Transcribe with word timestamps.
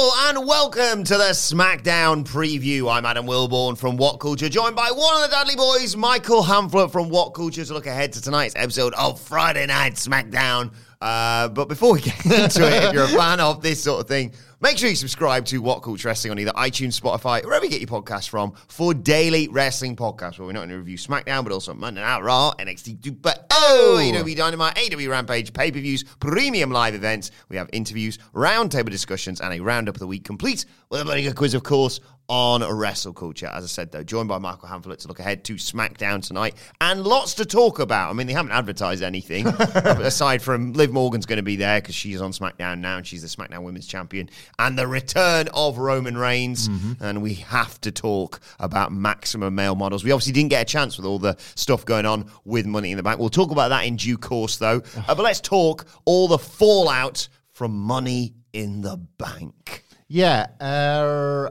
And 0.00 0.46
welcome 0.46 1.02
to 1.02 1.16
the 1.16 1.30
SmackDown 1.30 2.24
preview. 2.24 2.88
I'm 2.88 3.04
Adam 3.04 3.26
Wilbourn 3.26 3.76
from 3.76 3.96
What 3.96 4.20
Culture, 4.20 4.48
joined 4.48 4.76
by 4.76 4.92
one 4.92 5.16
of 5.16 5.22
the 5.22 5.34
Dudley 5.34 5.56
boys, 5.56 5.96
Michael 5.96 6.44
Hamflett 6.44 6.92
from 6.92 7.08
What 7.08 7.30
Culture, 7.30 7.64
to 7.64 7.74
look 7.74 7.86
ahead 7.86 8.12
to 8.12 8.22
tonight's 8.22 8.54
episode 8.54 8.94
of 8.94 9.20
Friday 9.20 9.66
Night 9.66 9.94
SmackDown. 9.94 10.70
Uh, 11.00 11.48
but 11.48 11.68
before 11.68 11.92
we 11.92 12.00
get 12.02 12.24
into 12.24 12.66
it, 12.66 12.84
if 12.84 12.92
you're 12.92 13.04
a 13.04 13.08
fan 13.08 13.40
of 13.40 13.62
this 13.62 13.82
sort 13.82 14.00
of 14.00 14.08
thing, 14.08 14.32
make 14.60 14.76
sure 14.78 14.88
you 14.88 14.96
subscribe 14.96 15.44
to 15.46 15.58
What 15.58 15.80
Culture 15.80 16.08
Wrestling 16.08 16.32
on 16.32 16.38
either 16.38 16.50
iTunes, 16.52 17.00
Spotify, 17.00 17.44
wherever 17.44 17.64
you 17.64 17.70
get 17.70 17.80
your 17.80 17.88
podcasts 17.88 18.28
from, 18.28 18.52
for 18.66 18.94
daily 18.94 19.48
wrestling 19.48 19.94
podcasts 19.94 20.38
where 20.38 20.46
we're 20.46 20.52
not 20.52 20.60
going 20.60 20.70
to 20.70 20.78
review 20.78 20.98
SmackDown, 20.98 21.44
but 21.44 21.52
also 21.52 21.72
Monday 21.72 22.00
Night 22.00 22.22
Raw, 22.22 22.52
NXT 22.58 23.02
2, 23.02 23.12
but 23.12 23.46
oh, 23.52 23.98
AEW 24.00 24.36
Dynamite, 24.36 24.74
AEW 24.74 25.08
Rampage, 25.08 25.52
pay 25.52 25.70
per 25.70 25.78
views, 25.78 26.02
premium 26.18 26.72
live 26.72 26.94
events. 26.94 27.30
We 27.48 27.56
have 27.56 27.70
interviews, 27.72 28.18
roundtable 28.34 28.90
discussions, 28.90 29.40
and 29.40 29.54
a 29.54 29.60
roundup 29.60 29.94
of 29.94 30.00
the 30.00 30.06
week 30.06 30.24
complete 30.24 30.64
with 30.90 31.00
a 31.00 31.04
very 31.04 31.22
good 31.22 31.36
quiz, 31.36 31.54
of 31.54 31.62
course, 31.62 32.00
on 32.28 32.62
wrestle 32.62 33.12
culture. 33.12 33.46
As 33.46 33.64
I 33.64 33.66
said, 33.66 33.90
though, 33.90 34.04
joined 34.04 34.28
by 34.28 34.38
Michael 34.38 34.68
Hamflett 34.68 34.98
to 34.98 35.08
look 35.08 35.18
ahead 35.18 35.44
to 35.44 35.54
SmackDown 35.54 36.26
tonight, 36.26 36.54
and 36.80 37.04
lots 37.04 37.34
to 37.34 37.44
talk 37.44 37.78
about. 37.78 38.10
I 38.10 38.12
mean, 38.12 38.26
they 38.26 38.32
haven't 38.34 38.52
advertised 38.52 39.02
anything 39.02 39.46
aside 39.74 40.42
from 40.42 40.72
Liv 40.74 40.92
Morgan's 40.92 41.26
going 41.26 41.38
to 41.38 41.42
be 41.42 41.56
there 41.56 41.80
because 41.80 41.94
she's 41.94 42.20
on 42.20 42.32
SmackDown 42.32 42.80
now 42.80 42.98
and 42.98 43.06
she's 43.06 43.22
the 43.22 43.28
SmackDown 43.28 43.62
Women's 43.62 43.86
Champion, 43.86 44.28
and 44.58 44.78
the 44.78 44.86
return 44.86 45.48
of 45.54 45.78
Roman 45.78 46.16
Reigns. 46.16 46.68
And 47.00 47.22
we 47.22 47.34
have 47.34 47.80
to 47.82 47.90
talk 47.92 48.40
about 48.58 48.92
maximum 48.92 49.54
male 49.54 49.74
models. 49.74 50.04
We 50.04 50.12
obviously 50.12 50.32
didn't 50.32 50.50
get 50.50 50.62
a 50.62 50.66
chance 50.66 50.96
with 50.98 51.06
all 51.06 51.18
the 51.18 51.36
stuff 51.54 51.84
going 51.84 52.06
on 52.06 52.30
with 52.44 52.66
Money 52.66 52.90
in 52.90 52.96
the 52.96 53.02
Bank. 53.02 53.18
We'll 53.18 53.30
talk 53.30 53.50
about 53.50 53.68
that 53.68 53.86
in 53.86 53.96
due 53.96 54.18
course, 54.18 54.58
though. 54.58 54.82
Uh, 54.96 55.14
but 55.14 55.20
let's 55.20 55.40
talk 55.40 55.86
all 56.04 56.28
the 56.28 56.38
fallout 56.38 57.28
from 57.52 57.76
Money 57.78 58.34
in 58.52 58.82
the 58.82 58.96
Bank. 58.96 59.84
Yeah, 60.08 60.46
uh, 60.60 61.50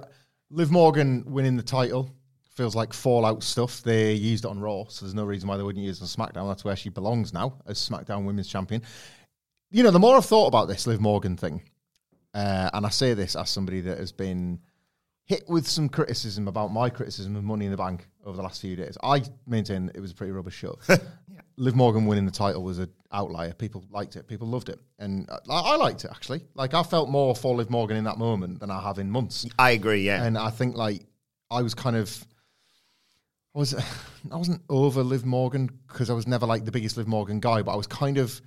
Liv 0.49 0.71
Morgan 0.71 1.23
winning 1.27 1.57
the 1.57 1.63
title 1.63 2.09
feels 2.51 2.75
like 2.75 2.93
Fallout 2.93 3.43
stuff. 3.43 3.83
They 3.83 4.13
used 4.13 4.45
it 4.45 4.47
on 4.47 4.59
Raw, 4.59 4.85
so 4.87 5.05
there's 5.05 5.13
no 5.13 5.25
reason 5.25 5.49
why 5.49 5.57
they 5.57 5.63
wouldn't 5.63 5.83
use 5.83 6.01
it 6.01 6.03
on 6.03 6.07
SmackDown. 6.07 6.47
That's 6.47 6.63
where 6.63 6.75
she 6.75 6.89
belongs 6.89 7.33
now 7.33 7.59
as 7.67 7.77
SmackDown 7.77 8.25
Women's 8.25 8.47
Champion. 8.47 8.81
You 9.69 9.83
know, 9.83 9.91
the 9.91 9.99
more 9.99 10.15
I've 10.15 10.25
thought 10.25 10.47
about 10.47 10.67
this 10.67 10.87
Liv 10.87 11.01
Morgan 11.01 11.35
thing, 11.35 11.63
uh, 12.33 12.69
and 12.73 12.85
I 12.85 12.89
say 12.89 13.13
this 13.13 13.35
as 13.35 13.49
somebody 13.49 13.81
that 13.81 13.97
has 13.97 14.11
been 14.11 14.59
hit 15.27 15.47
with 15.49 15.67
some 15.67 15.89
criticism 15.89 16.47
about 16.47 16.71
my 16.71 16.89
criticism 16.89 17.35
of 17.35 17.43
Money 17.43 17.65
in 17.65 17.71
the 17.71 17.77
Bank 17.77 18.07
over 18.25 18.37
the 18.37 18.41
last 18.41 18.61
few 18.61 18.75
days. 18.75 18.97
I 19.03 19.23
maintain 19.45 19.91
it 19.93 19.99
was 19.99 20.11
a 20.11 20.15
pretty 20.15 20.31
rubbish 20.31 20.55
show. 20.55 20.79
Liv 21.57 21.75
Morgan 21.75 22.05
winning 22.05 22.25
the 22.25 22.31
title 22.31 22.63
was 22.63 22.79
an 22.79 22.89
outlier. 23.11 23.53
People 23.53 23.83
liked 23.91 24.15
it. 24.15 24.27
People 24.27 24.47
loved 24.47 24.69
it, 24.69 24.79
and 24.99 25.29
uh, 25.29 25.39
I, 25.49 25.73
I 25.73 25.75
liked 25.75 26.05
it 26.05 26.11
actually. 26.11 26.41
Like 26.55 26.73
I 26.73 26.83
felt 26.83 27.09
more 27.09 27.35
for 27.35 27.55
Liv 27.55 27.69
Morgan 27.69 27.97
in 27.97 28.05
that 28.05 28.17
moment 28.17 28.59
than 28.59 28.71
I 28.71 28.81
have 28.81 28.99
in 28.99 29.11
months. 29.11 29.45
I 29.59 29.71
agree, 29.71 30.01
yeah. 30.01 30.23
And 30.23 30.37
I 30.37 30.49
think 30.49 30.75
like 30.75 31.01
I 31.51 31.61
was 31.61 31.73
kind 31.73 31.95
of 31.95 32.25
I 33.53 33.59
was 33.59 33.73
I 34.31 34.37
wasn't 34.37 34.61
over 34.69 35.03
Liv 35.03 35.25
Morgan 35.25 35.69
because 35.87 36.09
I 36.09 36.13
was 36.13 36.27
never 36.27 36.45
like 36.45 36.63
the 36.63 36.71
biggest 36.71 36.95
Liv 36.95 37.07
Morgan 37.07 37.39
guy, 37.39 37.63
but 37.63 37.73
I 37.73 37.75
was 37.75 37.87
kind 37.87 38.17
of 38.17 38.39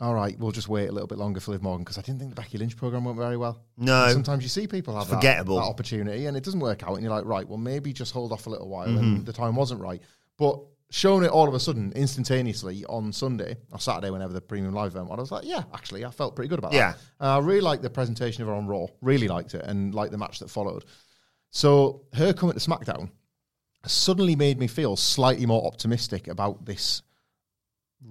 all 0.00 0.14
right. 0.14 0.38
We'll 0.38 0.52
just 0.52 0.68
wait 0.68 0.88
a 0.88 0.92
little 0.92 1.06
bit 1.06 1.18
longer 1.18 1.40
for 1.40 1.52
Liv 1.52 1.62
Morgan 1.62 1.84
because 1.84 1.98
I 1.98 2.02
didn't 2.02 2.18
think 2.20 2.34
the 2.34 2.40
Becky 2.40 2.58
Lynch 2.58 2.76
program 2.76 3.04
went 3.04 3.16
very 3.16 3.36
well. 3.36 3.62
No. 3.76 4.04
And 4.04 4.12
sometimes 4.12 4.42
you 4.42 4.48
see 4.48 4.66
people 4.66 4.94
have 4.96 5.08
that- 5.08 5.16
Forgettable. 5.16 5.56
That, 5.56 5.62
opportunity 5.64 6.26
and 6.26 6.36
it 6.36 6.44
doesn't 6.44 6.60
work 6.60 6.82
out, 6.82 6.94
and 6.94 7.02
you're 7.02 7.12
like, 7.14 7.24
right, 7.24 7.46
well 7.48 7.58
maybe 7.58 7.92
just 7.92 8.12
hold 8.12 8.32
off 8.32 8.46
a 8.46 8.50
little 8.50 8.68
while, 8.68 8.88
Mm-hmm. 8.88 8.98
and 8.98 9.26
the 9.26 9.32
time 9.32 9.56
wasn't 9.56 9.80
right. 9.80 10.02
But 10.38 10.60
showing 10.90 11.24
it 11.24 11.30
all 11.30 11.48
of 11.48 11.54
a 11.54 11.58
sudden, 11.60 11.92
instantaneously 11.96 12.84
on 12.84 13.12
Sunday 13.12 13.56
or 13.72 13.80
Saturday, 13.80 14.10
whenever 14.10 14.32
the 14.32 14.40
premium 14.40 14.72
live 14.74 14.92
event, 14.92 15.08
was, 15.08 15.18
I 15.18 15.20
was 15.22 15.32
like, 15.32 15.44
yeah, 15.44 15.64
actually, 15.74 16.04
I 16.04 16.10
felt 16.10 16.36
pretty 16.36 16.48
good 16.48 16.58
about 16.60 16.72
Yeah. 16.74 16.92
that. 17.18 17.24
Uh, 17.26 17.36
I 17.36 17.38
really 17.40 17.60
liked 17.62 17.82
the 17.82 17.90
presentation 17.90 18.42
of 18.42 18.48
her 18.48 18.54
on 18.54 18.66
Raw. 18.66 18.86
Really 19.00 19.28
liked 19.28 19.54
it, 19.54 19.64
and 19.64 19.94
liked 19.94 20.12
the 20.12 20.18
match 20.18 20.38
that 20.40 20.50
followed. 20.50 20.84
So 21.50 22.02
her 22.12 22.32
coming 22.32 22.54
to 22.54 22.60
SmackDown 22.60 23.10
suddenly 23.86 24.36
made 24.36 24.58
me 24.58 24.66
feel 24.66 24.96
slightly 24.96 25.46
more 25.46 25.64
optimistic 25.66 26.28
about 26.28 26.64
this 26.66 27.02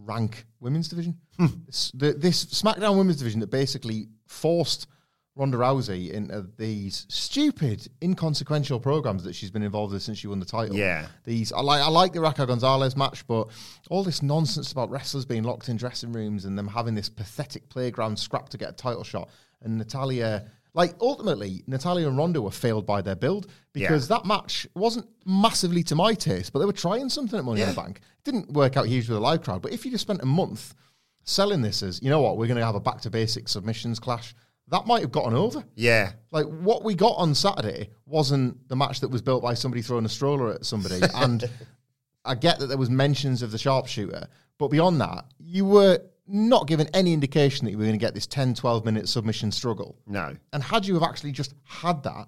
rank 0.04 0.46
women's 0.60 0.88
division. 0.88 1.18
Hmm. 1.38 1.48
This, 1.66 1.92
the, 1.94 2.14
this 2.14 2.46
SmackDown 2.46 2.98
women's 2.98 3.18
division 3.18 3.40
that 3.40 3.52
basically 3.52 4.08
forced 4.28 4.88
Ronda 5.36 5.58
Rousey 5.58 6.12
into 6.12 6.48
these 6.58 7.06
stupid, 7.10 7.88
inconsequential 8.02 8.80
programs 8.80 9.24
that 9.26 9.36
she's 9.36 9.52
been 9.52 9.64
involved 9.64 9.94
in 9.94 10.00
since 10.00 10.18
she 10.18 10.28
won 10.28 10.40
the 10.40 10.46
title. 10.46 10.76
Yeah. 10.76 11.08
These 11.26 11.52
I 11.52 11.60
like 11.60 11.82
I 11.82 11.90
like 11.90 12.14
the 12.14 12.22
Raquel 12.22 12.46
Gonzalez 12.46 12.96
match, 12.96 13.28
but 13.28 13.50
all 13.90 14.04
this 14.04 14.22
nonsense 14.22 14.72
about 14.72 14.90
wrestlers 14.90 15.26
being 15.26 15.44
locked 15.44 15.68
in 15.68 15.76
dressing 15.76 16.14
rooms 16.14 16.46
and 16.46 16.58
them 16.58 16.68
having 16.68 16.96
this 16.96 17.10
pathetic 17.10 17.68
playground 17.68 18.18
scrap 18.18 18.48
to 18.50 18.58
get 18.58 18.70
a 18.70 18.74
title 18.74 19.04
shot. 19.04 19.30
And 19.62 19.78
Natalya 19.78 20.46
like 20.76 20.94
ultimately, 21.00 21.64
Natalya 21.68 22.08
and 22.08 22.18
Ronda 22.18 22.42
were 22.42 22.52
failed 22.52 22.86
by 22.86 23.02
their 23.02 23.16
build 23.16 23.48
because 23.72 24.10
that 24.10 24.26
match 24.26 24.68
wasn't 24.76 25.08
massively 25.26 25.82
to 25.84 25.96
my 25.96 26.14
taste, 26.14 26.52
but 26.52 26.60
they 26.60 26.66
were 26.66 26.74
trying 26.74 27.08
something 27.08 27.40
at 27.40 27.46
Money 27.46 27.62
in 27.62 27.70
the 27.70 27.74
Bank. 27.74 28.02
It 28.20 28.24
didn't 28.26 28.52
work 28.52 28.76
out 28.76 28.86
huge 28.86 29.08
with 29.08 29.18
a 29.18 29.22
live 29.22 29.42
crowd, 29.42 29.62
but 29.62 29.72
if 29.72 29.86
you 29.86 29.92
just 29.92 30.02
spent 30.02 30.22
a 30.22 30.26
month 30.26 30.76
selling 31.24 31.62
this 31.62 31.82
as, 31.82 32.02
you 32.04 32.10
know 32.10 32.22
what, 32.22 32.38
we're 32.38 32.48
going 32.48 32.60
to 32.60 32.66
have 32.66 32.76
a 32.76 32.82
back 32.82 33.00
to 33.02 33.10
basics 33.10 33.54
submissions 33.54 34.00
clash, 34.00 34.36
that 34.68 34.86
might 34.86 35.02
have 35.02 35.14
gotten 35.14 35.34
over. 35.34 35.64
Yeah. 35.76 36.12
Like 36.32 36.46
what 36.46 36.84
we 36.84 36.94
got 36.94 37.16
on 37.18 37.34
Saturday 37.36 37.90
wasn't 38.06 38.68
the 38.68 38.76
match 38.76 39.00
that 39.00 39.10
was 39.10 39.22
built 39.22 39.44
by 39.44 39.54
somebody 39.54 39.82
throwing 39.82 40.06
a 40.06 40.10
stroller 40.10 40.52
at 40.52 40.66
somebody. 40.66 41.00
and 41.16 41.50
I 42.26 42.36
get 42.36 42.60
that 42.60 42.68
there 42.68 42.78
was 42.78 42.90
mentions 42.90 43.42
of 43.42 43.52
the 43.52 43.58
sharpshooter, 43.58 44.28
but 44.58 44.68
beyond 44.68 45.00
that, 45.00 45.26
you 45.40 45.64
were 45.64 46.02
not 46.28 46.68
given 46.68 46.88
any 46.94 47.14
indication 47.14 47.66
that 47.66 47.72
you 47.72 47.78
were 47.78 47.84
going 47.84 47.98
to 47.98 48.04
get 48.04 48.14
this 48.14 48.28
10, 48.28 48.56
12 48.56 48.86
minute 48.86 49.08
submission 49.08 49.52
struggle. 49.52 49.96
No. 50.08 50.36
And 50.54 50.64
had 50.64 50.86
you 50.86 50.94
have 50.96 51.04
actually 51.04 51.32
just 51.32 51.54
had 51.64 52.04
that, 52.04 52.28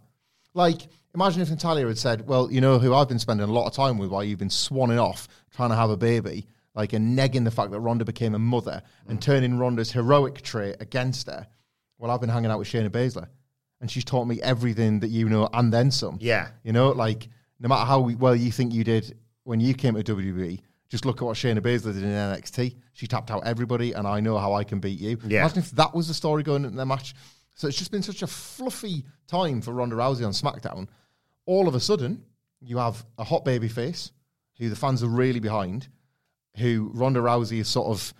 like, 0.53 0.81
imagine 1.13 1.41
if 1.41 1.49
Natalya 1.49 1.87
had 1.87 1.97
said, 1.97 2.27
Well, 2.27 2.51
you 2.51 2.61
know 2.61 2.79
who 2.79 2.93
I've 2.93 3.07
been 3.07 3.19
spending 3.19 3.47
a 3.47 3.51
lot 3.51 3.67
of 3.67 3.73
time 3.73 3.97
with 3.97 4.09
while 4.09 4.23
you've 4.23 4.39
been 4.39 4.49
swanning 4.49 5.01
off 5.01 5.27
trying 5.55 5.69
to 5.69 5.75
have 5.75 5.89
a 5.89 5.97
baby, 5.97 6.47
like, 6.75 6.93
and 6.93 7.17
negging 7.17 7.43
the 7.43 7.51
fact 7.51 7.71
that 7.71 7.79
Ronda 7.79 8.05
became 8.05 8.35
a 8.35 8.39
mother 8.39 8.81
and 9.07 9.17
mm. 9.17 9.21
turning 9.21 9.57
Ronda's 9.57 9.91
heroic 9.91 10.41
trait 10.41 10.75
against 10.79 11.27
her. 11.27 11.47
Well, 11.97 12.11
I've 12.11 12.21
been 12.21 12.29
hanging 12.29 12.51
out 12.51 12.59
with 12.59 12.67
Shayna 12.67 12.89
Baszler, 12.89 13.27
and 13.81 13.89
she's 13.89 14.05
taught 14.05 14.25
me 14.25 14.41
everything 14.41 14.99
that 14.99 15.09
you 15.09 15.29
know 15.29 15.49
and 15.53 15.73
then 15.73 15.89
some. 15.89 16.17
Yeah. 16.21 16.49
You 16.63 16.73
know, 16.73 16.89
like, 16.89 17.27
no 17.59 17.67
matter 17.67 17.85
how 17.85 17.99
well 17.99 18.35
you 18.35 18.51
think 18.51 18.73
you 18.73 18.83
did 18.83 19.17
when 19.43 19.59
you 19.59 19.73
came 19.73 19.95
to 19.95 20.03
WWE, 20.03 20.59
just 20.89 21.05
look 21.05 21.21
at 21.21 21.25
what 21.25 21.35
Shayna 21.35 21.59
Baszler 21.59 21.93
did 21.93 22.03
in 22.03 22.09
NXT. 22.09 22.75
She 22.93 23.07
tapped 23.07 23.31
out 23.31 23.45
everybody, 23.45 23.93
and 23.93 24.07
I 24.07 24.19
know 24.19 24.37
how 24.37 24.53
I 24.53 24.63
can 24.63 24.79
beat 24.79 24.99
you. 24.99 25.17
Yeah. 25.27 25.41
Imagine 25.41 25.59
if 25.59 25.71
that 25.71 25.93
was 25.93 26.07
the 26.07 26.13
story 26.13 26.43
going 26.43 26.63
into 26.63 26.77
their 26.77 26.85
match. 26.85 27.13
So 27.55 27.67
it's 27.67 27.77
just 27.77 27.91
been 27.91 28.03
such 28.03 28.21
a 28.21 28.27
fluffy 28.27 29.03
time 29.27 29.61
for 29.61 29.73
Ronda 29.73 29.95
Rousey 29.95 30.25
on 30.25 30.31
SmackDown. 30.31 30.87
All 31.45 31.67
of 31.67 31.75
a 31.75 31.79
sudden, 31.79 32.23
you 32.61 32.77
have 32.77 33.05
a 33.17 33.23
hot 33.23 33.43
baby 33.45 33.67
face 33.67 34.11
who 34.57 34.69
the 34.69 34.75
fans 34.75 35.03
are 35.03 35.07
really 35.07 35.39
behind, 35.39 35.87
who 36.57 36.91
Ronda 36.93 37.19
Rousey 37.19 37.57
has 37.57 37.67
sort 37.67 37.87
of 37.87 38.13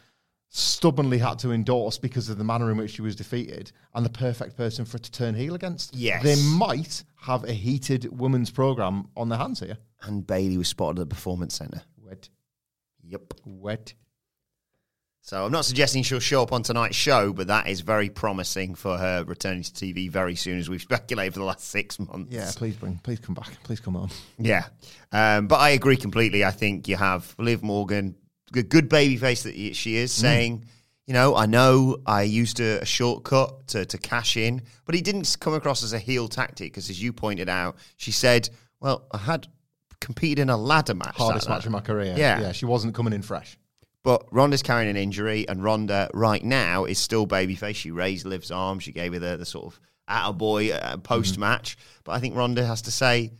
stubbornly 0.50 1.18
had 1.18 1.38
to 1.40 1.52
endorse 1.52 1.98
because 1.98 2.30
of 2.30 2.38
the 2.38 2.44
manner 2.44 2.72
in 2.72 2.78
which 2.78 2.92
she 2.92 3.02
was 3.02 3.16
defeated, 3.16 3.72
and 3.94 4.06
the 4.06 4.10
perfect 4.10 4.56
person 4.56 4.86
for 4.86 4.98
it 4.98 5.04
to 5.04 5.12
turn 5.12 5.36
heel 5.36 5.56
against. 5.56 5.96
Yes. 5.96 6.24
They 6.24 6.36
might 6.58 7.04
have 7.22 7.44
a 7.44 7.54
heated 7.54 8.08
women's 8.18 8.50
program 8.50 9.10
on 9.16 9.30
their 9.30 9.40
hands 9.40 9.60
here. 9.60 9.78
And 10.04 10.26
Bayley 10.26 10.58
was 10.58 10.68
spotted 10.68 11.00
at 11.00 11.10
the 11.10 11.16
Performance 11.16 11.56
Centre. 11.56 11.82
Yep. 13.10 13.34
Wet. 13.46 13.94
So 15.22 15.44
I'm 15.44 15.52
not 15.52 15.66
suggesting 15.66 16.04
she'll 16.04 16.22
show 16.22 16.42
up 16.42 16.54
on 16.54 16.64
tonight's 16.64 16.96
show, 16.96 17.34
but 17.34 17.48
that 17.48 17.68
is 17.68 17.82
very 17.82 18.10
promising 18.10 18.76
for 18.76 18.98
her 18.98 19.26
returning 19.26 19.62
to 19.62 19.72
TV 19.72 20.10
very 20.10 20.36
soon, 20.36 20.58
as 20.58 20.70
we've 20.70 20.82
speculated 20.94 21.34
for 21.34 21.40
the 21.40 21.46
last 21.46 21.68
six 21.68 22.00
months. 22.00 22.34
Yeah, 22.34 22.50
please 22.56 22.78
bring, 22.78 22.98
please 23.04 23.20
come 23.20 23.36
back, 23.36 23.62
please 23.64 23.82
come 23.82 23.98
on. 23.98 24.10
Yeah. 24.40 24.68
Um, 25.12 25.48
but 25.48 25.58
I 25.58 25.72
agree 25.72 25.98
completely. 25.98 26.46
I 26.46 26.52
think 26.52 26.88
you 26.88 26.96
have 26.96 27.36
Liv 27.38 27.62
Morgan, 27.62 28.16
a 28.56 28.64
good 28.64 28.88
baby 28.88 29.18
face 29.18 29.44
that 29.44 29.76
she 29.76 29.98
is, 29.98 30.14
saying, 30.14 30.64
you 31.08 31.14
know, 31.14 31.36
I 31.36 31.46
know 31.46 31.98
I 32.06 32.22
used 32.22 32.62
a, 32.62 32.82
a 32.82 32.86
shortcut 32.86 33.68
to, 33.68 33.86
to 33.86 33.98
cash 33.98 34.38
in, 34.38 34.62
but 34.86 34.96
it 34.96 35.04
didn't 35.04 35.36
come 35.42 35.54
across 35.54 35.84
as 35.84 35.92
a 35.92 36.00
heel 36.00 36.30
tactic 36.30 36.72
because, 36.72 36.90
as 36.90 37.02
you 37.02 37.12
pointed 37.12 37.50
out, 37.50 37.76
she 37.98 38.12
said, 38.12 38.50
well, 38.80 39.08
I 39.12 39.18
had 39.18 39.48
competed 40.00 40.40
in 40.40 40.50
a 40.50 40.58
ladder 40.58 40.94
match. 40.94 41.16
Hardest 41.16 41.50
match 41.50 41.66
of 41.66 41.72
my 41.72 41.82
career. 41.82 42.16
Yeah. 42.18 42.40
yeah, 42.40 42.52
she 42.52 42.66
wasn't 42.66 42.94
coming 42.94 43.14
in 43.14 43.22
fresh. 43.22 43.58
But 44.04 44.26
Ronda's 44.32 44.64
carrying 44.64 44.90
an 44.90 44.96
injury, 44.96 45.48
and 45.50 45.64
Ronda 45.64 46.10
right 46.14 46.44
now 46.44 46.86
is 46.86 46.98
still 46.98 47.28
babyface. 47.28 47.76
She 47.76 47.92
raised 47.92 48.26
Liv's 48.26 48.52
arm. 48.52 48.80
She 48.80 48.92
gave 48.92 49.14
her 49.14 49.20
the, 49.20 49.38
the 49.38 49.46
sort 49.46 49.74
of 49.74 49.80
attaboy 50.10 50.72
uh, 50.82 50.98
post 50.98 51.38
match. 51.38 51.78
But 52.06 52.14
I 52.14 52.20
think 52.20 52.36
Ronda 52.36 52.66
has 52.66 52.84
to 52.84 52.92
say, 52.92 53.34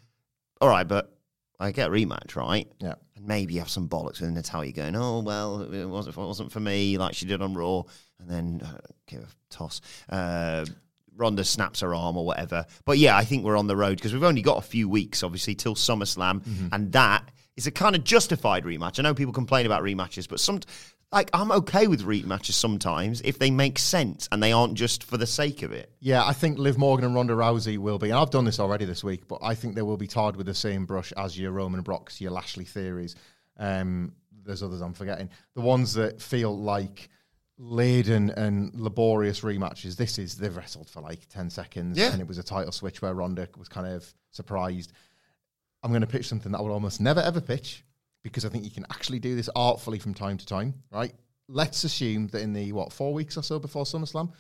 all 0.60 0.68
right, 0.68 0.88
but 0.88 1.16
I 1.60 1.72
get 1.72 1.88
a 1.88 1.92
rematch, 1.92 2.36
right? 2.36 2.70
Yeah. 2.80 2.96
And 3.16 3.26
maybe 3.26 3.58
have 3.58 3.70
some 3.70 3.88
bollocks 3.88 4.20
with 4.20 4.32
Natalya 4.32 4.74
going, 4.74 4.96
oh, 4.96 5.22
well, 5.22 5.62
it 5.62 5.86
wasn't, 5.86 6.18
it 6.18 6.20
wasn't 6.20 6.52
for 6.52 6.60
me, 6.60 6.98
like 6.98 7.14
she 7.14 7.26
did 7.26 7.42
on 7.42 7.54
Raw. 7.54 7.84
And 8.20 8.30
then 8.30 8.62
uh, 8.66 8.80
give 9.06 9.22
a 9.22 9.28
toss. 9.50 9.80
Uh, 10.10 10.66
Ronda 11.18 11.44
snaps 11.44 11.82
her 11.82 11.94
arm 11.94 12.16
or 12.16 12.26
whatever. 12.26 12.66
But 12.86 12.98
yeah, 12.98 13.18
I 13.18 13.26
think 13.26 13.44
we're 13.44 13.58
on 13.58 13.68
the 13.68 13.76
road 13.76 13.98
because 13.98 14.14
we've 14.14 14.24
only 14.24 14.42
got 14.42 14.58
a 14.58 14.62
few 14.62 14.88
weeks, 14.88 15.24
obviously, 15.24 15.56
till 15.56 15.76
SummerSlam. 15.76 16.70
And 16.72 16.92
that 16.94 17.30
is 17.56 17.68
a 17.68 17.72
kind 17.72 17.96
of 17.96 18.04
justified 18.04 18.64
rematch. 18.64 19.00
I 19.00 19.04
know 19.04 19.14
people 19.14 19.34
complain 19.34 19.66
about 19.66 19.84
rematches, 19.84 20.30
but 20.30 20.40
some. 20.40 20.62
Like 21.10 21.30
I'm 21.32 21.54
okay 21.54 21.88
with 21.88 22.02
rematches 22.02 22.52
sometimes 22.52 23.22
if 23.22 23.40
they 23.40 23.50
make 23.50 23.80
sense 23.80 24.28
and 24.30 24.44
they 24.44 24.52
aren't 24.52 24.74
just 24.74 25.06
for 25.06 25.16
the 25.16 25.26
sake 25.26 25.64
of 25.64 25.72
it. 25.72 25.90
Yeah, 26.02 26.26
I 26.26 26.34
think 26.34 26.58
Liv 26.58 26.78
Morgan 26.78 27.06
and 27.06 27.16
Ronda 27.16 27.34
Rousey 27.34 27.78
will 27.78 27.98
be, 27.98 28.10
and 28.10 28.20
I've 28.20 28.30
done 28.30 28.44
this 28.44 28.60
already 28.60 28.84
this 28.84 29.06
week, 29.06 29.26
but 29.26 29.40
I 29.42 29.56
think 29.56 29.76
they 29.76 29.82
will 29.84 29.96
be 29.96 30.08
tarred 30.08 30.36
with 30.36 30.48
the 30.48 30.54
same 30.54 30.86
brush 30.86 31.14
as 31.16 31.40
your 31.40 31.54
Roman 31.54 31.80
Brocks, 31.80 32.20
your 32.20 32.32
Lashley 32.32 32.66
theories. 32.66 33.16
Um, 33.58 34.16
there's 34.44 34.62
others 34.62 34.82
I'm 34.82 34.94
forgetting. 34.94 35.30
The 35.56 35.62
ones 35.62 35.94
that 35.94 36.22
feel 36.22 36.58
like 36.58 37.10
laden 37.58 38.30
and 38.32 38.74
laborious 38.80 39.42
rematches. 39.42 39.96
This 39.96 40.20
is 40.20 40.38
they've 40.38 40.56
wrestled 40.56 40.90
for 40.90 41.02
like 41.02 41.28
ten 41.30 41.50
seconds, 41.50 41.98
Yeah. 41.98 42.12
and 42.12 42.22
it 42.22 42.28
was 42.28 42.38
a 42.38 42.44
title 42.44 42.72
switch 42.72 43.02
where 43.02 43.14
Ronda 43.14 43.48
was 43.58 43.68
kind 43.68 43.88
of 43.88 44.12
surprised. 44.32 44.92
I'm 45.84 45.92
going 45.92 46.02
to 46.02 46.08
pitch 46.08 46.28
something 46.28 46.52
that 46.52 46.58
I 46.58 46.62
will 46.62 46.72
almost 46.72 47.02
never 47.02 47.20
ever 47.22 47.42
pitch 47.42 47.84
because 48.24 48.46
I 48.46 48.50
think 48.50 48.64
you 48.66 48.72
can 48.72 48.86
actually 48.92 49.20
do 49.20 49.36
this 49.36 49.50
artfully 49.56 50.00
from 50.00 50.14
time 50.14 50.38
to 50.38 50.46
time. 50.46 50.74
Right? 50.92 51.14
Let's 51.48 51.84
assume 51.84 52.28
that 52.28 52.42
in 52.42 52.54
the 52.54 52.72
what 52.74 52.92
four 52.92 53.14
weeks 53.14 53.38
or 53.38 53.44
so 53.44 53.58
before 53.60 53.86
SummerSlam, 53.86 54.32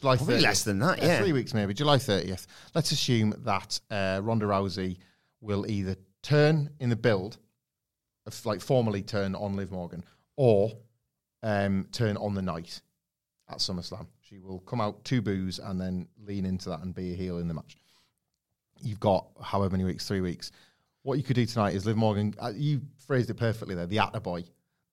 July 0.00 0.16
Probably 0.16 0.36
30th, 0.38 0.42
less 0.42 0.64
than 0.64 0.78
that, 0.80 1.02
yeah. 1.02 1.18
three 1.18 1.32
weeks 1.32 1.52
maybe, 1.54 1.74
July 1.74 1.98
30th. 1.98 2.46
Let's 2.74 2.92
assume 2.92 3.34
that 3.44 3.78
uh, 3.90 4.20
Ronda 4.22 4.46
Rousey 4.46 4.98
will 5.40 5.66
either 5.70 5.96
turn 6.22 6.70
in 6.80 6.88
the 6.88 6.96
build, 6.96 7.36
of, 8.26 8.46
like 8.46 8.60
formally 8.60 9.02
turn 9.02 9.34
on 9.34 9.54
Liv 9.54 9.70
Morgan, 9.70 10.02
or 10.36 10.72
um, 11.46 11.86
turn 11.92 12.16
on 12.16 12.34
the 12.34 12.42
night 12.42 12.80
at 13.48 13.58
SummerSlam. 13.58 14.06
She 14.28 14.38
will 14.38 14.58
come 14.60 14.80
out 14.80 15.04
two 15.04 15.22
boos 15.22 15.60
and 15.60 15.80
then 15.80 16.08
lean 16.26 16.44
into 16.44 16.68
that 16.70 16.80
and 16.80 16.92
be 16.92 17.12
a 17.12 17.16
heel 17.16 17.38
in 17.38 17.46
the 17.46 17.54
match. 17.54 17.76
You've 18.82 19.00
got 19.00 19.26
however 19.40 19.72
many 19.72 19.84
weeks, 19.84 20.06
three 20.06 20.20
weeks. 20.20 20.50
What 21.02 21.18
you 21.18 21.24
could 21.24 21.36
do 21.36 21.46
tonight 21.46 21.74
is 21.74 21.86
Liv 21.86 21.96
Morgan. 21.96 22.34
Uh, 22.38 22.52
you 22.54 22.80
phrased 23.06 23.30
it 23.30 23.34
perfectly 23.34 23.76
there. 23.76 23.86
The 23.86 23.98
Attaboy. 23.98 24.44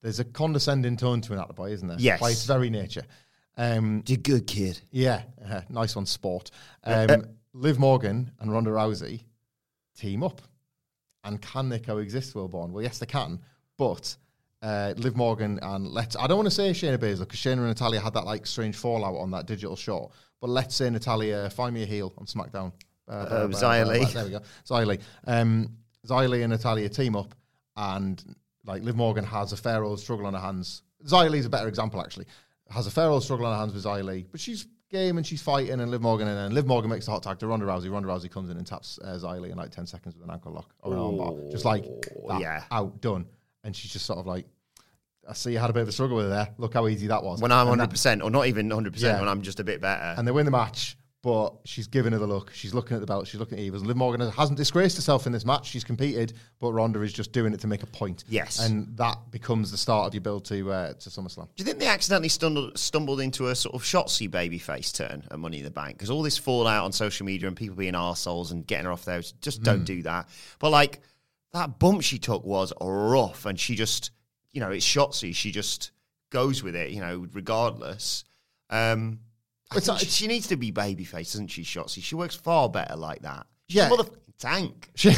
There's 0.03 0.19
a 0.19 0.23
condescending 0.23 0.95
tone 0.95 1.21
to 1.21 1.33
an 1.33 1.39
Attaboy, 1.39 1.71
isn't 1.71 1.88
there? 1.88 1.97
Yes. 2.00 2.19
By 2.19 2.29
its 2.29 2.45
very 2.45 2.69
nature. 2.69 3.03
Um, 3.57 4.03
You're 4.05 4.17
good, 4.17 4.45
kid. 4.45 4.79
yeah, 4.91 5.23
uh, 5.50 5.61
nice 5.69 5.95
one, 5.95 6.05
sport. 6.05 6.51
Um, 6.83 7.25
Liv 7.53 7.79
Morgan 7.79 8.31
and 8.39 8.51
Ronda 8.51 8.69
Rousey 8.69 9.23
team 9.97 10.23
up. 10.23 10.41
And 11.23 11.41
can 11.41 11.69
they 11.69 11.79
coexist, 11.79 12.35
Wilbourn? 12.35 12.71
Well, 12.71 12.83
yes, 12.83 13.00
they 13.00 13.05
can. 13.05 13.39
But 13.77 14.15
uh, 14.63 14.94
Liv 14.98 15.15
Morgan 15.15 15.60
and 15.62 15.88
let's, 15.88 16.15
I 16.15 16.25
don't 16.25 16.38
want 16.38 16.48
to 16.48 16.56
say 16.56 16.71
Shayna 16.71 16.98
Baszler 16.98 17.19
because 17.19 17.39
Shayna 17.39 17.57
and 17.57 17.68
Natalya 17.68 18.00
had 18.00 18.13
that 18.13 18.25
like 18.25 18.48
strange 18.48 18.75
fallout 18.75 19.18
on 19.18 19.30
that 19.31 19.45
digital 19.45 19.75
short. 19.75 20.12
But 20.39 20.50
let's 20.50 20.74
say 20.74 20.89
Natalya, 20.89 21.50
find 21.50 21.74
me 21.74 21.83
a 21.83 21.86
heel 21.86 22.13
on 22.18 22.25
SmackDown. 22.25 22.71
Uh, 23.07 23.12
uh, 23.12 23.48
Xia 23.50 23.86
Li. 23.86 24.06
There 24.06 24.25
we 24.25 24.31
go. 24.31 24.80
Li. 24.86 25.00
Um, 25.27 25.69
and 26.10 26.50
Natalya 26.50 26.89
team 26.89 27.15
up 27.15 27.36
and 27.75 28.24
like 28.65 28.83
Liv 28.83 28.95
Morgan 28.95 29.25
has 29.25 29.51
a 29.51 29.57
fair 29.57 29.83
old 29.83 30.00
struggle 30.00 30.25
on 30.25 30.33
her 30.33 30.39
hands. 30.39 30.83
Li's 31.01 31.45
a 31.45 31.50
better 31.50 31.68
example, 31.68 32.01
actually. 32.01 32.25
Has 32.69 32.88
a 32.88 32.92
fair 32.92 33.10
old 33.10 33.24
struggle 33.24 33.45
on 33.45 33.54
her 33.54 33.60
hands 33.60 33.74
with 33.74 33.86
Li, 33.86 34.25
but 34.31 34.39
she's 34.39 34.68
game 34.89 35.18
and 35.18 35.25
she's 35.25 35.42
fighting 35.42 35.81
and 35.81 35.92
Liv 35.92 36.01
Morgan 36.01 36.27
and 36.27 36.38
then 36.38 36.54
Liv 36.54 36.68
Morgan 36.68 36.89
makes 36.89 37.07
a 37.07 37.12
hot 37.12 37.24
tag 37.24 37.39
to 37.39 37.48
Ronda 37.48 37.65
Rousey. 37.65 37.92
Ronda 37.92 38.07
Rousey 38.07 38.31
comes 38.31 38.50
in 38.50 38.57
and 38.57 38.65
taps 38.65 39.00
uh, 39.04 39.18
in 39.51 39.57
like 39.57 39.71
10 39.71 39.88
seconds 39.88 40.15
with 40.15 40.24
an 40.24 40.31
ankle 40.31 40.54
lock 40.54 40.74
or 40.81 40.94
an 40.94 41.00
armbar. 41.00 41.51
Just 41.51 41.65
like 41.65 41.83
that, 42.27 42.39
yeah. 42.39 42.63
out, 42.71 43.01
done. 43.01 43.25
And 43.63 43.75
she's 43.75 43.92
just 43.92 44.06
sort 44.06 44.19
of 44.19 44.25
like, 44.27 44.45
I 45.27 45.33
see 45.33 45.54
you 45.54 45.57
had 45.60 45.69
a 45.69 45.74
bit 45.74 45.83
of 45.83 45.88
a 45.88 45.92
struggle 45.94 46.18
with 46.18 46.25
her 46.25 46.31
there. 46.31 46.50
Look 46.57 46.74
how 46.74 46.88
easy 46.88 47.07
that 47.07 47.24
was. 47.24 47.42
When 47.42 47.51
I'm 47.51 47.68
And 47.69 47.81
100%, 47.81 48.24
or 48.24 48.30
not 48.30 48.48
even 48.48 48.69
100%, 48.69 49.00
Yeah. 49.01 49.19
when 49.19 49.30
I'm 49.30 49.42
just 49.42 49.60
a 49.60 49.63
bit 49.63 49.80
better. 49.80 50.15
and 50.18 50.27
they 50.27 50.31
win 50.33 50.44
the 50.45 50.51
match, 50.51 50.98
but 51.21 51.54
she's 51.63 51.88
giving 51.88 52.12
her 52.12 52.19
the 52.19 52.27
look. 52.27 52.51
She's 52.54 52.74
looking 52.74 52.95
at 52.95 53.00
the 53.00 53.06
belt. 53.06 53.25
She's 53.27 53.39
looking 53.39 53.57
at 53.57 53.63
Evers. 53.65 53.86
Liv 53.86 53.95
Morgan 53.95 54.30
hasn't 54.31 54.57
disgraced 54.57 54.98
herself 54.98 55.25
in 55.25 55.31
this 55.31 55.45
match. 55.45 55.68
She's 55.69 55.86
competed, 55.86 56.33
but 56.60 56.74
Ronda 56.74 57.00
is 57.04 57.13
just 57.13 57.31
doing 57.31 57.54
it 57.54 57.62
to 57.62 57.68
make 57.68 57.83
a 57.83 57.86
point. 57.86 58.25
Yes. 58.27 58.60
and 58.60 58.98
that 58.98 59.31
becomes 59.31 59.71
the 59.71 59.77
start 59.77 60.07
of 60.07 60.13
your 60.13 60.19
build 60.19 60.44
to 60.45 60.69
uh, 60.69 60.94
to 60.95 61.10
SummerSlam. 61.10 61.45
Do 61.45 61.50
you 61.56 61.63
think 61.63 61.80
they 61.80 61.88
accidentally 61.88 62.27
stumbled, 62.27 62.77
stumbled 62.77 63.21
into 63.21 63.48
a 63.48 63.56
sort 63.56 63.74
of 63.75 63.83
Shotzi 63.83 64.30
babyface 64.30 64.94
turn 64.94 65.24
at 65.31 65.39
Money 65.39 65.60
in 65.60 65.63
the 65.63 65.71
Bank? 65.71 65.95
Because 65.95 66.10
all 66.10 66.21
this 66.24 66.38
fallout 66.38 66.83
on 66.83 66.92
social 66.92 67.25
media 67.25 67.48
and 67.48 67.56
people 67.56 67.77
being 67.77 67.94
arseholes 67.94 68.51
and 68.51 68.68
getting 68.68 68.88
her 68.88 68.92
off 68.92 69.06
there, 69.06 69.21
just 69.39 69.60
Hmm. 69.60 69.63
don't 69.63 69.83
do 69.86 70.01
that. 70.04 70.27
But 70.60 70.71
like, 70.71 71.00
that 71.53 71.79
bump 71.79 72.01
she 72.01 72.17
took 72.17 72.44
was 72.44 72.73
rough 72.81 73.45
and 73.45 73.59
she 73.59 73.75
just, 73.75 74.11
you 74.51 74.59
know, 74.59 74.71
it's 74.71 74.85
Shotzi. 74.85 75.33
She 75.35 75.51
just 75.51 75.91
goes 76.31 76.63
with 76.63 76.75
it, 76.75 76.91
you 76.91 77.00
know, 77.00 77.27
regardless. 77.33 78.24
Um, 78.69 79.19
It's 79.75 79.88
not- 79.88 80.00
she, 80.00 80.07
she 80.07 80.27
needs 80.27 80.48
to 80.48 80.55
be 80.57 80.72
babyface, 80.72 81.31
doesn't 81.33 81.48
she, 81.50 81.62
Shotzi? 81.63 82.01
She 82.03 82.15
works 82.15 82.36
far 82.36 82.69
better 82.69 82.95
like 82.95 83.22
that. 83.22 83.45
She's 83.69 83.77
Yeah. 83.77 83.88
a 83.88 83.91
motherfucking 83.91 84.38
tank. 84.39 84.89
She, 84.95 85.13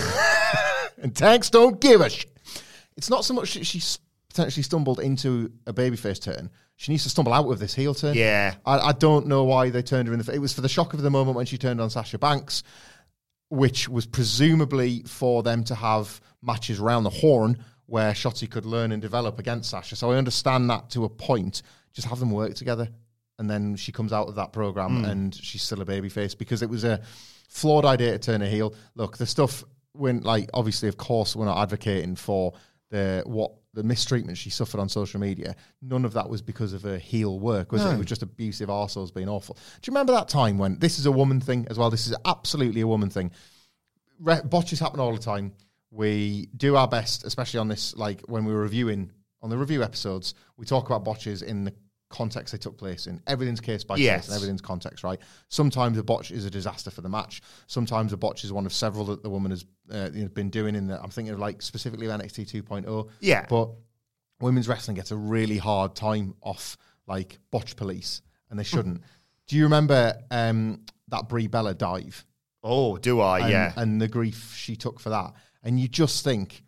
and 1.01 1.15
tanks 1.15 1.50
don't 1.50 1.80
give 1.80 2.01
a 2.01 2.10
shit. 2.10 2.32
It's 2.98 3.10
not 3.10 3.25
so 3.25 3.34
much 3.34 3.54
that 3.56 3.65
she's 3.65 4.00
potentially 4.30 4.63
stumbled 4.63 5.00
into 5.00 5.51
a 5.68 5.74
babyface 5.74 6.22
turn. 6.22 6.50
She 6.77 6.92
needs 6.92 7.04
to 7.04 7.10
stumble 7.10 7.32
out 7.34 7.50
of 7.50 7.60
this 7.60 7.74
heel 7.74 7.94
turn. 7.94 8.15
Yeah. 8.15 8.56
I, 8.65 8.80
I 8.80 8.92
don't 8.92 9.27
know 9.27 9.46
why 9.46 9.70
they 9.70 9.82
turned 9.82 10.10
her 10.10 10.13
in 10.13 10.20
the. 10.20 10.34
It 10.34 10.39
was 10.39 10.51
for 10.54 10.60
the 10.62 10.68
shock 10.70 10.94
of 10.94 11.01
the 11.01 11.10
moment 11.10 11.38
when 11.38 11.46
she 11.46 11.58
turned 11.58 11.80
on 11.80 11.89
Sasha 11.89 12.18
Banks, 12.18 12.63
which 13.50 13.88
was 13.88 14.06
presumably 14.06 15.04
for 15.04 15.44
them 15.44 15.64
to 15.66 15.75
have 15.75 16.20
matches 16.42 16.80
around 16.80 17.04
the 17.04 17.10
horn 17.10 17.58
where 17.86 18.12
Shotzi 18.14 18.50
could 18.50 18.66
learn 18.66 18.92
and 18.92 19.02
develop 19.02 19.40
against 19.40 19.70
Sasha. 19.70 19.96
So 19.96 20.12
I 20.12 20.18
understand 20.18 20.70
that 20.70 20.90
to 20.92 21.06
a 21.06 21.10
point. 21.10 21.62
Just 21.94 22.08
have 22.08 22.20
them 22.20 22.32
work 22.32 22.56
together, 22.56 22.90
and 23.40 23.50
then 23.50 23.75
she 23.75 23.92
comes 23.92 24.12
out 24.12 24.28
of 24.28 24.36
that 24.36 24.52
program 24.52 25.00
hmm. 25.00 25.06
and 25.06 25.36
she's 25.36 25.62
still 25.62 25.82
a 25.82 25.86
babyface 25.86 26.38
because 26.38 26.62
it 26.62 26.70
was 26.70 26.84
a 26.84 27.02
flawed 27.48 27.86
idea 27.86 28.12
to 28.12 28.20
turn 28.20 28.42
a 28.42 28.48
heel. 28.48 28.74
Look, 28.96 29.18
the 29.18 29.25
stuff 29.25 29.64
when 29.94 30.22
like 30.22 30.50
obviously, 30.54 30.90
of 30.90 30.98
course, 30.98 31.36
we're 31.36 31.46
not 31.46 31.62
advocating 31.62 32.16
for 32.16 32.54
the 32.90 33.24
what 33.25 33.54
the 33.75 33.84
mistreatment 33.84 34.38
she 34.38 34.50
suffered 34.50 34.79
on 34.79 34.89
social 34.89 35.20
media. 35.20 35.55
None 35.82 36.05
of 36.05 36.13
that 36.13 36.29
was 36.29 36.41
because 36.41 36.74
of 36.74 36.82
her 36.82 36.98
heel 36.98 37.39
work, 37.39 37.72
was 37.72 37.84
it? 37.86 37.94
It 37.94 37.98
was 37.98 38.08
just 38.08 38.24
abusive 38.24 38.70
arseholes 38.70 39.13
being 39.13 39.29
awful. 39.29 39.55
Do 39.55 39.89
you 39.89 39.91
remember 39.91 40.13
that 40.13 40.29
time 40.29 40.58
when 40.58 40.79
this 40.79 40.98
is 40.98 41.05
a 41.05 41.12
woman 41.12 41.39
thing 41.39 41.67
as 41.70 41.77
well? 41.77 41.89
This 41.89 42.08
is 42.08 42.15
absolutely 42.25 42.82
a 42.82 42.88
woman 42.88 43.10
thing. 43.10 43.32
Re- 44.20 44.41
botches 44.44 44.79
happen 44.79 45.00
all 45.00 45.13
the 45.13 45.22
time. 45.22 45.53
We 45.91 46.50
do 46.58 46.75
our 46.75 46.88
best, 46.88 47.25
especially 47.25 47.60
on 47.60 47.67
this, 47.67 47.96
like 47.96 48.22
when 48.22 48.46
we're 48.46 48.60
reviewing 48.60 49.12
on 49.41 49.50
the 49.50 49.58
review 49.58 49.84
episodes, 49.84 50.34
we 50.58 50.65
talk 50.65 50.88
about 50.88 51.03
botches 51.03 51.41
in 51.44 51.65
the 51.65 51.74
context 52.10 52.52
they 52.52 52.58
took 52.58 52.78
place 52.78 53.08
in. 53.08 53.22
Everything's 53.28 53.62
case 53.62 53.84
by 53.84 53.96
Yes. 53.98 54.22
case 54.22 54.28
and 54.30 54.36
everything's 54.36 54.62
context, 54.62 55.04
right? 55.04 55.20
Sometimes 55.50 55.98
a 55.98 56.04
botch 56.04 56.32
is 56.32 56.46
a 56.46 56.50
disaster 56.50 56.92
for 56.92 57.02
the 57.02 57.10
match. 57.10 57.42
Sometimes 57.68 58.14
a 58.14 58.18
botch 58.18 58.44
is 58.44 58.54
one 58.54 58.66
of 58.66 58.74
several 58.74 59.06
that 59.06 59.24
the 59.24 59.30
woman 59.30 59.52
has 59.52 59.66
uh, 59.92 60.10
you 60.14 60.24
know, 60.24 60.30
been 60.30 60.50
doing. 60.50 60.76
In 60.76 60.88
the, 60.88 61.02
I'm 61.02 61.10
thinking 61.10 61.34
of 61.34 61.40
like 61.40 61.62
specifically 61.62 62.08
of 62.08 62.20
NXT 62.20 62.64
2.0. 62.64 63.10
Yeah. 63.20 63.46
but 63.50 63.70
women's 64.40 64.68
wrestling 64.68 64.96
gets 64.96 65.12
a 65.12 65.16
really 65.18 65.58
hard 65.58 65.96
time 65.96 66.36
off 66.42 66.78
like 67.08 67.40
botch 67.52 67.76
police, 67.76 68.22
and 68.50 68.60
they 68.60 68.64
shouldn't. 68.64 69.02
do 69.48 69.56
you 69.56 69.64
remember 69.64 70.16
um, 70.32 70.82
that 71.10 71.30
Brie 71.30 71.48
Bella 71.48 71.74
dive? 71.74 72.26
Oh, 72.64 72.98
do 72.98 73.20
I? 73.22 73.40
and, 73.42 73.50
yeah. 73.52 73.74
and 73.78 74.02
the 74.02 74.08
grief 74.08 74.56
she 74.56 74.76
took 74.76 75.00
for 75.00 75.10
that. 75.10 75.34
And 75.64 75.80
you 75.80 75.88
just 75.88 76.24
think, 76.24 76.64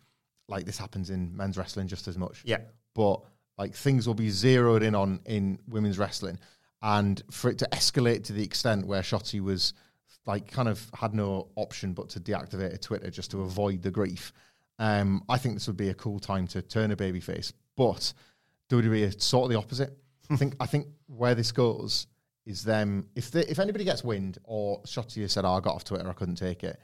like, 0.48 0.64
this 0.64 0.78
happens 0.78 1.10
in 1.10 1.36
men's 1.36 1.58
wrestling 1.58 1.88
just 1.88 2.06
as 2.08 2.16
much. 2.16 2.42
Yeah. 2.44 2.58
but 2.94 3.20
like 3.58 3.74
things 3.74 4.06
will 4.06 4.14
be 4.14 4.30
zeroed 4.30 4.82
in 4.82 4.94
on 4.94 5.20
in 5.26 5.58
women's 5.68 5.98
wrestling, 5.98 6.38
and 6.82 7.22
for 7.30 7.50
it 7.50 7.58
to 7.58 7.68
escalate 7.72 8.24
to 8.24 8.32
the 8.32 8.44
extent 8.44 8.86
where 8.86 9.02
Shotzi 9.02 9.40
was 9.40 9.74
like 10.26 10.50
kind 10.50 10.68
of 10.68 10.88
had 10.94 11.14
no 11.14 11.48
option 11.56 11.92
but 11.94 12.10
to 12.10 12.20
deactivate 12.20 12.72
her 12.72 12.78
Twitter 12.78 13.10
just 13.10 13.30
to 13.32 13.42
avoid 13.42 13.82
the 13.82 13.90
grief. 13.90 14.32
Um, 14.78 15.24
I 15.28 15.38
think 15.38 15.54
this 15.54 15.66
would 15.66 15.76
be 15.76 15.88
a 15.88 15.94
cool 15.94 16.20
time 16.20 16.46
to 16.48 16.62
turn 16.62 16.92
a 16.92 16.96
babyface, 16.96 17.52
but 17.76 18.12
WWE 18.70 19.00
is 19.00 19.16
sort 19.18 19.44
of 19.44 19.50
the 19.50 19.58
opposite. 19.58 19.98
I 20.30 20.36
think 20.36 20.54
I 20.60 20.66
think 20.66 20.86
where 21.06 21.34
this 21.34 21.50
goes 21.50 22.06
is 22.46 22.62
them 22.62 23.08
if 23.16 23.30
they, 23.30 23.40
if 23.42 23.58
anybody 23.58 23.84
gets 23.84 24.04
wind 24.04 24.38
or 24.44 24.80
has 24.84 25.32
said, 25.32 25.44
oh, 25.44 25.52
"I 25.52 25.60
got 25.60 25.74
off 25.74 25.84
Twitter, 25.84 26.08
I 26.08 26.12
couldn't 26.12 26.36
take 26.36 26.62
it," 26.62 26.78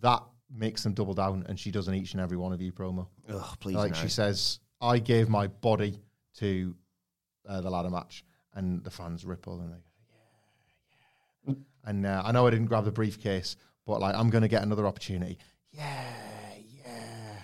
that 0.00 0.22
makes 0.50 0.82
them 0.82 0.92
double 0.92 1.14
down, 1.14 1.44
and 1.48 1.58
she 1.58 1.70
does 1.70 1.88
an 1.88 1.94
each 1.94 2.12
and 2.12 2.20
every 2.20 2.36
one 2.36 2.52
of 2.52 2.60
you 2.60 2.72
promo. 2.72 3.06
Ugh, 3.28 3.56
please 3.60 3.76
like 3.76 3.92
no. 3.92 3.98
she 3.98 4.08
says, 4.08 4.60
"I 4.80 4.98
gave 4.98 5.28
my 5.28 5.46
body 5.46 6.00
to 6.38 6.74
uh, 7.48 7.60
the 7.60 7.70
ladder 7.70 7.90
match," 7.90 8.24
and 8.54 8.82
the 8.84 8.90
fans 8.90 9.24
ripple 9.24 9.60
and 9.60 9.72
they 9.72 9.76
go, 9.76 9.82
"Yeah, 11.46 11.54
yeah." 11.54 11.54
And 11.84 12.06
uh, 12.06 12.22
I 12.24 12.32
know 12.32 12.46
I 12.46 12.50
didn't 12.50 12.66
grab 12.66 12.84
the 12.84 12.92
briefcase, 12.92 13.56
but 13.86 14.00
like 14.00 14.14
I'm 14.14 14.30
going 14.30 14.42
to 14.42 14.48
get 14.48 14.62
another 14.62 14.86
opportunity. 14.86 15.38
Yeah, 15.72 16.02
yeah. 16.84 17.38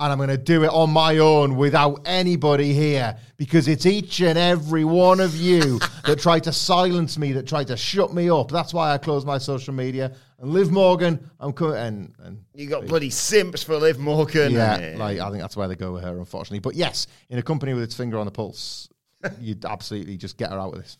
And 0.00 0.12
I'm 0.12 0.18
going 0.18 0.30
to 0.30 0.38
do 0.38 0.64
it 0.64 0.70
on 0.70 0.90
my 0.90 1.18
own 1.18 1.56
without 1.56 2.02
anybody 2.06 2.72
here 2.72 3.16
because 3.36 3.68
it's 3.68 3.86
each 3.86 4.20
and 4.20 4.38
every 4.38 4.84
one 4.84 5.20
of 5.20 5.36
you 5.36 5.78
that 6.06 6.18
tried 6.18 6.44
to 6.44 6.52
silence 6.52 7.18
me, 7.18 7.32
that 7.32 7.46
tried 7.46 7.68
to 7.68 7.76
shut 7.76 8.12
me 8.12 8.28
up. 8.30 8.50
That's 8.50 8.74
why 8.74 8.92
I 8.92 8.98
closed 8.98 9.26
my 9.26 9.38
social 9.38 9.74
media. 9.74 10.14
And 10.42 10.52
Liv 10.52 10.72
Morgan, 10.72 11.30
I'm 11.38 11.52
coming. 11.52 11.76
And, 11.76 12.14
and 12.18 12.44
You 12.52 12.68
got 12.68 12.86
bloody 12.86 13.10
simps 13.10 13.62
for 13.62 13.76
Liv 13.76 14.00
Morgan. 14.00 14.52
yeah, 14.52 14.96
like 14.98 15.20
I 15.20 15.30
think 15.30 15.40
that's 15.40 15.56
where 15.56 15.68
they 15.68 15.76
go 15.76 15.92
with 15.92 16.02
her, 16.02 16.18
unfortunately. 16.18 16.58
But 16.58 16.74
yes, 16.74 17.06
in 17.30 17.38
a 17.38 17.42
company 17.42 17.74
with 17.74 17.84
its 17.84 17.94
finger 17.94 18.18
on 18.18 18.26
the 18.26 18.32
pulse, 18.32 18.88
you'd 19.40 19.64
absolutely 19.64 20.16
just 20.16 20.36
get 20.36 20.50
her 20.50 20.58
out 20.58 20.74
of 20.74 20.80
this. 20.80 20.98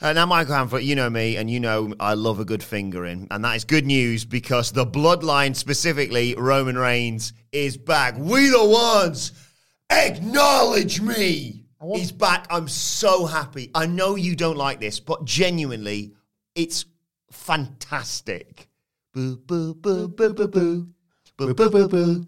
Uh, 0.00 0.14
now, 0.14 0.24
Michael 0.24 0.54
Hanford, 0.54 0.84
you 0.84 0.96
know 0.96 1.10
me, 1.10 1.36
and 1.36 1.50
you 1.50 1.60
know 1.60 1.92
I 2.00 2.14
love 2.14 2.40
a 2.40 2.46
good 2.46 2.62
fingering, 2.62 3.28
and 3.30 3.44
that 3.44 3.56
is 3.56 3.64
good 3.64 3.84
news 3.84 4.24
because 4.24 4.72
the 4.72 4.86
bloodline, 4.86 5.54
specifically 5.54 6.34
Roman 6.34 6.78
Reigns, 6.78 7.34
is 7.52 7.76
back. 7.76 8.16
We 8.16 8.48
the 8.48 8.64
ones, 8.64 9.32
acknowledge 9.90 11.02
me. 11.02 11.66
He's 11.94 12.10
back. 12.10 12.46
I'm 12.48 12.68
so 12.68 13.26
happy. 13.26 13.70
I 13.74 13.84
know 13.84 14.14
you 14.14 14.34
don't 14.34 14.56
like 14.56 14.80
this, 14.80 14.98
but 14.98 15.26
genuinely, 15.26 16.14
it's 16.54 16.86
fantastic. 17.30 18.67
Boo 19.12 19.36
boo 19.36 19.74
boo 19.74 20.08
boo 20.08 20.32
boo 20.34 20.48
boo. 20.48 20.88
Boo, 21.36 21.54
boo, 21.54 21.70
boo, 21.70 21.88
boo. 21.88 22.26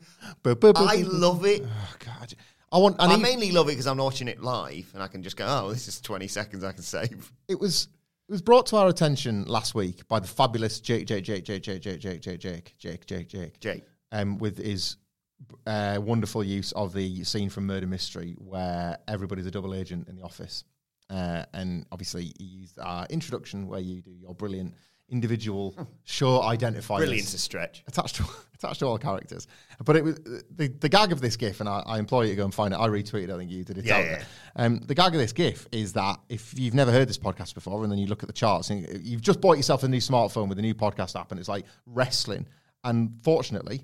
I 0.77 1.03
love 1.07 1.45
it. 1.45 1.63
Oh, 1.67 1.95
God. 1.99 2.33
I 2.73 2.79
want. 2.79 2.97
I 3.01 3.07
I 3.07 3.17
need, 3.17 3.23
mainly 3.23 3.51
love 3.51 3.67
it 3.67 3.73
because 3.73 3.89
I'm 3.89 3.97
watching 3.99 4.29
it 4.29 4.41
live 4.41 4.89
and 4.95 5.03
I 5.03 5.09
can 5.09 5.23
just 5.25 5.37
go, 5.37 5.45
oh, 5.49 5.71
this 5.73 5.89
is 5.89 6.01
20 6.01 6.29
seconds 6.29 6.63
I 6.63 6.73
can 6.73 6.83
save. 6.83 7.33
it 7.49 7.59
was. 7.59 7.89
It 8.29 8.33
was 8.33 8.43
brought 8.43 8.67
to 8.67 8.77
our 8.77 8.87
attention 8.87 9.45
last 9.47 9.75
week 9.75 10.07
by 10.07 10.21
the 10.21 10.29
fabulous 10.29 10.79
Jake, 10.79 11.09
Jake, 11.09 11.25
Jake, 11.25 11.43
Jake, 11.43 11.63
Jake, 11.65 11.81
Jake, 11.81 12.01
Jake, 12.01 12.21
Jake, 12.21 12.39
Jake, 12.39 12.75
Jake, 12.79 13.07
Jake, 13.07 13.29
Jake, 13.29 13.59
Jake. 13.59 13.83
um, 14.13 14.39
with 14.39 14.57
his 14.59 14.99
uh, 15.67 15.99
wonderful 16.01 16.45
use 16.45 16.71
of 16.73 16.93
the 16.93 17.25
scene 17.25 17.51
from 17.51 17.67
Murder 17.67 17.89
Mystery 17.89 18.37
where 18.39 18.97
everybody's 19.09 19.47
a 19.47 19.51
double 19.51 19.75
agent 19.75 20.07
in 20.07 20.15
the 20.15 20.23
office, 20.23 20.63
uh, 21.09 21.45
and 21.55 21.87
obviously 21.91 22.33
he 22.39 22.45
used 22.45 22.79
our 22.79 23.05
introduction 23.11 23.67
where 23.67 23.81
you 23.81 24.01
do 24.01 24.13
your 24.13 24.33
brilliant 24.37 24.75
individual 25.11 25.77
show 26.05 26.41
identifiers. 26.41 26.99
Brilliant 26.99 27.29
to 27.29 27.39
stretch. 27.39 27.83
attached 27.89 28.17
to 28.17 28.25
attached 28.55 28.81
to 28.81 28.87
all 28.87 28.99
characters. 28.99 29.47
But 29.85 29.97
it 29.97 30.05
was 30.05 30.17
the, 30.55 30.69
the 30.81 30.89
gag 30.89 31.13
of 31.13 31.21
this 31.21 31.37
GIF, 31.37 31.61
and 31.61 31.69
I, 31.69 31.83
I 31.87 31.99
implore 31.99 32.25
you 32.25 32.31
to 32.31 32.37
go 32.37 32.45
and 32.45 32.55
find 32.55 32.75
it. 32.75 32.79
I 32.79 32.89
retweeted. 32.89 33.33
I 33.33 33.39
think 33.39 33.51
you 33.51 33.65
did 33.65 33.79
it. 33.79 33.85
Yeah, 33.85 34.01
yeah. 34.01 34.25
Um, 34.57 34.81
the 34.81 34.95
gag 34.95 35.15
of 35.15 35.21
this 35.21 35.33
GIF 35.33 35.67
is 35.73 35.93
that 35.95 36.19
if 36.29 36.59
you've 36.59 36.75
never 36.75 36.93
heard 36.93 37.09
this 37.09 37.19
podcast 37.19 37.55
before, 37.55 37.83
and 37.83 37.91
then 37.91 37.99
you 37.99 38.07
look 38.07 38.23
at 38.23 38.27
the 38.29 38.33
charts, 38.35 38.71
and 38.71 38.87
you've 39.03 39.23
just 39.23 39.41
bought 39.41 39.57
yourself 39.57 39.83
a 39.83 39.89
new 39.89 39.99
smartphone 40.01 40.49
with 40.49 40.59
a 40.59 40.63
new 40.63 40.75
podcast 40.75 41.19
app, 41.19 41.31
and 41.31 41.41
it's 41.41 41.49
like 41.49 41.65
wrestling. 41.87 42.47
And 42.85 43.13
fortunately, 43.23 43.83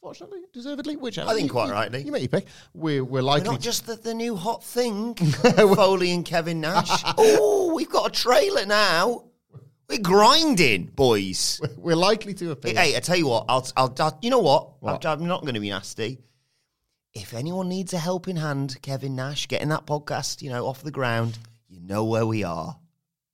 fortunately, 0.00 0.40
deservedly, 0.52 0.96
whichever 0.96 1.28
I 1.30 1.34
think 1.34 1.46
you- 1.48 1.52
quite 1.52 1.66
you- 1.66 1.72
rightly. 1.72 2.02
you 2.02 2.12
make 2.12 2.22
your 2.22 2.28
pick. 2.28 2.46
We're 2.74 3.04
we're 3.04 3.20
We're 3.20 3.22
likely 3.22 3.50
not 3.50 3.60
just 3.60 3.86
the, 3.86 3.96
the 3.96 4.14
new 4.14 4.36
hot 4.36 4.64
thing, 4.64 5.14
Foley 5.14 6.12
and 6.12 6.24
Kevin 6.24 6.60
Nash. 6.60 7.02
oh, 7.18 7.72
we've 7.74 7.90
got 7.90 8.08
a 8.08 8.12
trailer 8.12 8.64
now. 8.64 9.24
We're 9.88 9.98
grinding, 10.00 10.86
boys. 10.86 11.60
we're 11.76 11.96
likely 11.96 12.34
to 12.34 12.50
appear. 12.50 12.74
Hey, 12.74 12.96
I 12.96 13.00
tell 13.00 13.16
you 13.16 13.28
what, 13.28 13.44
I'll, 13.48 13.66
I'll, 13.76 13.94
I'll 13.98 14.18
you 14.20 14.30
know 14.30 14.40
what? 14.40 14.82
What? 14.82 15.04
I'm, 15.06 15.20
I'm 15.20 15.28
not 15.28 15.42
going 15.42 15.54
to 15.54 15.60
be 15.60 15.70
nasty. 15.70 16.18
If 17.14 17.32
anyone 17.32 17.68
needs 17.68 17.94
a 17.94 17.98
helping 17.98 18.36
hand, 18.36 18.76
Kevin 18.82 19.16
Nash, 19.16 19.48
getting 19.48 19.68
that 19.70 19.86
podcast, 19.86 20.42
you 20.42 20.50
know, 20.50 20.66
off 20.66 20.82
the 20.82 20.90
ground, 20.90 21.38
you 21.68 21.80
know 21.80 22.04
where 22.04 22.26
we 22.26 22.44
are. 22.44 22.76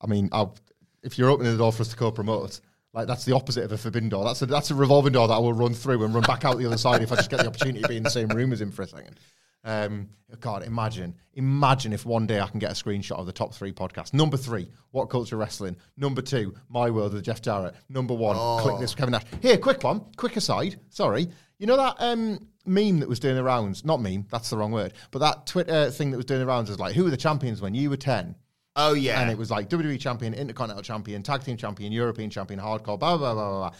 I 0.01 0.07
mean, 0.07 0.29
I'll, 0.31 0.57
if 1.03 1.19
you're 1.19 1.31
opening 1.31 1.53
the 1.53 1.59
door 1.59 1.73
for 1.73 1.83
us 1.83 1.89
to 1.89 1.97
co-promote, 1.97 2.61
like 2.93 3.07
that's 3.07 3.25
the 3.25 3.35
opposite 3.35 3.65
of 3.65 3.73
a 3.73 3.79
forbidden 3.79 4.09
door. 4.09 4.25
That's 4.25 4.43
a 4.43 4.47
that's 4.47 4.71
a 4.71 4.75
revolving 4.75 5.15
door 5.15 5.27
that 5.27 5.35
I 5.35 5.39
will 5.39 5.55
run 5.55 5.73
through 5.73 6.05
and 6.05 6.15
run 6.15 6.25
back 6.25 6.45
out 6.45 6.59
the 6.59 6.67
other 6.67 6.77
side 6.77 7.03
if 7.03 7.11
I 7.11 7.17
just 7.17 7.31
get 7.31 7.41
the 7.41 7.47
opportunity 7.47 7.81
to 7.81 7.89
be 7.89 7.97
in 7.97 8.03
the 8.03 8.11
same 8.11 8.29
room 8.29 8.53
as 8.53 8.61
him 8.61 8.71
for 8.71 8.83
a 8.83 8.87
second. 8.87 9.19
Um, 9.65 10.09
God, 10.41 10.65
imagine, 10.65 11.15
imagine 11.35 11.93
if 11.93 12.07
one 12.07 12.27
day 12.27 12.41
I 12.41 12.49
can 12.49 12.59
get 12.59 12.71
a 12.71 12.75
screenshot 12.75 13.19
of 13.19 13.27
the 13.27 13.33
top 13.33 13.55
three 13.55 13.73
podcasts. 13.73 14.15
Number 14.15 14.37
three, 14.37 14.69
What 14.91 15.07
Culture 15.11 15.37
Wrestling. 15.37 15.77
Number 15.97 16.23
two, 16.23 16.55
My 16.69 16.91
World 16.91 17.13
with 17.13 17.25
Jeff 17.25 17.43
Jarrett. 17.43 17.75
Number 17.89 18.15
one, 18.15 18.37
Kliq 18.37 18.81
This 18.81 18.93
with 18.93 18.99
Kevin 18.99 19.13
Nash. 19.13 19.25
Here, 19.41 19.59
quick 19.59 19.85
one, 19.85 20.01
quick 20.17 20.37
aside. 20.37 20.81
Sorry, 20.89 21.29
you 21.59 21.67
know 21.67 21.77
that 21.77 21.97
um, 21.99 22.49
meme 22.67 23.01
that 23.01 23.09
was 23.09 23.21
doing 23.21 23.37
the 23.37 23.45
rounds? 23.45 23.85
Not 23.85 24.01
meme, 24.01 24.27
that's 24.31 24.51
the 24.51 24.57
wrong 24.57 24.73
word. 24.73 24.95
But 25.11 25.21
that 25.21 25.47
Twitter 25.47 25.91
thing 25.91 26.11
that 26.11 26.17
was 26.17 26.27
doing 26.27 26.41
the 26.41 26.47
rounds 26.47 26.71
was 26.71 26.81
like, 26.81 26.95
who 26.95 27.05
were 27.05 27.11
the 27.11 27.17
champions 27.17 27.61
when 27.61 27.75
you 27.75 27.91
were 27.91 27.97
ten? 27.97 28.35
Oh, 28.75 28.95
yeah. 28.95 29.21
And 29.21 29.31
it 29.31 29.37
was 29.37 29.51
like 29.51 29.69
WWE 29.69 30.01
champion, 30.01 30.33
Intercontinental 30.33 30.83
champion, 30.83 31.23
tag 31.23 31.45
team 31.45 31.57
champion, 31.59 31.93
European 31.93 32.31
champion, 32.31 32.59
hardcore, 32.59 32.99
blah, 32.99 33.17
blah, 33.17 33.35
blah, 33.35 33.35
blah, 33.35 33.59
blah. 33.69 33.73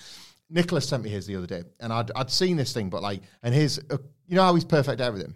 Nicholas 0.51 0.87
sent 0.87 1.03
me 1.03 1.09
his 1.09 1.27
the 1.27 1.37
other 1.37 1.47
day, 1.47 1.63
and 1.81 1.93
I'd, 1.93 2.11
I'd 2.15 2.31
seen 2.31 2.57
this 2.59 2.75
thing, 2.75 2.91
but 2.91 3.03
like, 3.03 3.23
and 3.43 3.55
his, 3.55 3.81
uh, 3.91 3.97
you 4.27 4.37
know 4.37 4.43
how 4.43 4.55
he's 4.55 4.67
perfect 4.67 5.01
at 5.01 5.07
everything? 5.07 5.35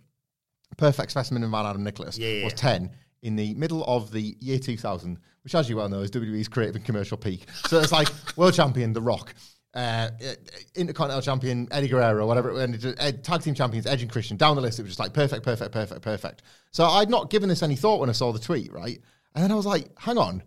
Perfect 0.76 1.11
specimen 1.11 1.42
of 1.42 1.50
man 1.50 1.64
Adam 1.66 1.82
Nicholas 1.85 2.18
Yeah, 2.18 2.28
yeah. 2.28 2.44
was 2.44 2.52
10 2.54 2.90
in 3.23 3.37
the 3.37 3.54
middle 3.54 3.82
of 3.85 4.11
the 4.12 4.37
year 4.40 4.58
2000, 4.58 5.18
which, 5.42 5.54
as 5.54 5.68
you 5.70 5.76
well 5.76 5.88
know, 5.88 6.00
is 6.00 6.11
WWE's 6.11 6.49
creative 6.49 6.76
and 6.76 6.85
commercial 6.85 7.16
peak. 7.16 7.46
So 7.66 7.80
it's 7.80 7.92
like 7.92 8.08
world 8.37 8.54
champion, 8.54 8.92
The 8.92 9.00
Rock. 9.02 9.35
Uh, 9.75 10.08
uh, 10.26 10.32
Intercontinental 10.75 11.20
champion 11.20 11.68
Eddie 11.70 11.88
Guerrero, 11.88 12.26
whatever, 12.26 12.58
and 12.61 12.80
tag 13.23 13.42
team 13.42 13.52
champions 13.54 13.87
Edge 13.87 14.00
and 14.02 14.11
Christian. 14.11 14.37
Down 14.38 14.56
the 14.56 14.62
list, 14.62 14.78
it 14.78 14.82
was 14.82 14.90
just 14.92 14.99
like 14.99 15.12
perfect, 15.12 15.42
perfect, 15.42 15.70
perfect, 15.73 16.00
perfect. 16.00 16.42
So 16.70 16.85
I'd 16.85 17.11
not 17.11 17.28
given 17.28 17.49
this 17.50 17.62
any 17.62 17.76
thought 17.76 18.00
when 18.00 18.08
I 18.08 18.12
saw 18.12 18.32
the 18.32 18.38
tweet, 18.38 18.73
right? 18.73 18.99
And 19.35 19.44
then 19.44 19.52
I 19.52 19.54
was 19.54 19.66
like, 19.66 19.88
hang 19.99 20.16
on, 20.16 20.42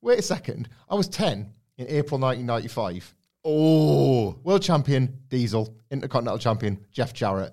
wait 0.00 0.18
a 0.18 0.22
second. 0.22 0.70
I 0.88 0.94
was 0.94 1.08
10 1.08 1.52
in 1.76 1.86
April 1.88 2.18
1995. 2.18 3.14
Oh, 3.44 4.38
world 4.44 4.62
champion 4.62 5.18
Diesel, 5.28 5.76
Intercontinental 5.90 6.38
champion 6.38 6.78
Jeff 6.90 7.12
Jarrett. 7.12 7.52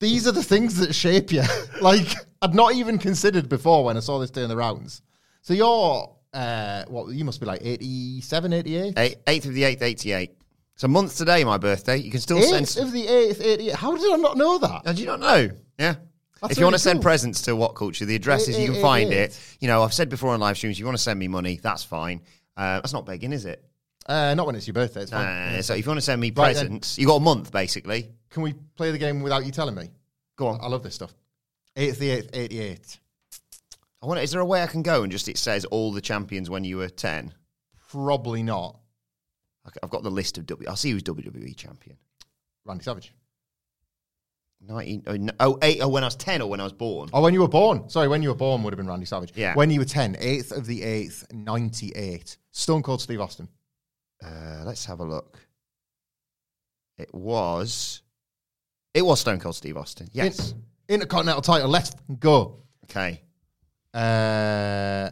These 0.00 0.26
are 0.28 0.32
the 0.32 0.42
things 0.42 0.76
that 0.78 0.94
shape 0.94 1.32
you. 1.32 1.42
like 1.80 2.06
I'd 2.42 2.54
not 2.54 2.74
even 2.74 2.98
considered 2.98 3.48
before 3.48 3.84
when 3.84 3.96
I 3.96 4.00
saw 4.00 4.18
this 4.18 4.30
doing 4.30 4.48
the 4.48 4.56
rounds. 4.56 5.02
So 5.42 5.54
you're 5.54 6.14
uh 6.34 6.84
what 6.88 7.08
you 7.14 7.24
must 7.24 7.40
be 7.40 7.46
like 7.46 7.60
87, 7.62 8.52
88? 8.52 8.94
Eight- 8.98 9.24
8th 9.26 9.46
of 9.46 9.54
the 9.54 9.62
8th, 9.62 9.82
88. 9.82 10.30
It's 10.74 10.84
a 10.84 10.88
month 10.88 11.16
today, 11.16 11.42
my 11.42 11.58
birthday. 11.58 11.96
You 11.96 12.10
can 12.10 12.20
still 12.20 12.38
Eighth 12.38 12.68
send. 12.68 12.86
of 12.86 12.92
the 12.92 13.08
eighth, 13.08 13.40
88. 13.40 13.74
How 13.74 13.96
did 13.96 14.12
I 14.12 14.16
not 14.16 14.36
know 14.36 14.58
that? 14.58 14.84
Did 14.84 15.00
you 15.00 15.06
not 15.06 15.18
know? 15.18 15.50
Yeah. 15.78 15.96
That's 16.40 16.52
if 16.52 16.58
you 16.58 16.64
want 16.64 16.74
to 16.74 16.78
send 16.78 16.98
cool. 16.98 17.02
presents 17.02 17.42
to 17.42 17.56
What 17.56 17.74
Culture, 17.74 18.04
the 18.04 18.14
address 18.14 18.46
is 18.46 18.56
you 18.56 18.70
can 18.70 18.80
find 18.80 19.12
it. 19.12 19.36
You 19.58 19.66
know, 19.66 19.82
I've 19.82 19.92
said 19.92 20.08
before 20.08 20.30
on 20.30 20.38
live 20.38 20.56
streams, 20.56 20.76
if 20.76 20.78
you 20.78 20.84
want 20.84 20.96
to 20.96 21.02
send 21.02 21.18
me 21.18 21.26
money, 21.26 21.58
that's 21.60 21.82
fine. 21.82 22.20
Uh, 22.56 22.76
that's 22.80 22.92
not 22.92 23.06
begging, 23.06 23.32
is 23.32 23.44
it? 23.44 23.64
Uh, 24.08 24.34
not 24.34 24.46
when 24.46 24.54
it's 24.56 24.66
your 24.66 24.74
birthday. 24.74 25.02
It's 25.02 25.10
fine. 25.10 25.62
So 25.62 25.74
if 25.74 25.84
you 25.84 25.90
want 25.90 25.98
to 25.98 26.02
send 26.04 26.20
me 26.20 26.28
Right 26.28 26.54
then. 26.54 26.66
presents, 26.66 26.98
you 26.98 27.06
got 27.06 27.16
a 27.16 27.20
month 27.20 27.52
basically. 27.52 28.10
Can 28.30 28.42
we 28.42 28.54
play 28.76 28.90
the 28.90 28.98
game 28.98 29.20
without 29.22 29.44
you 29.44 29.52
telling 29.52 29.74
me? 29.74 29.90
Go 30.36 30.46
on. 30.48 30.58
I 30.62 30.68
love 30.68 30.82
this 30.82 30.94
stuff. 30.94 31.14
8th 31.76 31.98
the 31.98 32.08
8th, 32.10 32.30
88. 32.32 32.98
I 34.02 34.06
wonder, 34.06 34.22
is 34.22 34.30
there 34.30 34.40
a 34.40 34.46
way 34.46 34.62
I 34.62 34.66
can 34.66 34.82
go 34.82 35.02
and 35.02 35.12
just 35.12 35.28
it 35.28 35.36
says 35.36 35.64
all 35.66 35.92
the 35.92 36.00
champions 36.00 36.48
when 36.48 36.64
you 36.64 36.78
were 36.78 36.88
10? 36.88 37.34
Probably 37.90 38.42
not. 38.42 38.78
Okay, 39.66 39.78
I've 39.82 39.90
got 39.90 40.02
the 40.02 40.10
list 40.10 40.38
of 40.38 40.46
W. 40.46 40.68
I'll 40.68 40.76
see 40.76 40.90
who's 40.90 41.02
WWE 41.02 41.54
champion. 41.56 41.96
Randy 42.64 42.84
Savage. 42.84 43.12
19, 44.60 45.02
oh, 45.06 45.16
no- 45.16 45.32
oh, 45.40 45.58
eight, 45.62 45.80
oh, 45.82 45.88
when 45.88 46.02
I 46.02 46.06
was 46.08 46.16
10 46.16 46.42
or 46.42 46.48
when 46.50 46.60
I 46.60 46.64
was 46.64 46.72
born. 46.72 47.10
Oh, 47.12 47.22
when 47.22 47.32
you 47.34 47.40
were 47.40 47.48
born. 47.48 47.88
Sorry, 47.88 48.08
when 48.08 48.22
you 48.22 48.28
were 48.30 48.34
born 48.34 48.62
would 48.62 48.72
have 48.72 48.78
been 48.78 48.88
Randy 48.88 49.06
Savage. 49.06 49.32
Yeah. 49.36 49.54
When 49.54 49.70
you 49.70 49.80
were 49.80 49.84
10, 49.84 50.16
8th 50.16 50.52
of 50.56 50.66
the 50.66 50.80
8th, 50.82 51.32
98. 51.32 52.36
Stone 52.50 52.82
Cold 52.82 53.00
Steve 53.00 53.20
Austin. 53.20 53.48
Uh, 54.24 54.62
let's 54.64 54.84
have 54.86 55.00
a 55.00 55.04
look. 55.04 55.38
It 56.98 57.12
was. 57.14 58.02
It 58.94 59.02
was 59.02 59.20
Stone 59.20 59.40
Cold 59.40 59.54
Steve 59.54 59.76
Austin. 59.76 60.08
Yes. 60.12 60.52
In- 60.88 60.94
Intercontinental 60.96 61.42
title. 61.42 61.68
Let's 61.68 61.92
go. 62.18 62.62
okay. 62.84 63.22
Uh, 63.94 65.10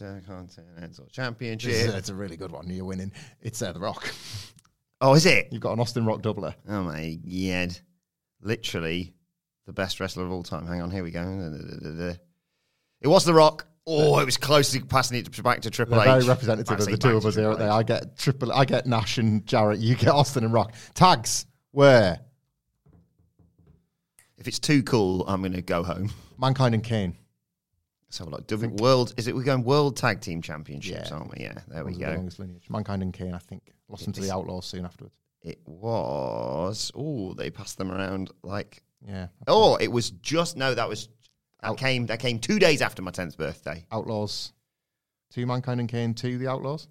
Intercontinental 0.00 1.06
Championship. 1.10 1.94
it's 1.94 2.08
a 2.08 2.14
really 2.14 2.36
good 2.36 2.50
one. 2.52 2.68
You're 2.70 2.84
winning. 2.84 3.12
It's 3.40 3.60
uh, 3.62 3.72
The 3.72 3.80
Rock. 3.80 4.12
Oh, 5.00 5.14
is 5.14 5.26
it? 5.26 5.46
You've 5.52 5.60
got 5.62 5.74
an 5.74 5.78
Austin 5.78 6.04
Rock 6.04 6.22
doubler. 6.22 6.56
Oh 6.68 6.82
my 6.82 7.14
god! 7.24 7.78
Literally, 8.42 9.14
the 9.64 9.72
best 9.72 10.00
wrestler 10.00 10.24
of 10.24 10.32
all 10.32 10.42
time. 10.42 10.66
Hang 10.66 10.82
on, 10.82 10.90
here 10.90 11.04
we 11.04 11.12
go. 11.12 11.20
It 13.00 13.06
was 13.06 13.24
The 13.24 13.32
Rock. 13.32 13.64
Oh, 13.90 14.18
it 14.18 14.24
was 14.26 14.36
close 14.36 14.70
to 14.72 14.84
passing 14.84 15.16
it 15.18 15.42
back 15.42 15.62
to 15.62 15.70
Triple 15.70 15.98
H. 16.00 16.04
very 16.06 16.24
representative 16.24 16.78
of 16.78 16.84
the 16.84 16.90
back 16.92 17.00
two 17.00 17.16
of 17.16 17.22
to 17.22 17.28
us 17.28 17.34
here. 17.36 17.44
Triple 17.44 17.48
aren't 17.48 17.58
they? 17.58 17.64
H. 17.64 17.70
I 17.72 17.82
get 17.82 18.18
triple. 18.18 18.52
I 18.52 18.64
get 18.66 18.86
Nash 18.86 19.16
and 19.18 19.46
Jarrett. 19.46 19.78
You 19.80 19.94
get 19.96 20.08
Austin 20.10 20.44
and 20.44 20.52
Rock. 20.52 20.74
Tags 20.94 21.46
where 21.72 22.20
If 24.36 24.46
it's 24.46 24.58
too 24.58 24.82
cool, 24.82 25.24
I'm 25.26 25.40
going 25.40 25.52
to 25.52 25.62
go 25.62 25.82
home. 25.82 26.10
Mankind 26.38 26.74
and 26.74 26.84
Kane. 26.84 27.16
Let's 28.08 28.18
have 28.18 28.28
a 28.28 28.30
look. 28.30 28.46
W- 28.46 28.74
World 28.76 29.14
is 29.16 29.26
it? 29.26 29.34
We're 29.34 29.42
going 29.42 29.64
World 29.64 29.96
Tag 29.96 30.20
Team 30.20 30.40
Championships, 30.42 31.10
Yeah. 31.10 31.16
aren't 31.16 31.30
we? 31.36 31.44
Yeah, 31.44 31.54
there 31.68 31.84
we 31.84 31.90
was 31.90 31.98
the 31.98 32.04
go. 32.04 32.10
longest 32.12 32.38
lineage. 32.38 32.64
Mankind 32.70 33.02
and 33.02 33.12
Kane. 33.12 33.34
I 33.34 33.38
think 33.38 33.72
lost 33.88 34.04
them 34.04 34.12
to 34.14 34.20
the 34.20 34.30
Outlaws 34.30 34.66
soon 34.66 34.84
afterwards. 34.84 35.14
It 35.42 35.60
was. 35.66 36.90
Oh, 36.94 37.34
they 37.34 37.50
passed 37.50 37.78
them 37.78 37.90
around 37.90 38.30
like. 38.42 38.82
Yeah, 39.06 39.28
Oh, 39.46 39.76
it 39.76 39.88
was 39.88 40.10
just 40.10 40.56
no. 40.56 40.74
That 40.74 40.88
was 40.88 41.08
that 41.62 41.76
came. 41.76 42.06
That 42.06 42.20
came 42.20 42.38
two 42.38 42.58
days 42.58 42.82
after 42.82 43.02
my 43.02 43.10
tenth 43.10 43.36
birthday. 43.36 43.86
Outlaws. 43.92 44.52
Two 45.30 45.46
Mankind 45.46 45.80
and 45.80 45.88
Kane. 45.88 46.14
Two 46.14 46.38
the 46.38 46.48
Outlaws. 46.48 46.88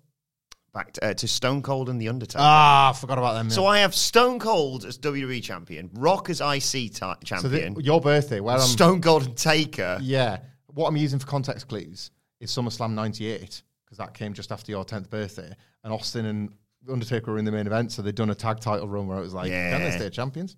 Back 0.73 0.93
to, 0.93 1.05
uh, 1.09 1.13
to 1.15 1.27
Stone 1.27 1.63
Cold 1.63 1.89
and 1.89 1.99
the 1.99 2.07
Undertaker. 2.09 2.37
Ah, 2.39 2.89
I 2.91 2.93
forgot 2.93 3.17
about 3.17 3.33
them. 3.33 3.49
So 3.49 3.65
I 3.65 3.79
have 3.79 3.95
Stone 3.95 4.37
Cold 4.39 4.85
as 4.85 4.97
WWE 4.99 5.41
champion, 5.41 5.89
Rock 5.93 6.29
as 6.29 6.39
IC 6.39 6.89
ti- 6.89 6.89
So 6.99 7.15
the- 7.17 7.25
champion, 7.25 7.75
your 7.79 7.99
birthday, 7.99 8.39
where 8.41 8.55
I'm 8.55 8.61
Stone 8.61 9.01
Cold 9.01 9.23
and 9.25 9.35
Taker. 9.37 9.97
Yeah. 10.01 10.39
What 10.67 10.87
I'm 10.89 10.97
using 10.97 11.17
for 11.17 11.25
context 11.25 11.67
clues 11.67 12.11
is 12.39 12.51
SummerSlam 12.51 12.93
98, 12.93 13.63
because 13.85 13.97
that 13.97 14.13
came 14.13 14.33
just 14.33 14.51
after 14.51 14.71
your 14.71 14.85
10th 14.85 15.09
birthday. 15.09 15.51
And 15.83 15.91
Austin 15.91 16.25
and 16.27 16.49
Undertaker 16.87 17.31
were 17.31 17.39
in 17.39 17.45
the 17.45 17.51
main 17.51 17.65
event, 17.65 17.91
so 17.91 18.03
they'd 18.03 18.13
done 18.13 18.29
a 18.29 18.35
tag 18.35 18.59
title 18.59 18.87
run 18.87 19.07
where 19.07 19.17
it 19.17 19.21
was 19.21 19.33
like, 19.33 19.49
can 19.49 19.81
they 19.81 19.91
stay 19.97 20.09
champions? 20.11 20.57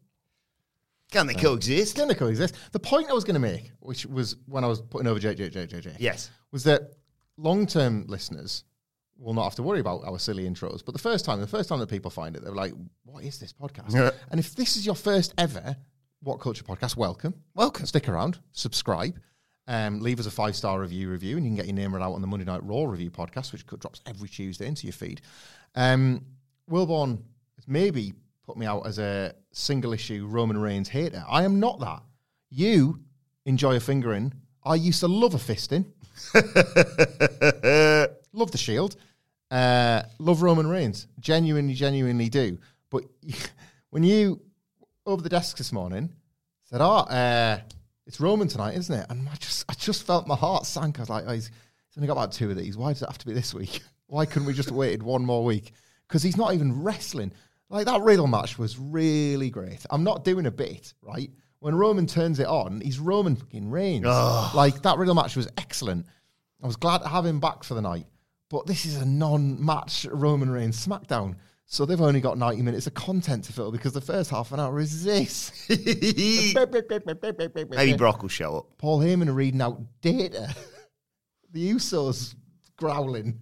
Can 1.12 1.25
they 1.28 1.34
coexist? 1.34 1.96
Can 1.96 2.08
they 2.08 2.13
coexist? 2.16 2.56
The 2.72 2.80
point 2.80 3.10
I 3.10 3.13
was 3.13 3.24
going 3.24 3.34
to 3.34 3.39
make, 3.39 3.72
which 3.80 4.06
was 4.06 4.36
when 4.46 4.63
I 4.63 4.68
was 4.68 4.82
putting 4.82 5.08
over 5.08 5.20
JJJJJ, 5.20 5.96
Yes. 6.00 6.30
was 6.51 6.63
that 6.66 6.94
long 7.38 7.66
term 7.66 8.06
listeners 8.08 8.63
will 9.18 9.34
not 9.34 9.44
have 9.46 9.56
to 9.56 9.63
worry 9.63 9.80
about 9.80 10.04
our 10.06 10.20
silly 10.20 10.48
intros. 10.48 10.84
But 10.86 10.94
the 10.94 11.00
first 11.00 11.25
time, 11.25 11.39
the 11.42 11.48
first 11.48 11.68
time 11.68 11.80
that 11.80 11.89
people 11.89 12.12
find 12.12 12.36
it, 12.36 12.44
they're 12.44 12.54
like, 12.54 12.74
what 13.04 13.24
is 13.24 13.39
this 13.39 13.51
podcast? 13.54 13.94
Yeah. 13.94 14.12
And 14.32 14.39
if 14.39 14.56
this 14.56 14.78
is 14.78 14.86
your 14.86 14.96
first 14.96 15.34
ever 15.38 15.75
What 16.22 16.39
Culture 16.39 16.63
podcast, 16.63 16.96
welcome. 16.96 17.34
Welcome. 17.56 17.86
Stick 17.86 18.08
around, 18.08 18.39
subscribe, 18.51 19.20
um, 19.68 20.00
leave 20.01 20.20
us 20.20 20.25
a 20.25 20.32
five 20.32 20.56
star 20.56 20.80
review 20.80 21.10
review, 21.10 21.38
and 21.38 21.46
you 21.46 21.50
can 21.50 21.56
get 21.56 21.66
your 21.66 21.75
name 21.75 21.94
read 21.94 22.04
out 22.04 22.13
on 22.13 22.22
the 22.22 22.28
Monday 22.28 22.46
Night 22.46 22.63
Raw 22.63 22.84
review 22.84 23.10
podcast, 23.12 23.51
which 23.51 23.66
drops 23.66 24.01
every 24.06 24.30
Tuesday 24.30 24.68
into 24.68 24.86
your 24.88 24.94
feed. 24.94 25.22
Um, 25.75 26.24
Wilbourn 26.70 27.22
has 27.58 27.68
maybe 27.68 28.13
put 28.50 28.58
me 28.58 28.65
out 28.65 28.88
as 28.88 28.98
a 28.98 29.32
single 29.51 29.94
issue 29.94 30.25
Roman 30.27 30.58
Reigns 30.58 30.89
hater. 30.89 31.24
I 31.29 31.44
am 31.44 31.60
not 31.60 31.79
that. 31.82 32.01
You 32.50 33.00
enjoy 33.46 33.75
a 33.75 33.79
fingering. 33.79 34.34
I 34.63 34.74
used 34.74 35.01
to 35.01 35.08
love 35.08 35.36
a 35.36 35.38
fisting. 35.38 35.86
love 38.34 38.50
the 38.50 38.58
Shield. 38.58 38.96
Uh, 39.51 40.01
love 40.18 40.41
Roman 40.41 40.65
Reigns. 40.65 41.06
Genuinely, 41.20 41.75
genuinely 41.75 42.27
do. 42.27 42.58
But 42.89 43.03
when 43.91 44.01
you 44.01 44.41
over 45.06 45.22
the 45.22 45.29
desk 45.29 45.60
this 45.60 45.72
morning 45.72 46.10
said, 46.63 46.82
"Oh, 46.82 47.06
uh, 47.06 47.60
it's 48.08 48.20
Roman 48.20 48.48
tonight, 48.48 48.77
isn't 48.77 48.96
it?" 48.96 49.06
and 49.12 49.29
I 49.29 49.36
just, 49.36 49.63
I 49.70 49.75
just 49.75 50.08
felt 50.08 50.25
my 50.25 50.36
heart 50.36 50.65
sank. 50.65 50.98
I 50.98 51.03
was 51.03 51.10
like, 51.10 51.25
oh, 51.27 51.34
"He's, 51.34 51.50
he's 51.50 51.98
only 51.98 52.08
got 52.08 52.13
about 52.13 52.32
two 52.32 52.50
of 52.50 52.58
these. 52.58 52.75
Why 52.75 52.94
does 52.94 53.03
it 53.03 53.10
have 53.10 53.20
to 53.20 53.27
be 53.27 53.34
this 53.34 53.53
week? 53.53 53.84
Why 54.08 54.25
couldn't 54.25 54.48
we 54.48 54.56
just 54.56 54.72
waited 54.72 55.03
one 55.03 55.24
more 55.24 55.46
week?" 55.46 55.72
Because 56.08 56.24
he's 56.24 56.38
not 56.38 56.56
even 56.56 56.82
wrestling. 56.82 57.32
Like 57.69 57.85
that 57.85 58.01
Riddle 58.01 58.27
match 58.27 58.57
was 58.57 58.77
really 58.79 59.49
great. 59.49 59.85
I'm 59.89 60.03
not 60.03 60.23
doing 60.23 60.47
a 60.47 60.51
bit, 60.51 60.93
right? 61.01 61.29
When 61.59 61.75
Roman 61.75 62.07
turns 62.07 62.39
it 62.39 62.47
on, 62.47 62.81
he's 62.81 62.99
Roman 62.99 63.35
fucking 63.35 63.69
Reigns. 63.69 64.05
Like 64.55 64.81
that 64.81 64.97
Riddle 64.97 65.15
match 65.15 65.35
was 65.35 65.47
excellent. 65.57 66.05
I 66.63 66.67
was 66.67 66.77
glad 66.77 66.99
to 66.99 67.07
have 67.07 67.25
him 67.25 67.39
back 67.39 67.63
for 67.63 67.73
the 67.73 67.81
night. 67.81 68.05
But 68.49 68.65
this 68.65 68.86
is 68.86 68.97
a 68.97 69.05
non-match 69.05 70.08
Roman 70.12 70.49
Reigns 70.49 70.86
SmackDown. 70.86 71.36
So 71.65 71.86
they've 71.86 72.01
only 72.01 72.19
got 72.19 72.39
90 72.39 72.63
minutes 72.63 72.88
of 72.88 72.95
content 72.95 73.43
to 73.43 73.53
fill 73.53 73.71
because 73.71 73.93
the 73.93 74.01
first 74.01 74.32
half 74.32 74.51
an 74.51 74.60
hour 74.60 74.79
is 74.79 75.03
this. 75.03 75.51
Maybe 77.77 77.95
Brock 77.95 78.23
will 78.23 78.29
show 78.29 78.58
up. 78.58 78.77
Paul 78.79 79.01
Heyman 79.01 79.36
reading 79.36 79.62
out 79.62 79.79
data. 80.01 80.55
the 81.51 81.71
Usos 81.73 82.34
growling. 82.75 83.39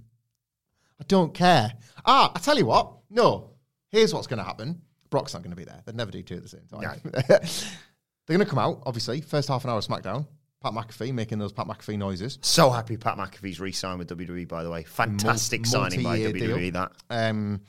I 0.99 1.05
don't 1.07 1.33
care. 1.33 1.71
Ah, 2.05 2.33
I 2.35 2.39
tell 2.39 2.57
you 2.57 2.65
what. 2.65 2.97
No, 3.09 3.51
here's 3.89 4.13
what's 4.13 4.27
going 4.27 4.39
to 4.39 4.43
happen. 4.43 4.81
Brock's 5.09 5.33
not 5.33 5.41
going 5.43 5.51
to 5.51 5.57
be 5.57 5.63
there. 5.63 5.81
They'd 5.85 5.95
never 5.95 6.11
do 6.11 6.21
two 6.21 6.35
at 6.35 6.43
the 6.43 6.49
same 6.49 6.67
time. 6.69 6.99
They're 7.13 8.35
going 8.37 8.39
to 8.39 8.45
come 8.45 8.59
out, 8.59 8.83
obviously. 8.85 9.21
First 9.21 9.47
half 9.47 9.63
an 9.63 9.69
hour 9.69 9.77
of 9.77 9.85
SmackDown. 9.85 10.25
Pat 10.61 10.73
McAfee 10.73 11.13
making 11.13 11.37
those 11.39 11.53
Pat 11.53 11.67
McAfee 11.67 11.97
noises. 11.97 12.39
So 12.41 12.69
happy 12.69 12.97
Pat 12.97 13.17
McAfee's 13.17 13.59
re-signed 13.59 13.99
with 13.99 14.09
WWE. 14.09 14.47
By 14.47 14.63
the 14.63 14.69
way, 14.69 14.83
fantastic 14.83 15.61
Mul- 15.61 15.69
signing 15.71 16.03
by 16.03 16.19
WWE. 16.19 16.37
deal. 16.57 16.71
That. 16.71 16.91
Um, 17.09 17.61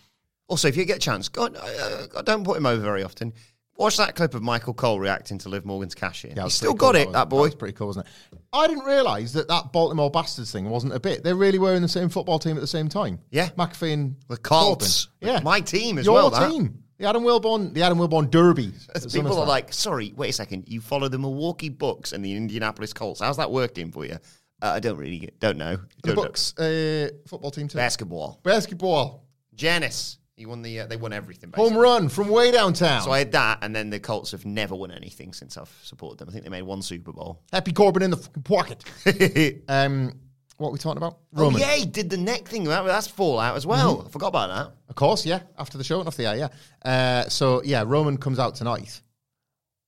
Also, 0.48 0.66
if 0.68 0.76
you 0.76 0.84
get 0.86 0.96
a 0.96 1.00
chance, 1.00 1.28
God, 1.28 1.54
uh, 1.56 2.22
don't 2.22 2.42
put 2.44 2.56
him 2.56 2.64
over 2.66 2.80
very 2.82 3.02
often. 3.04 3.34
Watch 3.78 3.96
that 3.98 4.16
clip 4.16 4.34
of 4.34 4.42
Michael 4.42 4.74
Cole 4.74 4.98
reacting 4.98 5.38
to 5.38 5.48
Liv 5.48 5.64
Morgan's 5.64 5.94
cash 5.94 6.24
in. 6.24 6.36
Yeah, 6.36 6.42
He's 6.44 6.54
still 6.54 6.74
got 6.74 6.94
cool, 6.94 7.00
it, 7.02 7.06
was- 7.06 7.12
that 7.14 7.28
boy. 7.28 7.42
was 7.42 7.54
pretty 7.54 7.74
cool, 7.74 7.86
wasn't 7.86 8.06
it? 8.06 8.38
I 8.52 8.66
didn't 8.66 8.84
realise 8.84 9.32
that 9.34 9.46
that 9.48 9.72
Baltimore 9.72 10.10
Bastards 10.10 10.50
thing 10.50 10.68
wasn't 10.68 10.94
a 10.94 11.00
bit. 11.00 11.22
They 11.22 11.32
really 11.32 11.58
were 11.60 11.74
in 11.74 11.82
the 11.82 11.88
same 11.88 12.08
football 12.08 12.38
team 12.40 12.56
at 12.56 12.60
the 12.60 12.66
same 12.66 12.88
time. 12.88 13.20
Yeah. 13.30 13.50
McAfee 13.50 13.92
and 13.92 14.16
The 14.28 14.36
Colts. 14.36 15.08
Yeah, 15.20 15.40
My 15.44 15.60
team 15.60 15.98
as 15.98 16.06
Your 16.06 16.14
well, 16.14 16.30
that. 16.30 16.50
team. 16.50 16.82
The 16.98 17.06
Adam 17.08 17.22
Wilbourn, 17.22 17.72
the 17.74 17.82
Adam 17.84 17.96
Wilbourn 17.98 18.28
Derby. 18.28 18.72
People 19.12 19.38
are 19.38 19.46
like, 19.46 19.72
sorry, 19.72 20.12
wait 20.16 20.30
a 20.30 20.32
second. 20.32 20.64
You 20.66 20.80
follow 20.80 21.06
the 21.08 21.18
Milwaukee 21.20 21.68
Bucks 21.68 22.12
and 22.12 22.24
the 22.24 22.34
Indianapolis 22.34 22.92
Colts. 22.92 23.20
How's 23.20 23.36
that 23.36 23.52
working 23.52 23.92
for 23.92 24.04
you? 24.04 24.14
Uh, 24.60 24.72
I 24.74 24.80
don't 24.80 24.96
really 24.96 25.30
don't 25.38 25.56
know. 25.56 25.76
the 25.76 25.86
Don't 26.02 26.16
know. 26.16 26.22
Bucks 26.22 26.58
uh, 26.58 27.10
football 27.28 27.52
team 27.52 27.68
too. 27.68 27.78
Basketball. 27.78 28.40
Basketball 28.42 29.24
Giannis. 29.54 30.17
He 30.38 30.46
won 30.46 30.62
the. 30.62 30.80
Uh, 30.80 30.86
they 30.86 30.96
won 30.96 31.12
everything. 31.12 31.50
Basically. 31.50 31.70
home 31.70 31.78
run 31.78 32.08
from 32.08 32.28
way 32.28 32.52
downtown. 32.52 33.02
So 33.02 33.10
I 33.10 33.18
had 33.18 33.32
that, 33.32 33.58
and 33.62 33.74
then 33.74 33.90
the 33.90 33.98
Colts 33.98 34.30
have 34.30 34.46
never 34.46 34.76
won 34.76 34.92
anything 34.92 35.32
since 35.32 35.56
I've 35.56 35.76
supported 35.82 36.18
them. 36.18 36.28
I 36.28 36.32
think 36.32 36.44
they 36.44 36.50
made 36.50 36.62
one 36.62 36.80
Super 36.80 37.12
Bowl. 37.12 37.42
Happy 37.52 37.72
Corbin 37.72 38.02
in 38.02 38.10
the 38.12 38.16
fucking 38.16 38.42
pocket. 38.44 38.84
um, 39.68 40.12
what 40.58 40.68
are 40.68 40.72
we 40.72 40.78
talking 40.78 40.98
about? 40.98 41.18
Oh, 41.34 41.50
yeah, 41.50 41.74
he 41.74 41.86
did 41.86 42.08
the 42.08 42.16
neck 42.16 42.46
thing. 42.46 42.64
That, 42.64 42.86
that's 42.86 43.08
Fallout 43.08 43.56
as 43.56 43.66
well. 43.66 44.04
I 44.06 44.10
forgot 44.10 44.28
about 44.28 44.48
that. 44.48 44.74
Of 44.88 44.94
course, 44.94 45.26
yeah. 45.26 45.40
After 45.58 45.76
the 45.76 45.84
show 45.84 45.98
and 45.98 46.06
off 46.06 46.16
the 46.16 46.26
air, 46.26 46.36
yeah. 46.36 46.48
Uh, 46.88 47.28
so 47.28 47.60
yeah, 47.64 47.82
Roman 47.84 48.16
comes 48.16 48.38
out 48.38 48.54
tonight. 48.54 49.00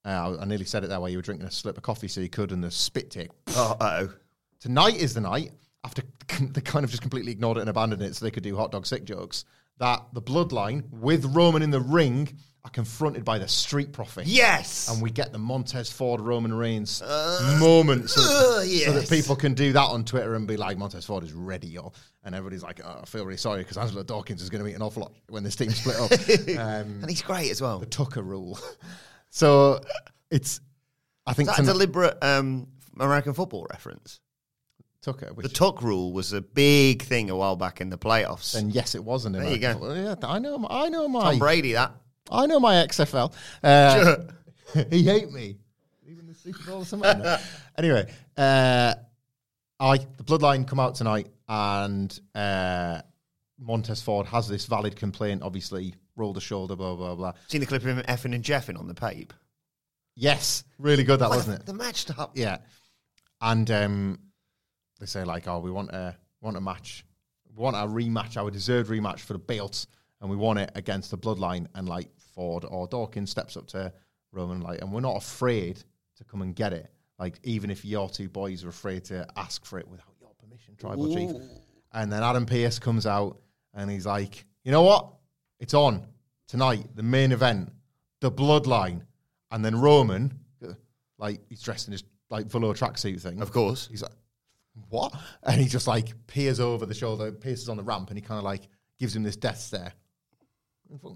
Uh, 0.04 0.36
I 0.40 0.44
nearly 0.46 0.64
said 0.64 0.82
it 0.82 0.88
that 0.88 1.00
way. 1.00 1.12
you 1.12 1.18
were 1.18 1.22
drinking 1.22 1.46
a 1.46 1.50
slip 1.50 1.76
of 1.76 1.84
coffee, 1.84 2.08
so 2.08 2.20
you 2.20 2.28
could, 2.28 2.50
and 2.50 2.64
the 2.64 2.72
spit 2.72 3.10
take. 3.10 3.30
Oh, 3.48 3.76
uh-oh. 3.80 4.12
Tonight 4.58 4.96
is 4.96 5.14
the 5.14 5.20
night 5.20 5.52
after 5.84 6.02
they 6.40 6.60
kind 6.60 6.84
of 6.84 6.90
just 6.90 7.02
completely 7.02 7.32
ignored 7.32 7.58
it 7.58 7.60
and 7.60 7.70
abandoned 7.70 8.02
it, 8.02 8.16
so 8.16 8.24
they 8.24 8.30
could 8.30 8.42
do 8.42 8.56
hot 8.56 8.72
dog 8.72 8.86
sick 8.86 9.04
jokes. 9.04 9.44
That 9.80 10.06
the 10.12 10.22
bloodline 10.22 10.88
with 10.90 11.24
Roman 11.24 11.62
in 11.62 11.70
the 11.70 11.80
ring 11.80 12.38
are 12.64 12.70
confronted 12.70 13.24
by 13.24 13.38
the 13.38 13.48
Street 13.48 13.92
Profit. 13.92 14.26
Yes. 14.26 14.88
and 14.90 15.02
we 15.02 15.10
get 15.10 15.32
the 15.32 15.38
Montez 15.38 15.90
Ford 15.90 16.20
Roman 16.20 16.52
Reigns 16.52 17.02
moment, 17.58 18.10
so, 18.10 18.20
that, 18.20 18.58
uh, 18.58 18.84
so 18.84 18.92
that 18.92 19.08
people 19.08 19.34
can 19.34 19.54
do 19.54 19.72
that 19.72 19.80
on 19.80 20.04
Twitter 20.04 20.34
and 20.34 20.46
be 20.46 20.58
like, 20.58 20.76
Montez 20.76 21.06
Ford 21.06 21.24
is 21.24 21.32
ready, 21.32 21.68
yo, 21.68 21.92
and 22.22 22.34
everybody's 22.34 22.62
like, 22.62 22.80
oh, 22.84 23.00
I 23.02 23.06
feel 23.06 23.24
really 23.24 23.38
sorry 23.38 23.62
because 23.62 23.78
Angelo 23.78 24.02
Dawkins 24.02 24.42
is 24.42 24.50
going 24.50 24.60
to 24.62 24.66
meet 24.66 24.74
an 24.74 24.82
awful 24.82 25.02
lot 25.02 25.12
when 25.28 25.42
this 25.42 25.56
team 25.56 25.70
split 25.70 25.96
up. 25.96 26.12
um, 26.58 27.00
and 27.00 27.08
he's 27.08 27.22
great 27.22 27.50
as 27.50 27.62
well. 27.62 27.78
the 27.78 27.86
Tucker 27.86 28.22
rule. 28.22 28.58
so 29.30 29.80
it's, 30.30 30.60
I 31.26 31.32
think 31.32 31.48
Is 31.48 31.56
that 31.56 31.62
a 31.62 31.66
deliberate 31.66 32.18
um, 32.22 32.66
American 32.98 33.32
football 33.32 33.66
reference? 33.70 34.20
Tucker, 35.02 35.32
The 35.36 35.48
Tuck 35.48 35.82
rule 35.82 36.12
was 36.12 36.32
a 36.34 36.42
big 36.42 37.02
thing 37.02 37.30
a 37.30 37.36
while 37.36 37.56
back 37.56 37.80
in 37.80 37.88
the 37.88 37.96
playoffs. 37.96 38.54
And 38.54 38.70
yes, 38.74 38.94
it 38.94 39.02
was 39.02 39.24
an 39.24 39.32
There 39.32 39.50
you 39.50 39.58
go. 39.58 39.70
American. 39.72 40.04
Yeah, 40.04 40.28
I 40.28 40.38
know, 40.38 40.66
I 40.68 40.88
know 40.90 41.08
my, 41.08 41.22
Tom 41.22 41.38
Brady, 41.38 41.72
that. 41.72 41.94
I 42.30 42.46
know 42.46 42.60
my 42.60 42.74
XFL. 42.74 43.32
Uh, 43.62 44.16
he 44.90 45.02
hate 45.04 45.32
me. 45.32 45.56
Even 46.06 46.26
the 46.26 46.34
Super 46.34 46.62
Bowl 46.64 46.82
or 46.82 46.84
something. 46.84 47.22
Anyway, 47.78 48.12
uh, 48.36 48.92
I 49.78 49.96
the 49.96 50.24
Bloodline 50.24 50.66
come 50.68 50.78
out 50.78 50.94
tonight, 50.94 51.28
and 51.48 52.20
uh, 52.34 53.00
Montez 53.58 54.02
Ford 54.02 54.26
has 54.26 54.46
this 54.48 54.66
valid 54.66 54.96
complaint. 54.96 55.42
Obviously, 55.42 55.94
rolled 56.14 56.36
the 56.36 56.42
shoulder, 56.42 56.76
blah 56.76 56.94
blah 56.94 57.14
blah. 57.14 57.32
Seen 57.48 57.62
the 57.62 57.66
clip 57.66 57.80
of 57.80 57.88
him 57.88 58.04
effing 58.06 58.34
and 58.34 58.44
jeffing 58.44 58.78
on 58.78 58.86
the 58.86 58.92
pape. 58.92 59.32
Yes, 60.14 60.64
really 60.78 61.04
good 61.04 61.20
that 61.20 61.30
Well, 61.30 61.38
wasn't 61.38 61.60
it? 61.60 61.66
The 61.66 61.72
match 61.72 62.04
up. 62.18 62.32
Yeah, 62.34 62.58
and 63.40 63.70
um, 63.70 64.18
they 65.00 65.06
say 65.06 65.24
like, 65.24 65.48
oh, 65.48 65.58
we 65.58 65.70
want 65.70 65.90
a 65.90 66.16
want 66.40 66.56
a 66.56 66.60
match, 66.60 67.04
we 67.48 67.60
want 67.60 67.76
a 67.76 67.80
rematch, 67.80 68.36
our 68.36 68.50
deserved 68.50 68.90
rematch 68.90 69.20
for 69.20 69.32
the 69.32 69.38
belt, 69.38 69.86
and 70.20 70.30
we 70.30 70.36
want 70.36 70.58
it 70.58 70.70
against 70.74 71.10
the 71.10 71.18
Bloodline. 71.18 71.66
And 71.74 71.88
like 71.88 72.08
Ford 72.34 72.64
or 72.64 72.86
Dawkins 72.86 73.30
steps 73.30 73.56
up 73.56 73.66
to 73.68 73.92
Roman 74.32 74.60
like, 74.60 74.80
and 74.80 74.92
we're 74.92 75.00
not 75.00 75.16
afraid 75.16 75.82
to 76.16 76.24
come 76.24 76.42
and 76.42 76.54
get 76.54 76.72
it. 76.72 76.90
Like 77.18 77.38
even 77.42 77.70
if 77.70 77.84
your 77.84 78.08
two 78.08 78.28
boys 78.28 78.64
are 78.64 78.68
afraid 78.68 79.04
to 79.06 79.26
ask 79.36 79.64
for 79.64 79.78
it 79.78 79.88
without 79.88 80.14
your 80.20 80.30
permission, 80.38 80.76
Tribal 80.76 81.14
Chief. 81.14 81.30
And 81.92 82.12
then 82.12 82.22
Adam 82.22 82.46
Pearce 82.46 82.78
comes 82.78 83.04
out 83.06 83.40
and 83.74 83.90
he's 83.90 84.06
like, 84.06 84.44
you 84.64 84.70
know 84.70 84.82
what? 84.82 85.12
It's 85.58 85.74
on 85.74 86.06
tonight, 86.46 86.86
the 86.94 87.02
main 87.02 87.32
event, 87.32 87.72
the 88.20 88.30
Bloodline, 88.30 89.02
and 89.50 89.64
then 89.64 89.80
Roman. 89.80 90.32
like 91.18 91.40
he's 91.48 91.62
dressed 91.62 91.88
in 91.88 91.92
his 91.92 92.04
like 92.30 92.46
velour 92.46 92.74
tracksuit 92.74 93.20
thing. 93.20 93.42
Of 93.42 93.52
course. 93.52 93.88
He's 93.90 94.02
like, 94.02 94.12
what? 94.90 95.14
And 95.42 95.60
he 95.60 95.66
just 95.66 95.86
like 95.86 96.12
peers 96.26 96.60
over 96.60 96.84
the 96.86 96.94
shoulder, 96.94 97.32
pierces 97.32 97.68
on 97.68 97.76
the 97.76 97.82
ramp, 97.82 98.10
and 98.10 98.18
he 98.18 98.22
kind 98.22 98.38
of 98.38 98.44
like 98.44 98.68
gives 98.98 99.16
him 99.16 99.22
this 99.22 99.36
death 99.36 99.58
stare. 99.58 99.92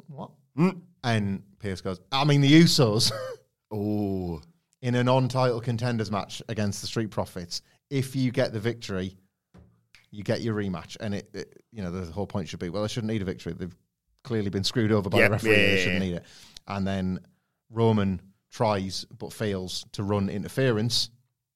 What? 0.08 0.30
Mm. 0.56 0.80
And 1.02 1.42
Pearce 1.58 1.80
goes, 1.80 2.00
I 2.12 2.24
mean, 2.24 2.40
the 2.40 2.62
Usos 2.62 3.12
Oh, 3.72 4.40
in 4.82 4.94
a 4.94 5.02
non 5.02 5.28
title 5.28 5.60
contenders 5.60 6.10
match 6.10 6.40
against 6.48 6.80
the 6.80 6.86
Street 6.86 7.10
Profits, 7.10 7.60
if 7.90 8.14
you 8.14 8.30
get 8.30 8.52
the 8.52 8.60
victory, 8.60 9.16
you 10.10 10.22
get 10.22 10.42
your 10.42 10.54
rematch. 10.54 10.96
And 11.00 11.14
it, 11.14 11.28
it 11.34 11.62
you 11.72 11.82
know, 11.82 11.90
the 11.90 12.10
whole 12.12 12.26
point 12.26 12.48
should 12.48 12.60
be, 12.60 12.68
well, 12.68 12.82
they 12.82 12.88
shouldn't 12.88 13.12
need 13.12 13.22
a 13.22 13.24
victory. 13.24 13.52
They've 13.52 13.76
clearly 14.22 14.50
been 14.50 14.62
screwed 14.64 14.92
over 14.92 15.10
by 15.10 15.18
Yep, 15.18 15.28
the 15.28 15.32
referee. 15.32 15.50
yeah, 15.50 15.56
they 15.56 15.78
shouldn't 15.78 16.02
yeah. 16.04 16.08
need 16.10 16.16
it. 16.16 16.24
And 16.68 16.86
then 16.86 17.20
Roman 17.70 18.22
tries 18.52 19.04
but 19.18 19.32
fails 19.32 19.84
to 19.92 20.04
run 20.04 20.28
interference 20.28 21.10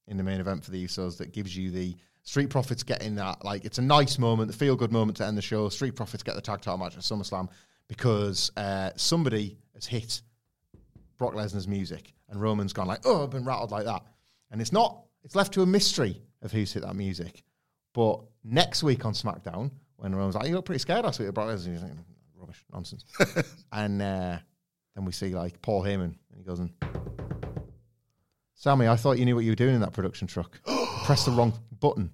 in 0.08 0.16
the 0.16 0.22
main 0.22 0.40
event 0.40 0.64
for 0.64 0.70
the 0.70 0.84
Usos 0.84 1.16
that 1.18 1.32
gives 1.32 1.56
you 1.56 1.70
the 1.70 1.96
Street 2.22 2.50
Profits 2.50 2.82
getting 2.82 3.14
that. 3.14 3.44
Like, 3.44 3.64
it's 3.64 3.78
a 3.78 3.82
nice 3.82 4.18
moment, 4.18 4.50
the 4.50 4.56
feel 4.56 4.76
good 4.76 4.92
moment 4.92 5.16
to 5.18 5.26
end 5.26 5.38
the 5.38 5.42
show. 5.42 5.68
Street 5.68 5.94
Profits 5.96 6.22
get 6.22 6.34
the 6.34 6.40
tag 6.40 6.60
title 6.60 6.78
match 6.78 6.96
at 6.96 7.02
SummerSlam 7.02 7.48
because 7.88 8.52
uh, 8.56 8.90
somebody 8.96 9.56
has 9.74 9.86
hit 9.86 10.20
Brock 11.16 11.34
Lesnar's 11.34 11.66
music, 11.66 12.12
and 12.28 12.40
Roman's 12.40 12.72
gone 12.72 12.86
like, 12.86 13.00
"Oh, 13.04 13.24
I've 13.24 13.30
been 13.30 13.44
rattled 13.44 13.70
like 13.70 13.84
that," 13.84 14.02
and 14.50 14.60
it's 14.60 14.72
not. 14.72 15.04
It's 15.24 15.34
left 15.34 15.52
to 15.54 15.62
a 15.62 15.66
mystery 15.66 16.22
of 16.42 16.52
who's 16.52 16.72
hit 16.72 16.82
that 16.82 16.94
music. 16.94 17.42
But 17.92 18.20
next 18.44 18.82
week 18.82 19.04
on 19.04 19.14
SmackDown, 19.14 19.70
when 19.96 20.14
Roman's 20.14 20.36
like, 20.36 20.48
"You 20.48 20.54
look 20.54 20.64
pretty 20.64 20.78
scared 20.78 21.04
last 21.04 21.18
week," 21.18 21.32
Brock 21.32 21.48
Lesnar, 21.48 21.72
he's 21.72 21.82
like, 21.82 21.92
"Rubbish, 22.36 22.62
nonsense," 22.72 23.04
and 23.72 24.00
uh, 24.00 24.38
then 24.94 25.04
we 25.04 25.12
see 25.12 25.34
like 25.34 25.60
Paul 25.62 25.82
Heyman, 25.82 26.14
and 26.30 26.36
he 26.36 26.44
goes 26.44 26.60
and. 26.60 26.70
Sami, 28.60 28.88
I 28.88 28.96
thought 28.96 29.18
you 29.18 29.24
knew 29.24 29.36
what 29.36 29.44
you 29.44 29.52
were 29.52 29.56
doing 29.56 29.76
in 29.76 29.80
that 29.82 29.92
production 29.92 30.26
truck. 30.26 30.60
Press 31.04 31.24
the 31.24 31.30
wrong 31.30 31.52
button. 31.78 32.10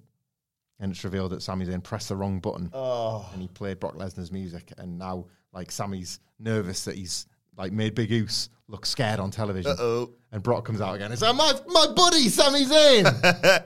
And 0.79 0.91
it's 0.91 1.03
revealed 1.03 1.31
that 1.31 1.41
Sami's 1.41 1.69
in 1.69 1.81
press 1.81 2.07
the 2.09 2.15
wrong 2.15 2.39
button. 2.39 2.69
Oh. 2.73 3.27
And 3.33 3.41
he 3.41 3.47
played 3.47 3.79
Brock 3.79 3.95
Lesnar's 3.95 4.31
music. 4.31 4.73
And 4.77 4.99
now, 4.99 5.25
like, 5.53 5.71
Sami's 5.71 6.19
nervous 6.37 6.83
that 6.83 6.95
he's, 6.95 7.25
like, 7.57 7.71
made 7.71 7.95
Big 7.95 8.09
Goose 8.09 8.49
look 8.67 8.85
scared 8.85 9.19
on 9.21 9.31
television. 9.31 9.71
Uh-oh. 9.71 10.11
And 10.33 10.43
Brock 10.43 10.65
comes 10.65 10.81
out 10.81 10.93
again. 10.93 11.11
It's 11.13 11.21
like, 11.21 11.35
my, 11.35 11.53
my 11.67 11.87
buddy, 11.95 12.27
Sami's 12.27 12.69
in. 12.71 13.05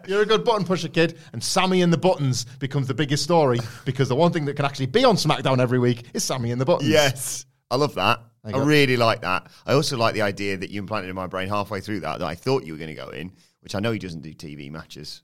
You're 0.08 0.22
a 0.22 0.26
good 0.26 0.46
button 0.46 0.64
pusher, 0.66 0.88
kid. 0.88 1.18
And 1.34 1.44
Sami 1.44 1.82
and 1.82 1.92
the 1.92 1.98
buttons 1.98 2.46
becomes 2.60 2.88
the 2.88 2.94
biggest 2.94 3.24
story 3.24 3.60
because 3.86 4.08
the 4.08 4.16
one 4.16 4.32
thing 4.32 4.46
that 4.46 4.54
can 4.56 4.66
actually 4.66 4.86
be 4.86 5.04
on 5.04 5.16
SmackDown 5.16 5.60
every 5.60 5.80
week 5.80 6.04
is 6.14 6.24
Sami 6.24 6.52
and 6.52 6.62
the 6.62 6.66
buttons. 6.66 6.90
yes. 6.90 7.46
I 7.72 7.76
love 7.76 7.96
that. 7.96 8.20
There 8.44 8.54
I 8.56 8.58
you 8.58 8.64
go. 8.64 8.68
really 8.68 8.98
like 8.98 9.22
that. 9.22 9.48
I 9.66 9.74
also 9.74 9.98
like 9.98 10.14
the 10.14 10.22
idea 10.22 10.58
that 10.58 10.70
you 10.70 10.80
implanted 10.80 11.10
in 11.10 11.16
my 11.16 11.28
brain 11.28 11.50
halfway 11.50 11.82
through 11.82 12.00
that 12.02 12.20
that 12.20 12.28
I 12.28 12.36
thought 12.36 12.66
you 12.66 12.74
were 12.74 12.80
going 12.80 12.96
to 12.96 13.02
go 13.02 13.10
in, 13.10 13.32
which 13.62 13.76
I 13.76 13.80
know 13.80 13.92
he 13.92 14.00
doesn't 14.00 14.22
do 14.22 14.34
TV 14.34 14.72
matches, 14.72 15.24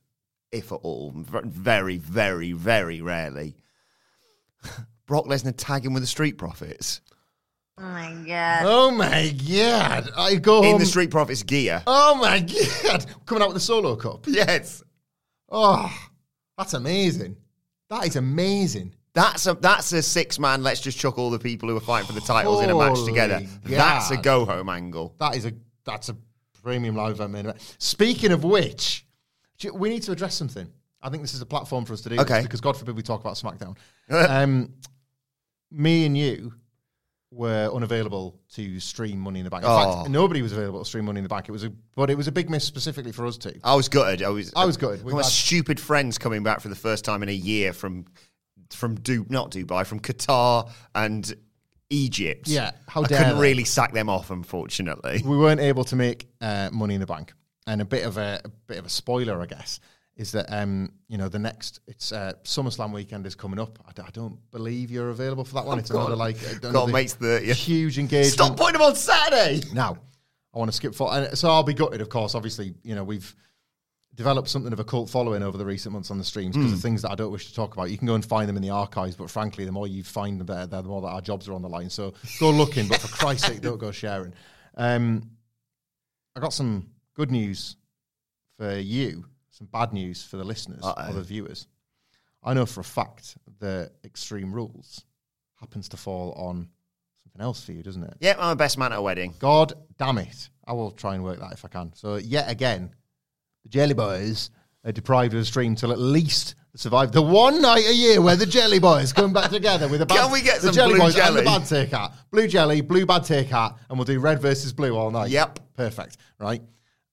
if 0.51 0.71
at 0.71 0.75
all, 0.83 1.11
very, 1.15 1.97
very, 1.97 2.51
very 2.51 3.01
rarely. 3.01 3.55
Brock 5.07 5.25
Lesnar 5.25 5.53
tagging 5.55 5.93
with 5.93 6.03
the 6.03 6.07
Street 6.07 6.37
Profits 6.37 7.01
Oh 7.77 7.83
my 7.83 8.13
god. 8.25 8.63
Oh 8.65 8.91
my 8.91 9.35
God. 9.49 10.09
I 10.15 10.35
go 10.35 10.59
in 10.63 10.71
home. 10.71 10.79
the 10.79 10.85
Street 10.85 11.11
Profits 11.11 11.43
gear. 11.43 11.83
Oh 11.85 12.15
my 12.15 12.39
God. 12.39 13.05
Coming 13.25 13.43
out 13.43 13.49
with 13.49 13.55
the 13.57 13.61
solo 13.61 13.95
cup. 13.95 14.25
Yes, 14.27 14.81
Oh, 15.49 15.93
that's 16.57 16.73
amazing. 16.73 17.37
That 17.89 18.07
is 18.07 18.15
amazing. 18.15 18.95
That's 19.15 19.47
a 19.47 19.55
that's 19.55 19.91
a 19.93 20.03
six 20.03 20.37
man. 20.37 20.61
Let's 20.61 20.81
just 20.81 20.99
chuck 20.99 21.17
all 21.17 21.31
the 21.31 21.39
people 21.39 21.67
who 21.69 21.75
are 21.77 21.79
fighting 21.81 22.05
for 22.07 22.13
the 22.13 22.21
titles 22.21 22.61
in 22.61 22.69
a 22.69 22.75
match 22.75 22.97
Holy 22.97 23.07
together. 23.11 23.41
That's 23.63 24.11
a 24.11 24.15
God. 24.15 24.23
go 24.23 24.45
home 24.45 24.69
angle. 24.69 25.15
That 25.17 25.35
is 25.35 25.45
a 25.45 25.53
that's 25.85 26.09
a 26.09 26.17
premium 26.61 26.95
live 26.95 27.11
event 27.13 27.31
main 27.31 27.45
event. 27.45 27.75
Speaking 27.79 28.31
of 28.31 28.43
which, 28.43 29.05
do 29.57 29.67
you- 29.69 29.73
we 29.73 29.89
need 29.89 30.03
to 30.03 30.11
address 30.11 30.35
something. 30.35 30.67
I 31.01 31.09
think 31.09 31.21
this 31.23 31.33
is 31.35 31.41
a 31.41 31.45
platform 31.45 31.85
for 31.85 31.93
us 31.93 32.01
to 32.01 32.09
do 32.09 32.19
Okay. 32.19 32.35
this 32.35 32.43
because 32.43 32.61
God 32.61 32.75
forbid 32.75 32.95
we 32.95 33.03
talk 33.03 33.21
about 33.21 33.35
SmackDown. 33.35 33.77
um, 34.09 34.73
me 35.71 36.05
and 36.05 36.17
you 36.17 36.53
were 37.31 37.69
unavailable 37.73 38.39
to 38.53 38.79
stream 38.79 39.19
Money 39.19 39.39
in 39.41 39.43
the 39.43 39.49
Bank. 39.49 39.63
In 39.63 39.69
Oh. 39.69 39.97
fact, 39.97 40.09
nobody 40.09 40.41
was 40.41 40.53
available 40.53 40.79
to 40.79 40.85
stream 40.85 41.05
Money 41.05 41.19
in 41.19 41.23
the 41.23 41.29
Bank. 41.29 41.47
It 41.47 41.51
was 41.51 41.63
a 41.63 41.71
but 41.95 42.09
it 42.09 42.17
was 42.17 42.27
a 42.27 42.31
big 42.31 42.49
miss 42.49 42.63
specifically 42.63 43.11
for 43.11 43.25
us 43.25 43.37
two. 43.37 43.53
I 43.63 43.75
was 43.75 43.87
gutted. 43.89 44.23
I 44.23 44.29
was. 44.29 44.51
I 44.55 44.65
was 44.65 44.77
gutted. 44.77 45.03
We've 45.03 45.13
My 45.13 45.19
had- 45.21 45.25
stupid 45.31 45.79
friends 45.79 46.17
coming 46.17 46.43
back 46.43 46.59
for 46.61 46.69
the 46.69 46.75
first 46.75 47.05
time 47.05 47.21
in 47.23 47.29
a 47.29 47.33
year 47.33 47.71
from 47.73 48.05
from 48.71 48.95
Du 48.95 49.25
not 49.29 49.51
Dubai 49.51 49.85
from 49.85 49.99
Qatar 49.99 50.69
and 50.93 51.33
Egypt. 51.89 52.47
Yeah, 52.47 52.71
how 52.87 53.03
I 53.03 53.07
dare 53.07 53.17
couldn't 53.19 53.35
they. 53.35 53.41
really 53.41 53.63
sack 53.63 53.93
them 53.93 54.09
off, 54.09 54.31
unfortunately. 54.31 55.21
we 55.25 55.37
weren't 55.37 55.61
able 55.61 55.83
to 55.85 55.95
make 55.95 56.27
uh, 56.41 56.69
Money 56.71 56.95
in 56.95 56.99
the 56.99 57.05
Bank. 57.05 57.33
And 57.67 57.81
a 57.81 57.85
bit 57.85 58.05
of 58.05 58.17
a, 58.17 58.41
a 58.45 58.49
bit 58.67 58.77
of 58.77 58.85
a 58.85 58.89
spoiler, 58.89 59.41
I 59.41 59.45
guess, 59.47 59.79
is 60.17 60.31
that 60.33 60.45
um, 60.53 60.91
you 61.07 61.17
know 61.17 61.27
the 61.29 61.39
next 61.39 61.79
it's 61.87 62.11
uh, 62.11 62.33
SummerSlam 62.43 62.91
weekend 62.93 63.25
is 63.25 63.35
coming 63.35 63.59
up. 63.59 63.79
I, 63.87 63.91
d- 63.91 64.03
I 64.05 64.11
don't 64.11 64.37
believe 64.51 64.91
you're 64.91 65.09
available 65.09 65.43
for 65.43 65.55
that 65.55 65.65
one. 65.65 65.79
It's 65.79 65.89
Oh, 65.91 65.95
God. 65.95 65.99
another 66.07 66.15
like 66.15 66.37
God, 66.61 66.91
mate's 66.91 67.15
30th. 67.15 67.53
huge 67.53 67.97
engagement. 67.99 68.33
Stop 68.33 68.57
putting 68.57 68.73
them 68.73 68.83
on 68.83 68.95
Saturday. 68.95 69.61
Now, 69.73 69.97
I 70.53 70.57
want 70.59 70.69
to 70.69 70.75
skip 70.77 70.93
for, 70.95 71.11
and 71.13 71.37
so 71.37 71.49
I'll 71.49 71.63
be 71.63 71.73
gutted. 71.73 72.01
Of 72.01 72.09
course, 72.09 72.33
obviously, 72.35 72.73
you 72.83 72.93
know 72.95 73.03
we've 73.03 73.35
developed 74.15 74.47
something 74.47 74.71
of 74.71 74.79
a 74.79 74.83
cult 74.83 75.09
following 75.09 75.43
over 75.43 75.57
the 75.57 75.65
recent 75.65 75.93
months 75.93 76.09
on 76.09 76.17
the 76.17 76.23
streams 76.23 76.55
because 76.55 76.71
of 76.71 76.79
things 76.79 77.01
that 77.01 77.11
I 77.11 77.15
don't 77.15 77.31
wish 77.31 77.47
to 77.47 77.53
talk 77.53 77.73
about. 77.73 77.91
You 77.91 77.97
can 77.97 78.07
go 78.07 78.15
and 78.15 78.25
find 78.25 78.47
them 78.47 78.55
in 78.55 78.63
the 78.63 78.69
archives, 78.69 79.15
but 79.15 79.29
frankly, 79.29 79.65
the 79.65 79.71
more 79.71 79.87
you 79.87 80.03
find 80.03 80.39
them 80.39 80.47
there, 80.47 80.65
the 80.65 80.83
more 80.83 81.01
that 81.01 81.07
our 81.07 81.21
jobs 81.21 81.49
are 81.49 81.53
on 81.53 81.61
the 81.61 81.69
line. 81.69 81.89
So 81.89 82.13
go 82.39 82.49
looking, 82.49 82.87
but 82.87 82.99
for 82.99 83.07
Christ's 83.07 83.47
sake, 83.47 83.61
don't 83.61 83.77
go 83.77 83.91
sharing. 83.91 84.33
Um, 84.75 85.31
I 86.35 86.39
got 86.39 86.53
some 86.53 86.89
good 87.13 87.31
news 87.31 87.75
for 88.57 88.77
you, 88.77 89.25
some 89.49 89.67
bad 89.67 89.93
news 89.93 90.23
for 90.23 90.37
the 90.37 90.43
listeners 90.43 90.83
Uh-oh. 90.83 91.09
or 91.09 91.13
the 91.13 91.23
viewers. 91.23 91.67
I 92.43 92.53
know 92.53 92.65
for 92.65 92.81
a 92.81 92.85
fact 92.85 93.37
that 93.59 93.91
Extreme 94.03 94.53
Rules 94.53 95.03
happens 95.59 95.89
to 95.89 95.97
fall 95.97 96.33
on 96.33 96.69
something 97.23 97.41
else 97.41 97.63
for 97.63 97.71
you, 97.71 97.83
doesn't 97.83 98.03
it? 98.03 98.15
Yeah, 98.19 98.35
I'm 98.37 98.51
a 98.51 98.55
best 98.55 98.77
man 98.77 98.93
at 98.93 98.99
a 98.99 99.01
wedding. 99.01 99.33
God 99.39 99.73
damn 99.97 100.19
it. 100.19 100.49
I 100.67 100.73
will 100.73 100.91
try 100.91 101.15
and 101.15 101.23
work 101.23 101.39
that 101.39 101.53
if 101.53 101.65
I 101.65 101.69
can. 101.69 101.91
So, 101.95 102.15
yet 102.15 102.49
again, 102.49 102.91
the 103.65 103.69
Jelly 103.69 103.93
Boys 103.93 104.49
are 104.85 104.91
deprived 104.93 105.33
of 105.33 105.41
a 105.41 105.45
stream 105.45 105.75
till 105.75 105.91
at 105.91 105.99
least 105.99 106.55
survive 106.75 107.11
the 107.11 107.21
one 107.21 107.61
night 107.61 107.85
a 107.87 107.93
year 107.93 108.21
where 108.21 108.35
the 108.35 108.45
Jelly 108.45 108.79
Boys 108.79 109.11
come 109.11 109.33
back 109.33 109.49
together 109.49 109.87
with 109.87 110.01
a 110.01 110.05
bad, 110.07 110.17
Can 110.17 110.31
we 110.31 110.41
get 110.41 110.61
the 110.61 110.67
some 110.67 110.75
Jelly 110.75 110.93
blue 110.93 110.99
Boys 110.99 111.17
and 111.17 111.35
the 111.35 111.41
bad 111.41 111.65
take 111.65 111.89
hat. 111.89 112.13
Blue 112.31 112.47
jelly, 112.47 112.81
blue 112.81 113.05
bad 113.05 113.23
take 113.23 113.47
hat, 113.47 113.75
and 113.89 113.97
we'll 113.97 114.05
do 114.05 114.19
red 114.19 114.41
versus 114.41 114.71
blue 114.71 114.95
all 114.95 115.09
night. 115.11 115.29
Yep. 115.31 115.59
Perfect. 115.75 116.17
Right. 116.39 116.61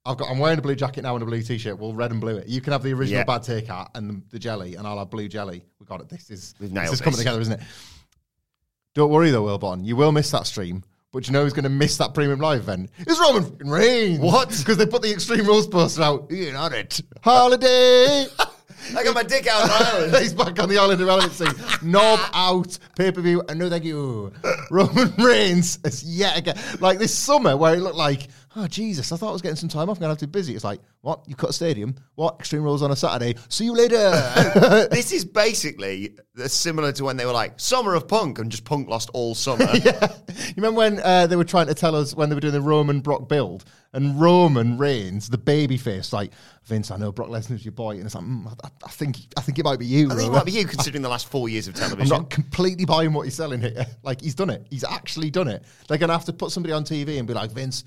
I've 0.04 0.16
got. 0.16 0.30
I'm 0.30 0.38
wearing 0.38 0.58
a 0.58 0.62
blue 0.62 0.74
jacket 0.74 1.02
now 1.02 1.14
and 1.14 1.22
a 1.22 1.26
blue 1.26 1.42
t-shirt. 1.42 1.78
We'll 1.78 1.94
red 1.94 2.10
and 2.10 2.20
blue 2.20 2.36
it. 2.36 2.48
You 2.48 2.60
can 2.60 2.72
have 2.72 2.82
the 2.82 2.92
original 2.92 3.20
Yeah. 3.20 3.24
bad 3.24 3.44
take 3.44 3.68
hat 3.68 3.90
and 3.94 4.10
the, 4.10 4.22
the 4.32 4.38
jelly, 4.40 4.74
and 4.74 4.84
I'll 4.86 4.98
have 4.98 5.10
blue 5.10 5.28
jelly. 5.28 5.64
We 5.78 5.86
got 5.86 6.00
it. 6.00 6.08
This 6.08 6.28
is 6.28 6.54
We've 6.58 6.74
this 6.74 6.92
is 6.92 7.00
coming 7.00 7.12
this. 7.12 7.20
together, 7.20 7.40
isn't 7.40 7.54
it? 7.54 7.60
Don't 8.94 9.10
worry 9.10 9.30
though, 9.30 9.44
Will 9.44 9.58
Wilbon. 9.58 9.84
You 9.84 9.94
will 9.96 10.10
miss 10.12 10.30
that 10.32 10.46
stream, 10.46 10.82
but 11.12 11.26
you 11.26 11.32
know 11.32 11.42
who's 11.42 11.52
going 11.52 11.64
to 11.64 11.68
miss 11.70 11.98
that 11.98 12.14
premium 12.14 12.40
live 12.40 12.60
event? 12.60 12.90
It's 12.98 13.20
Roman 13.20 13.44
fucking 13.44 13.68
Reigns. 13.68 14.18
What? 14.18 14.48
Because 14.48 14.78
they 14.78 14.86
put 14.86 15.02
the 15.02 15.12
Extreme 15.12 15.46
Rules 15.46 15.66
poster 15.66 16.02
out. 16.02 16.30
He 16.30 16.48
ain't 16.48 16.56
on 16.56 16.72
it. 16.72 17.00
Holiday. 17.22 18.26
I 18.96 19.04
got 19.04 19.14
my 19.14 19.22
dick 19.22 19.46
out 19.46 19.62
on 19.62 19.70
Ireland. 19.94 20.16
He's 20.16 20.34
back 20.34 20.58
on 20.58 20.68
the 20.68 20.78
island 20.78 21.00
of 21.00 21.06
relevancy. 21.06 21.46
Knob 21.82 22.18
out. 22.32 22.78
Pay 22.96 23.12
per 23.12 23.20
view. 23.20 23.42
And 23.48 23.58
no 23.58 23.70
thank 23.70 23.84
you. 23.84 24.32
Roman 24.70 25.12
Reigns 25.18 25.78
is 25.84 26.02
yet 26.02 26.36
again. 26.38 26.58
Like 26.80 26.98
this 26.98 27.14
summer 27.14 27.56
where 27.56 27.74
it 27.74 27.80
looked 27.80 27.96
like, 27.96 28.28
oh, 28.56 28.66
Jesus, 28.66 29.12
I 29.12 29.16
thought 29.16 29.30
I 29.30 29.32
was 29.32 29.42
getting 29.42 29.56
some 29.56 29.68
time 29.68 29.88
off. 29.88 29.96
I'm 29.96 30.00
going 30.00 30.08
to 30.08 30.14
have 30.14 30.18
to 30.18 30.26
be 30.26 30.38
busy. 30.38 30.54
It's 30.54 30.64
like, 30.64 30.80
what? 31.00 31.22
You 31.26 31.34
cut 31.34 31.50
a 31.50 31.52
stadium? 31.52 31.94
What? 32.14 32.36
Extreme 32.38 32.62
Rules 32.62 32.82
on 32.82 32.90
a 32.90 32.96
Saturday? 32.96 33.38
See 33.48 33.64
you 33.64 33.74
later. 33.74 33.96
this 34.90 35.12
is 35.12 35.24
basically 35.42 36.16
similar 36.46 36.92
to 36.92 37.04
when 37.04 37.16
they 37.16 37.26
were 37.26 37.32
like 37.32 37.58
summer 37.58 37.94
of 37.94 38.08
punk 38.08 38.38
and 38.38 38.50
just 38.50 38.64
punk 38.64 38.88
lost 38.88 39.10
all 39.12 39.34
summer. 39.34 39.68
yeah. 39.84 40.08
You 40.28 40.54
remember 40.56 40.78
when 40.78 41.00
uh, 41.00 41.26
they 41.26 41.36
were 41.36 41.44
trying 41.44 41.66
to 41.66 41.74
tell 41.74 41.94
us 41.94 42.14
when 42.14 42.28
they 42.28 42.34
were 42.34 42.40
doing 42.40 42.52
the 42.52 42.60
Roman 42.60 43.00
Brock 43.00 43.28
build 43.28 43.64
and 43.92 44.18
Roman 44.20 44.78
Reigns, 44.78 45.28
the 45.28 45.38
baby 45.38 45.76
face, 45.76 46.12
like 46.12 46.32
Vince, 46.64 46.90
I 46.90 46.96
know 46.96 47.12
Brock 47.12 47.28
Lesnar's 47.28 47.64
your 47.64 47.72
boy, 47.72 47.96
and 47.96 48.04
it's 48.04 48.14
like, 48.14 48.24
mm, 48.24 48.46
I, 48.64 48.68
I 48.84 48.88
think, 48.88 49.18
I 49.36 49.42
think 49.42 49.58
it 49.58 49.64
might 49.64 49.78
be 49.78 49.86
you. 49.86 50.10
I 50.10 50.14
think 50.14 50.28
it 50.28 50.32
might 50.32 50.46
be 50.46 50.52
you 50.52 50.66
considering 50.66 51.02
the 51.02 51.10
last 51.10 51.28
four 51.28 51.48
years 51.48 51.68
of 51.68 51.74
television. 51.74 52.12
I'm 52.12 52.22
not 52.22 52.30
completely 52.30 52.86
buying 52.86 53.12
what 53.12 53.24
he's 53.24 53.34
selling 53.34 53.60
here. 53.60 53.84
Like 54.02 54.22
he's 54.22 54.34
done 54.34 54.48
it. 54.48 54.66
He's 54.70 54.84
actually 54.84 55.30
done 55.30 55.48
it. 55.48 55.64
They're 55.88 55.98
gonna 55.98 56.14
have 56.14 56.24
to 56.26 56.32
put 56.32 56.52
somebody 56.52 56.72
on 56.72 56.84
TV 56.84 57.18
and 57.18 57.28
be 57.28 57.34
like, 57.34 57.50
Vince. 57.50 57.84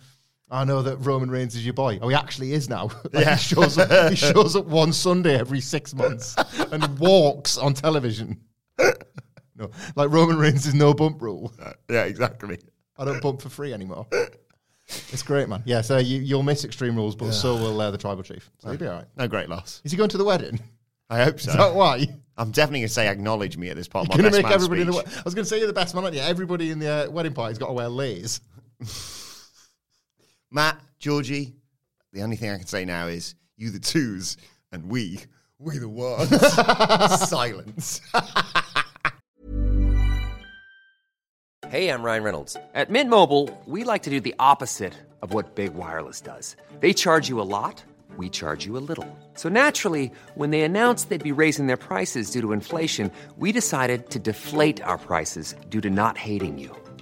I 0.51 0.63
know 0.63 0.81
that 0.83 0.97
Roman 0.97 1.29
Reigns 1.31 1.55
is 1.55 1.65
your 1.65 1.73
boy. 1.73 1.97
Oh, 2.01 2.07
he 2.07 2.15
actually 2.15 2.53
is 2.53 2.69
now. 2.69 2.85
like 3.13 3.25
Yeah. 3.25 3.35
he 3.35 3.55
shows 3.55 3.77
up. 3.77 4.09
He 4.11 4.15
shows 4.33 4.55
up 4.55 4.65
one 4.67 4.93
Sunday 4.93 5.37
every 5.39 5.59
six 5.61 5.93
months 5.95 6.35
and 6.71 6.99
walks 6.99 7.57
on 7.57 7.73
television. 7.73 8.39
No, 9.57 9.69
like 9.95 10.09
Roman 10.11 10.37
Reigns 10.37 10.65
is 10.65 10.73
no 10.73 10.93
bump 10.93 11.21
rule. 11.21 11.53
yeah, 11.89 12.03
exactly. 12.03 12.59
I 12.97 13.05
don't 13.05 13.21
bump 13.21 13.41
for 13.41 13.47
free 13.47 13.71
anymore. 13.71 14.05
It's 14.85 15.23
great, 15.23 15.47
man. 15.47 15.63
Yeah, 15.65 15.79
so 15.79 15.97
you, 15.97 16.19
you'll 16.19 16.43
miss 16.43 16.65
Extreme 16.65 16.97
Rules, 16.97 17.15
but 17.15 17.31
so 17.31 17.55
will 17.55 17.79
uh, 17.79 17.89
the 17.89 17.97
tribal 17.97 18.21
chief. 18.21 18.51
So 18.59 18.67
you'll 18.71 18.77
be 18.79 18.87
all 18.87 18.95
right. 18.97 19.05
No 19.15 19.29
great 19.29 19.47
loss. 19.47 19.81
Is 19.85 19.93
he 19.93 19.97
going 19.97 20.09
to 20.09 20.17
the 20.17 20.25
wedding? 20.25 20.59
I 21.09 21.23
hope 21.23 21.39
so. 21.39 21.51
Is 21.51 21.55
that 21.57 21.73
why? 21.73 22.05
I'm 22.37 22.51
definitely 22.51 22.81
going 22.81 22.87
to 22.89 22.93
say 22.93 23.07
acknowledge 23.07 23.55
me 23.55 23.69
at 23.69 23.77
this 23.77 23.87
part. 23.87 24.07
You're 24.09 24.15
of 24.15 24.17
my 24.25 24.29
going 24.29 24.43
to 24.43 24.47
make 24.49 24.53
everybody 24.53 24.81
in 24.81 24.87
the. 24.87 24.97
I 24.97 25.21
was 25.23 25.33
going 25.33 25.45
to 25.45 25.49
say 25.49 25.57
you're 25.59 25.67
the 25.67 25.73
best 25.73 25.95
man, 25.95 26.03
aren't 26.03 26.17
you? 26.17 26.21
Everybody 26.21 26.71
in 26.71 26.79
the 26.79 26.89
uh, 26.89 27.09
wedding 27.09 27.33
party's 27.33 27.57
got 27.57 27.67
to 27.67 27.73
wear 27.73 27.87
lays. 27.87 28.41
Matt, 30.51 30.79
Georgie, 30.99 31.55
the 32.13 32.21
only 32.21 32.35
thing 32.35 32.51
I 32.51 32.57
can 32.57 32.67
say 32.67 32.85
now 32.85 33.07
is 33.07 33.35
you 33.57 33.69
the 33.71 33.79
twos 33.79 34.37
and 34.71 34.89
we, 34.89 35.19
we 35.59 35.77
the 35.77 35.89
ones. 35.89 36.29
Silence. 37.29 38.01
Hey, 41.69 41.89
I'm 41.89 42.03
Ryan 42.03 42.23
Reynolds. 42.23 42.55
At 42.75 42.91
Mint 42.91 43.09
Mobile, 43.09 43.49
we 43.65 43.83
like 43.83 44.03
to 44.03 44.09
do 44.09 44.21
the 44.21 44.35
opposite 44.37 44.93
of 45.21 45.33
what 45.33 45.55
Big 45.55 45.73
Wireless 45.73 46.21
does. 46.21 46.55
They 46.79 46.93
charge 46.93 47.27
you 47.27 47.41
a 47.41 47.49
lot, 47.57 47.83
we 48.17 48.29
charge 48.29 48.65
you 48.65 48.77
a 48.77 48.85
little. 48.87 49.07
So 49.33 49.49
naturally, 49.49 50.11
when 50.35 50.51
they 50.51 50.61
announced 50.61 51.09
they'd 51.09 51.31
be 51.31 51.31
raising 51.31 51.65
their 51.65 51.75
prices 51.75 52.29
due 52.29 52.41
to 52.41 52.53
inflation, 52.53 53.11
we 53.37 53.51
decided 53.51 54.11
to 54.11 54.19
deflate 54.19 54.79
our 54.83 54.97
prices 54.99 55.55
due 55.69 55.81
to 55.81 55.89
not 55.89 56.17
hating 56.17 56.59
you. 56.59 56.73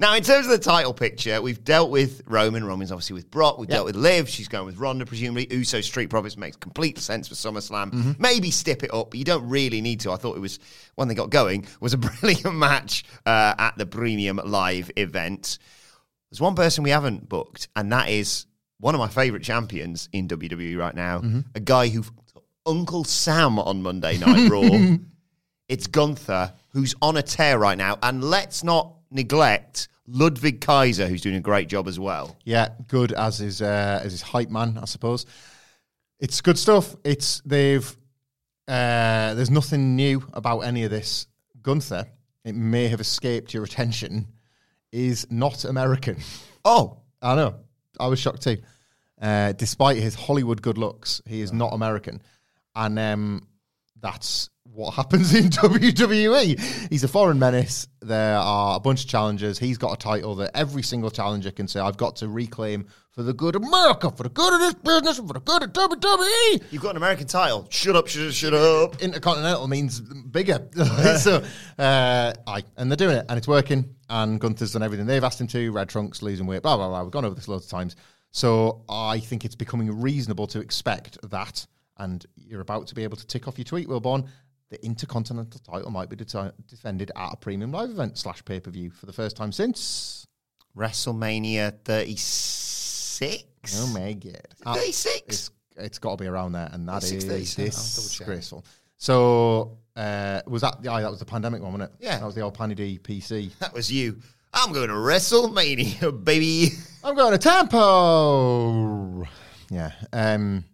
Now, 0.00 0.14
in 0.14 0.22
terms 0.22 0.46
of 0.46 0.52
the 0.52 0.58
title 0.58 0.94
picture, 0.94 1.42
we've 1.42 1.64
dealt 1.64 1.90
with 1.90 2.22
Roman. 2.26 2.64
Roman's 2.64 2.92
obviously 2.92 3.14
with 3.14 3.30
Brock. 3.32 3.58
We've 3.58 3.68
dealt 3.68 3.84
with 3.84 3.96
Liv. 3.96 4.28
She's 4.28 4.46
going 4.46 4.64
with 4.66 4.78
Ronda, 4.78 5.04
presumably. 5.04 5.48
Uso 5.50 5.80
Street 5.80 6.08
Profits 6.08 6.36
makes 6.36 6.56
complete 6.56 6.98
sense 6.98 7.26
for 7.26 7.34
SummerSlam. 7.34 8.16
Maybe 8.18 8.52
step 8.52 8.84
it 8.84 8.94
up, 8.94 9.10
but 9.10 9.18
you 9.18 9.24
don't 9.24 9.48
really 9.48 9.80
need 9.80 9.98
to. 10.00 10.12
I 10.12 10.16
thought 10.16 10.36
it 10.36 10.40
was, 10.40 10.60
when 10.94 11.08
they 11.08 11.14
got 11.14 11.30
going, 11.30 11.66
was 11.80 11.94
a 11.94 11.98
brilliant 12.20 12.54
match 12.54 13.04
uh, 13.26 13.54
at 13.58 13.76
the 13.76 13.86
Premium 13.86 14.40
Live 14.44 14.88
event. 14.96 15.58
There's 16.30 16.40
one 16.40 16.54
person 16.54 16.84
we 16.84 16.90
haven't 16.90 17.28
booked, 17.28 17.66
and 17.74 17.90
that 17.90 18.08
is 18.08 18.46
one 18.78 18.94
of 18.94 19.00
my 19.00 19.08
favourite 19.08 19.42
champions 19.44 20.08
in 20.12 20.28
WWE 20.28 20.78
right 20.78 20.94
now. 20.94 21.22
A 21.56 21.60
guy 21.60 21.88
who 21.88 22.04
Uncle 22.64 23.02
Sam 23.02 23.58
on 23.58 23.82
Monday 23.82 24.16
Night 24.18 24.48
Raw. 24.48 24.96
It's 25.68 25.86
Gunther, 25.86 26.54
who's 26.70 26.94
on 27.02 27.18
a 27.18 27.22
tear 27.22 27.58
right 27.58 27.76
now. 27.76 27.98
And 28.02 28.24
let's 28.24 28.64
not 28.64 28.94
neglect 29.10 29.88
Ludwig 30.06 30.60
Kaiser, 30.60 31.06
who's 31.06 31.20
doing 31.20 31.36
a 31.36 31.40
great 31.40 31.68
job 31.68 31.86
as 31.86 32.00
well. 32.00 32.36
Yeah, 32.44 32.68
good 32.86 33.12
as 33.12 33.38
his 33.38 33.60
uh, 33.60 34.00
as 34.02 34.12
his 34.12 34.22
hype 34.22 34.48
man, 34.50 34.78
I 34.80 34.86
suppose. 34.86 35.26
It's 36.18 36.40
good 36.40 36.58
stuff. 36.58 36.96
It's 37.04 37.40
they've 37.44 37.86
uh, 38.66 39.34
there's 39.34 39.50
nothing 39.50 39.96
new 39.96 40.22
about 40.32 40.60
any 40.60 40.84
of 40.84 40.90
this. 40.90 41.26
Gunther, 41.62 42.06
it 42.44 42.54
may 42.54 42.88
have 42.88 43.00
escaped 43.00 43.52
your 43.52 43.64
attention, 43.64 44.26
is 44.92 45.26
not 45.30 45.64
American. 45.64 46.16
Oh, 46.64 46.98
I 47.22 47.34
know. 47.34 47.54
I 47.98 48.08
was 48.08 48.18
shocked 48.18 48.42
too. 48.42 48.58
Uh, 49.18 49.52
despite 49.52 49.96
his 49.96 50.14
Hollywood 50.14 50.60
good 50.60 50.76
looks, 50.76 51.22
he 51.24 51.40
is 51.40 51.50
not 51.50 51.72
American, 51.72 52.20
and 52.74 52.98
um, 52.98 53.48
that's 53.98 54.50
what 54.72 54.94
happens 54.94 55.34
in 55.34 55.46
WWE. 55.50 56.88
He's 56.90 57.04
a 57.04 57.08
foreign 57.08 57.38
menace. 57.38 57.88
There 58.00 58.36
are 58.36 58.76
a 58.76 58.80
bunch 58.80 59.04
of 59.04 59.10
challengers. 59.10 59.58
He's 59.58 59.78
got 59.78 59.92
a 59.92 59.96
title 59.96 60.34
that 60.36 60.50
every 60.54 60.82
single 60.82 61.10
challenger 61.10 61.50
can 61.50 61.66
say, 61.66 61.80
"I've 61.80 61.96
got 61.96 62.16
to 62.16 62.28
reclaim 62.28 62.86
for 63.10 63.22
the 63.22 63.32
good 63.32 63.56
of 63.56 63.64
America, 63.64 64.10
for 64.10 64.22
the 64.22 64.28
good 64.28 64.54
of 64.54 64.60
this 64.60 64.74
business, 64.74 65.18
for 65.18 65.34
the 65.34 65.40
good 65.40 65.64
of 65.64 65.70
WWE." 65.72 66.62
you've 66.70 66.82
got 66.82 66.90
an 66.90 66.96
American 66.96 67.26
title. 67.26 67.66
Shut 67.70 67.96
up, 67.96 68.06
shut, 68.06 68.28
up, 68.28 68.32
shut 68.32 68.54
up. 68.54 69.02
Intercontinental 69.02 69.66
means 69.66 70.00
bigger. 70.00 70.68
so, 71.18 71.42
uh, 71.78 72.32
I 72.46 72.62
and 72.76 72.90
they're 72.90 72.96
doing 72.96 73.16
it, 73.16 73.26
and 73.28 73.36
it's 73.36 73.48
working. 73.48 73.94
And 74.10 74.40
Gunther's 74.40 74.72
done 74.72 74.82
everything 74.82 75.06
they've 75.06 75.24
asked 75.24 75.40
him 75.40 75.48
to. 75.48 75.70
Red 75.70 75.88
Trunks 75.88 76.22
losing 76.22 76.46
weight, 76.46 76.62
blah 76.62 76.76
blah 76.76 76.88
blah. 76.88 77.02
We've 77.02 77.10
gone 77.10 77.24
over 77.24 77.34
this 77.34 77.48
loads 77.48 77.64
of 77.64 77.70
times. 77.70 77.96
So 78.30 78.84
I 78.88 79.18
think 79.20 79.44
it's 79.44 79.54
becoming 79.54 80.00
reasonable 80.00 80.46
to 80.48 80.60
expect 80.60 81.18
that. 81.30 81.66
And 81.96 82.24
you're 82.36 82.60
about 82.60 82.86
to 82.86 82.94
be 82.94 83.02
able 83.02 83.16
to 83.16 83.26
tick 83.26 83.48
off 83.48 83.58
your 83.58 83.64
tweet, 83.64 83.88
Wilbourn. 83.88 84.28
The 84.70 84.84
Intercontinental 84.84 85.60
title 85.60 85.90
might 85.90 86.10
be 86.10 86.16
defended 86.16 87.10
at 87.16 87.32
a 87.32 87.36
premium 87.36 87.72
live 87.72 87.88
event 87.90 88.18
slash 88.18 88.44
pay 88.44 88.60
per 88.60 88.70
view 88.70 88.90
for 88.90 89.06
the 89.06 89.12
first 89.12 89.36
time 89.36 89.50
since. 89.52 90.26
WrestleMania 90.76 91.72
36? 91.84 93.44
Oh 93.76 93.86
my 93.94 94.12
god, 94.12 94.42
Uh, 94.66 94.74
36? 94.74 95.22
It's, 95.26 95.50
it's 95.76 95.98
got 95.98 96.18
to 96.18 96.22
be 96.22 96.28
around 96.28 96.52
there, 96.52 96.68
and 96.72 96.88
that 96.88 97.02
is 97.02 97.08
637, 97.08 97.64
I'll 97.66 98.02
disgraceful. 98.08 98.64
So 98.98 99.78
uh, 99.96 100.42
was 100.46 100.62
that? 100.62 100.82
the? 100.82 100.90
Yeah, 100.90 101.00
that 101.00 101.10
was 101.10 101.20
the 101.20 101.24
pandemic 101.24 101.62
one, 101.62 101.72
wasn't 101.72 101.90
it? 101.90 101.96
Yeah. 102.04 102.18
that 102.18 102.26
was 102.26 102.34
the 102.34 102.40
old 102.42 102.54
Panny 102.54 102.74
D 102.74 102.98
PC. 103.02 103.56
That 103.60 103.72
was 103.72 103.90
you. 103.90 104.18
I'm 104.52 104.72
going 104.72 104.88
to 104.88 104.94
WrestleMania, 104.94 106.24
baby. 106.24 106.70
I'm 107.04 107.14
going 107.14 107.32
to 107.32 107.38
Tampa. 107.38 109.28
Yeah. 109.70 109.92
Um, 110.12 110.64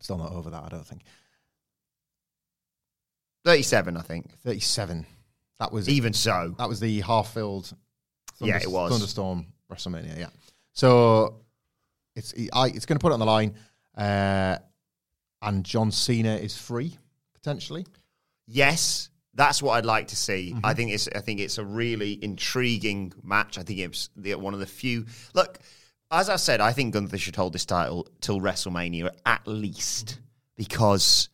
still 0.00 0.18
not 0.18 0.32
over 0.32 0.50
that, 0.50 0.62
I 0.64 0.68
don't 0.68 0.86
think. 0.86 1.02
37, 3.48 3.96
I 3.96 4.02
think. 4.02 4.30
37. 4.44 5.06
That 5.58 5.72
was 5.72 5.88
Even 5.88 6.12
so. 6.12 6.54
that 6.58 6.68
was 6.68 6.80
the 6.80 7.00
half 7.00 7.32
filled 7.32 7.72
Yeah, 8.40 8.58
it 8.60 8.70
was. 8.70 8.92
Thunderstorm 8.92 9.46
WrestleMania, 9.72 10.18
yeah. 10.18 10.28
So 10.74 11.40
it's 12.14 12.34
I, 12.52 12.66
it's 12.66 12.84
going 12.84 12.98
to 12.98 13.02
put 13.02 13.10
it 13.10 13.14
on 13.14 13.20
the 13.20 13.26
line. 13.26 13.54
Uh, 13.96 14.58
and 15.40 15.64
John 15.64 15.90
Cena 15.90 16.36
is 16.36 16.58
free, 16.58 16.98
potentially. 17.32 17.86
Yes, 18.46 19.08
that's 19.32 19.62
what 19.62 19.78
I'd 19.78 19.86
like 19.86 20.08
to 20.08 20.16
see. 20.16 20.52
Mm-hmm. 20.54 20.66
I 20.66 20.74
think 20.74 20.90
it's 20.92 21.08
I 21.08 21.20
think 21.20 21.40
it's 21.40 21.56
a 21.56 21.64
really 21.64 22.22
intriguing 22.22 23.14
match. 23.22 23.56
I 23.56 23.62
think 23.62 23.78
it's 23.78 24.10
the, 24.14 24.34
one 24.34 24.52
of 24.52 24.60
the 24.60 24.66
few. 24.66 25.06
Look, 25.32 25.58
as 26.10 26.28
I 26.28 26.36
said, 26.36 26.60
I 26.60 26.72
think 26.72 26.92
Gunther 26.92 27.16
should 27.16 27.36
hold 27.36 27.54
this 27.54 27.64
title 27.64 28.08
till 28.20 28.40
WrestleMania 28.40 29.10
at 29.24 29.46
least 29.46 30.20
because 30.54 31.30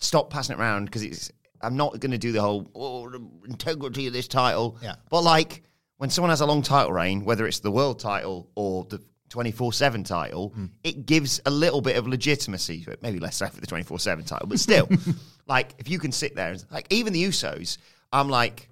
stop 0.00 0.30
passing 0.30 0.56
it 0.56 0.60
around 0.60 0.86
because 0.86 1.02
it's. 1.02 1.30
I'm 1.62 1.76
not 1.76 2.00
going 2.00 2.12
to 2.12 2.18
do 2.18 2.32
the 2.32 2.40
whole 2.40 2.70
oh, 2.74 3.10
the 3.10 3.20
integrity 3.46 4.06
of 4.06 4.12
this 4.14 4.26
title. 4.26 4.78
Yeah. 4.82 4.94
but 5.10 5.20
like 5.22 5.62
when 5.98 6.08
someone 6.08 6.30
has 6.30 6.40
a 6.40 6.46
long 6.46 6.62
title 6.62 6.92
reign, 6.92 7.24
whether 7.24 7.46
it's 7.46 7.60
the 7.60 7.70
world 7.70 7.98
title 7.98 8.48
or 8.54 8.84
the 8.84 9.02
24 9.28 9.72
7 9.74 10.02
title, 10.02 10.48
Hmm. 10.54 10.66
it 10.82 11.04
gives 11.04 11.38
a 11.44 11.50
little 11.50 11.82
bit 11.82 11.96
of 11.96 12.08
legitimacy 12.08 12.82
to 12.84 12.90
it. 12.92 13.02
Maybe 13.02 13.20
less 13.20 13.36
so 13.36 13.46
for 13.48 13.60
the 13.60 13.66
24 13.66 13.98
7 13.98 14.24
title, 14.24 14.48
but 14.48 14.58
still, 14.58 14.88
like, 15.46 15.74
if 15.78 15.88
you 15.90 15.98
can 15.98 16.10
sit 16.12 16.34
there 16.34 16.52
and, 16.52 16.64
like, 16.70 16.86
even 16.90 17.12
the 17.12 17.22
Usos, 17.24 17.76
I'm 18.10 18.30
like, 18.30 18.70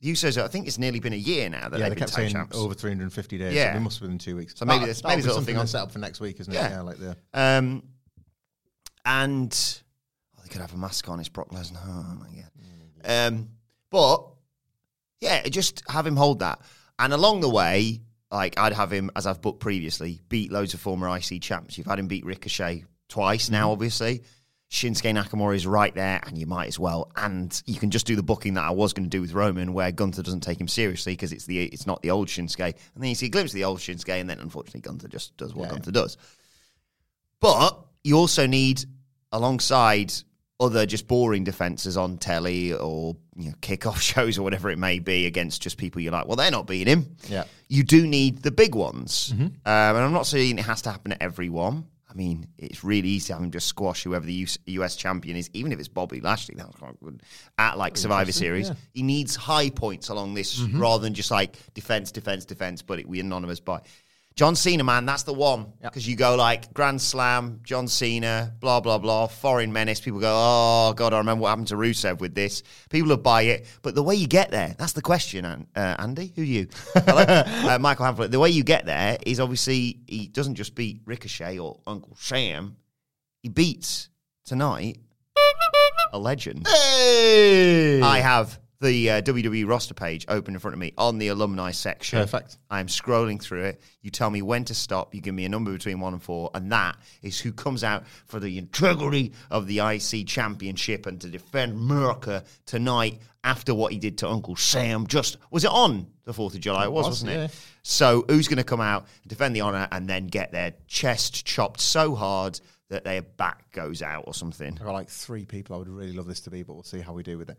the 0.00 0.10
Usos, 0.10 0.42
I 0.42 0.48
think 0.48 0.66
it's 0.66 0.78
nearly 0.78 0.98
been 0.98 1.12
a 1.12 1.16
year 1.16 1.50
now 1.50 1.68
that 1.68 1.78
yeah, 1.78 1.84
they've 1.84 1.84
they 1.84 1.88
been 1.90 1.98
kept 1.98 2.12
saying 2.14 2.32
champs. 2.32 2.56
over 2.56 2.72
350 2.72 3.36
days. 3.38 3.52
Yeah. 3.54 3.72
so 3.74 3.76
it 3.76 3.80
must 3.82 4.00
have 4.00 4.08
been 4.08 4.16
two 4.18 4.34
weeks. 4.36 4.54
So 4.56 4.64
maybe 4.64 4.86
there's- 4.86 5.04
maybe 5.04 5.20
there's 5.20 5.34
something 5.34 5.58
on 5.58 5.66
set 5.66 5.82
up 5.82 5.92
for 5.92 5.98
next 5.98 6.18
week, 6.20 6.40
isn't 6.40 6.52
it? 6.52 6.56
Yeah. 6.56 6.70
Yeah, 6.70 6.80
like 6.80 6.96
the 6.96 7.16
Um, 7.34 7.82
and 9.04 9.80
could 10.50 10.60
have 10.60 10.74
a 10.74 10.76
mask 10.76 11.08
on. 11.08 11.20
It's 11.20 11.28
Brock 11.28 11.50
Lesnar. 11.50 11.78
Oh 11.86 12.16
my 12.18 12.26
god. 12.26 13.28
Um, 13.32 13.48
but 13.90 14.26
yeah, 15.20 15.42
just 15.48 15.82
have 15.88 16.06
him 16.06 16.16
hold 16.16 16.40
that, 16.40 16.60
and 16.98 17.12
along 17.12 17.40
the 17.40 17.48
way, 17.48 18.00
like 18.30 18.58
I'd 18.58 18.72
have 18.72 18.92
him 18.92 19.10
as 19.16 19.26
I've 19.26 19.40
booked 19.40 19.60
previously, 19.60 20.20
beat 20.28 20.52
loads 20.52 20.74
of 20.74 20.80
former 20.80 21.08
IC 21.16 21.40
champs. 21.42 21.76
You've 21.78 21.86
had 21.86 21.98
him 21.98 22.06
beat 22.08 22.24
Ricochet 22.24 22.84
twice 23.08 23.50
now, 23.50 23.70
obviously. 23.72 24.22
Shinsuke 24.70 25.12
Nakamura 25.12 25.56
is 25.56 25.66
right 25.66 25.92
there, 25.96 26.20
and 26.24 26.38
you 26.38 26.46
might 26.46 26.68
as 26.68 26.78
well. 26.78 27.10
And 27.16 27.60
you 27.66 27.74
can 27.80 27.90
just 27.90 28.06
do 28.06 28.14
the 28.14 28.22
booking 28.22 28.54
that 28.54 28.62
I 28.64 28.70
was 28.70 28.92
going 28.92 29.02
to 29.02 29.10
do 29.10 29.20
with 29.20 29.32
Roman, 29.32 29.72
where 29.72 29.90
Gunther 29.90 30.22
doesn't 30.22 30.42
take 30.42 30.60
him 30.60 30.68
seriously 30.68 31.12
because 31.14 31.32
it's 31.32 31.44
the 31.46 31.64
it's 31.64 31.88
not 31.88 32.02
the 32.02 32.12
old 32.12 32.28
Shinsuke, 32.28 32.60
and 32.94 33.02
then 33.02 33.08
you 33.08 33.16
see 33.16 33.26
a 33.26 33.30
glimpse 33.30 33.50
of 33.50 33.56
the 33.56 33.64
old 33.64 33.80
Shinsuke, 33.80 34.20
and 34.20 34.30
then 34.30 34.38
unfortunately 34.38 34.82
Gunther 34.82 35.08
just 35.08 35.36
does 35.36 35.54
what 35.54 35.64
Yeah. 35.64 35.70
Gunther 35.72 35.90
does. 35.90 36.16
But 37.40 37.84
you 38.04 38.16
also 38.16 38.46
need, 38.46 38.84
alongside 39.32 40.12
other 40.60 40.84
just 40.86 41.08
boring 41.08 41.42
defenses 41.42 41.96
on 41.96 42.18
telly 42.18 42.72
or 42.72 43.16
you 43.36 43.48
know, 43.48 43.54
kickoff 43.60 44.00
shows 44.00 44.38
or 44.38 44.42
whatever 44.42 44.70
it 44.70 44.78
may 44.78 44.98
be 44.98 45.26
against 45.26 45.62
just 45.62 45.78
people 45.78 46.00
you're 46.00 46.12
like, 46.12 46.26
well, 46.26 46.36
they're 46.36 46.50
not 46.50 46.66
beating 46.66 46.92
him. 46.92 47.16
Yeah. 47.28 47.44
You 47.68 47.82
do 47.82 48.06
need 48.06 48.42
the 48.42 48.50
big 48.50 48.74
ones. 48.74 49.32
Um, 49.32 49.52
and 49.64 49.98
I'm 49.98 50.12
not 50.12 50.26
saying 50.26 50.58
it 50.58 50.64
has 50.64 50.82
to 50.82 50.90
happen 50.90 51.12
to 51.12 51.22
everyone. 51.22 51.86
I 52.10 52.14
mean, 52.14 52.48
it's 52.58 52.82
really 52.82 53.08
easy 53.08 53.28
to 53.28 53.34
have 53.34 53.42
him 53.42 53.52
just 53.52 53.68
squash 53.68 54.02
whoever 54.02 54.26
the 54.26 54.32
US, 54.32 54.58
US 54.66 54.96
champion 54.96 55.36
is, 55.36 55.48
even 55.52 55.70
if 55.70 55.78
it's 55.78 55.86
Bobby 55.86 56.20
Lashley. 56.20 56.56
That 56.56 56.66
was 56.66 56.74
quite 56.74 57.00
good. 57.00 57.22
At 57.56 57.78
like 57.78 57.96
Survivor 57.96 58.32
Series, 58.32 58.72
he 58.92 59.02
needs 59.04 59.36
high 59.36 59.70
points 59.70 60.08
along 60.08 60.34
this 60.34 60.60
rather 60.60 61.02
than 61.04 61.14
just 61.14 61.30
like 61.30 61.56
defense, 61.72 62.10
defense, 62.10 62.44
defense. 62.44 62.82
But 62.82 62.98
it, 62.98 63.08
we 63.08 63.20
anonymous 63.20 63.60
by 63.60 63.82
John 64.40 64.56
Cena, 64.56 64.82
man. 64.82 65.04
That's 65.04 65.24
the 65.24 65.34
one 65.34 65.74
because 65.82 66.08
you 66.08 66.16
go 66.16 66.34
like 66.34 66.72
Grand 66.72 67.02
Slam, 67.02 67.60
John 67.62 67.86
Cena, 67.86 68.54
blah 68.58 68.80
blah 68.80 68.96
blah, 68.96 69.26
foreign 69.26 69.70
menace. 69.70 70.00
People 70.00 70.18
go, 70.18 70.32
oh 70.34 70.94
god, 70.96 71.12
I 71.12 71.18
remember 71.18 71.42
what 71.42 71.50
happened 71.50 71.68
to 71.68 71.74
Rusev 71.74 72.20
with 72.20 72.34
this. 72.34 72.62
People 72.88 73.10
will 73.10 73.18
buy 73.18 73.42
it, 73.42 73.66
but 73.82 73.94
the 73.94 74.02
way 74.02 74.14
you 74.14 74.26
get 74.26 74.50
there, 74.50 74.74
that's 74.78 74.94
the 74.94 75.02
question, 75.02 75.44
uh, 75.44 75.66
Andy. 75.76 76.32
Who 76.36 76.40
are 76.40 76.44
you? 76.46 76.68
Uh, 76.96 77.76
Michael 77.78 78.06
Hamflett. 78.06 78.30
The 78.30 78.38
way 78.38 78.48
you 78.48 78.64
get 78.64 78.86
there 78.86 79.18
is 79.26 79.40
obviously 79.40 80.00
he 80.06 80.28
doesn't 80.28 80.54
just 80.54 80.74
beat 80.74 81.02
Ricochet 81.04 81.58
or 81.58 81.80
Uncle 81.86 82.16
Sam. 82.18 82.76
He 83.42 83.50
beats 83.50 84.08
tonight 84.46 85.00
a 86.14 86.18
legend. 86.18 86.66
Hey! 86.66 88.00
I 88.00 88.20
have 88.20 88.58
the 88.80 89.10
uh, 89.10 89.22
WWE 89.22 89.68
roster 89.68 89.92
page 89.92 90.24
open 90.28 90.54
in 90.54 90.60
front 90.60 90.74
of 90.74 90.78
me 90.78 90.92
on 90.96 91.18
the 91.18 91.28
alumni 91.28 91.70
section. 91.70 92.18
Perfect. 92.18 92.56
I'm 92.70 92.86
scrolling 92.86 93.40
through 93.40 93.64
it. 93.64 93.80
You 94.00 94.10
tell 94.10 94.30
me 94.30 94.40
when 94.40 94.64
to 94.64 94.74
stop. 94.74 95.14
You 95.14 95.20
give 95.20 95.34
me 95.34 95.44
a 95.44 95.48
number 95.50 95.70
between 95.72 96.00
one 96.00 96.14
and 96.14 96.22
four, 96.22 96.50
and 96.54 96.72
that 96.72 96.96
is 97.22 97.38
who 97.38 97.52
comes 97.52 97.84
out 97.84 98.06
for 98.26 98.40
the 98.40 98.56
integrity 98.56 99.32
of 99.50 99.66
the 99.66 99.80
IC 99.80 100.26
Championship 100.26 101.06
and 101.06 101.20
to 101.20 101.28
defend 101.28 101.72
America 101.72 102.42
tonight 102.64 103.20
after 103.44 103.74
what 103.74 103.92
he 103.92 103.98
did 103.98 104.18
to 104.18 104.28
Uncle 104.28 104.56
Sam. 104.56 105.06
Just 105.06 105.36
was 105.50 105.64
it 105.64 105.70
on 105.70 106.06
the 106.24 106.32
Fourth 106.32 106.54
of 106.54 106.60
July? 106.60 106.84
It 106.84 106.92
was, 106.92 107.06
was, 107.06 107.08
wasn't 107.08 107.32
yeah. 107.32 107.44
it? 107.44 107.64
So 107.82 108.24
who's 108.28 108.48
going 108.48 108.58
to 108.58 108.64
come 108.64 108.80
out, 108.80 109.06
defend 109.26 109.54
the 109.54 109.60
honor, 109.60 109.88
and 109.92 110.08
then 110.08 110.26
get 110.26 110.52
their 110.52 110.72
chest 110.86 111.44
chopped 111.44 111.80
so 111.80 112.14
hard 112.14 112.60
that 112.88 113.04
their 113.04 113.22
back 113.22 113.70
goes 113.72 114.00
out 114.00 114.24
or 114.26 114.32
something? 114.32 114.72
I've 114.72 114.84
got 114.84 114.92
like 114.92 115.10
three 115.10 115.44
people 115.44 115.76
I 115.76 115.78
would 115.80 115.88
really 115.88 116.12
love 116.12 116.26
this 116.26 116.40
to 116.40 116.50
be, 116.50 116.62
but 116.62 116.74
we'll 116.74 116.82
see 116.82 117.00
how 117.00 117.12
we 117.12 117.22
do 117.22 117.36
with 117.36 117.50
it. 117.50 117.58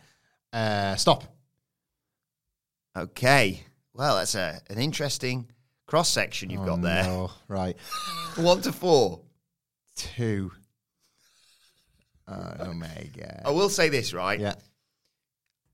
Uh, 0.53 0.95
stop. 0.95 1.23
Okay. 2.97 3.63
Well, 3.93 4.17
that's 4.17 4.35
a, 4.35 4.59
an 4.69 4.77
interesting 4.77 5.49
cross 5.85 6.09
section 6.09 6.49
you've 6.49 6.65
got 6.65 6.81
there. 6.81 7.05
Oh, 7.05 7.31
right. 7.47 7.75
One 8.35 8.61
to 8.61 8.71
four. 8.71 9.21
Two. 9.95 10.51
Oh, 12.27 12.73
my 12.73 13.09
God. 13.17 13.41
I 13.45 13.51
will 13.51 13.69
say 13.69 13.89
this, 13.89 14.13
right? 14.13 14.39
Yeah. 14.39 14.53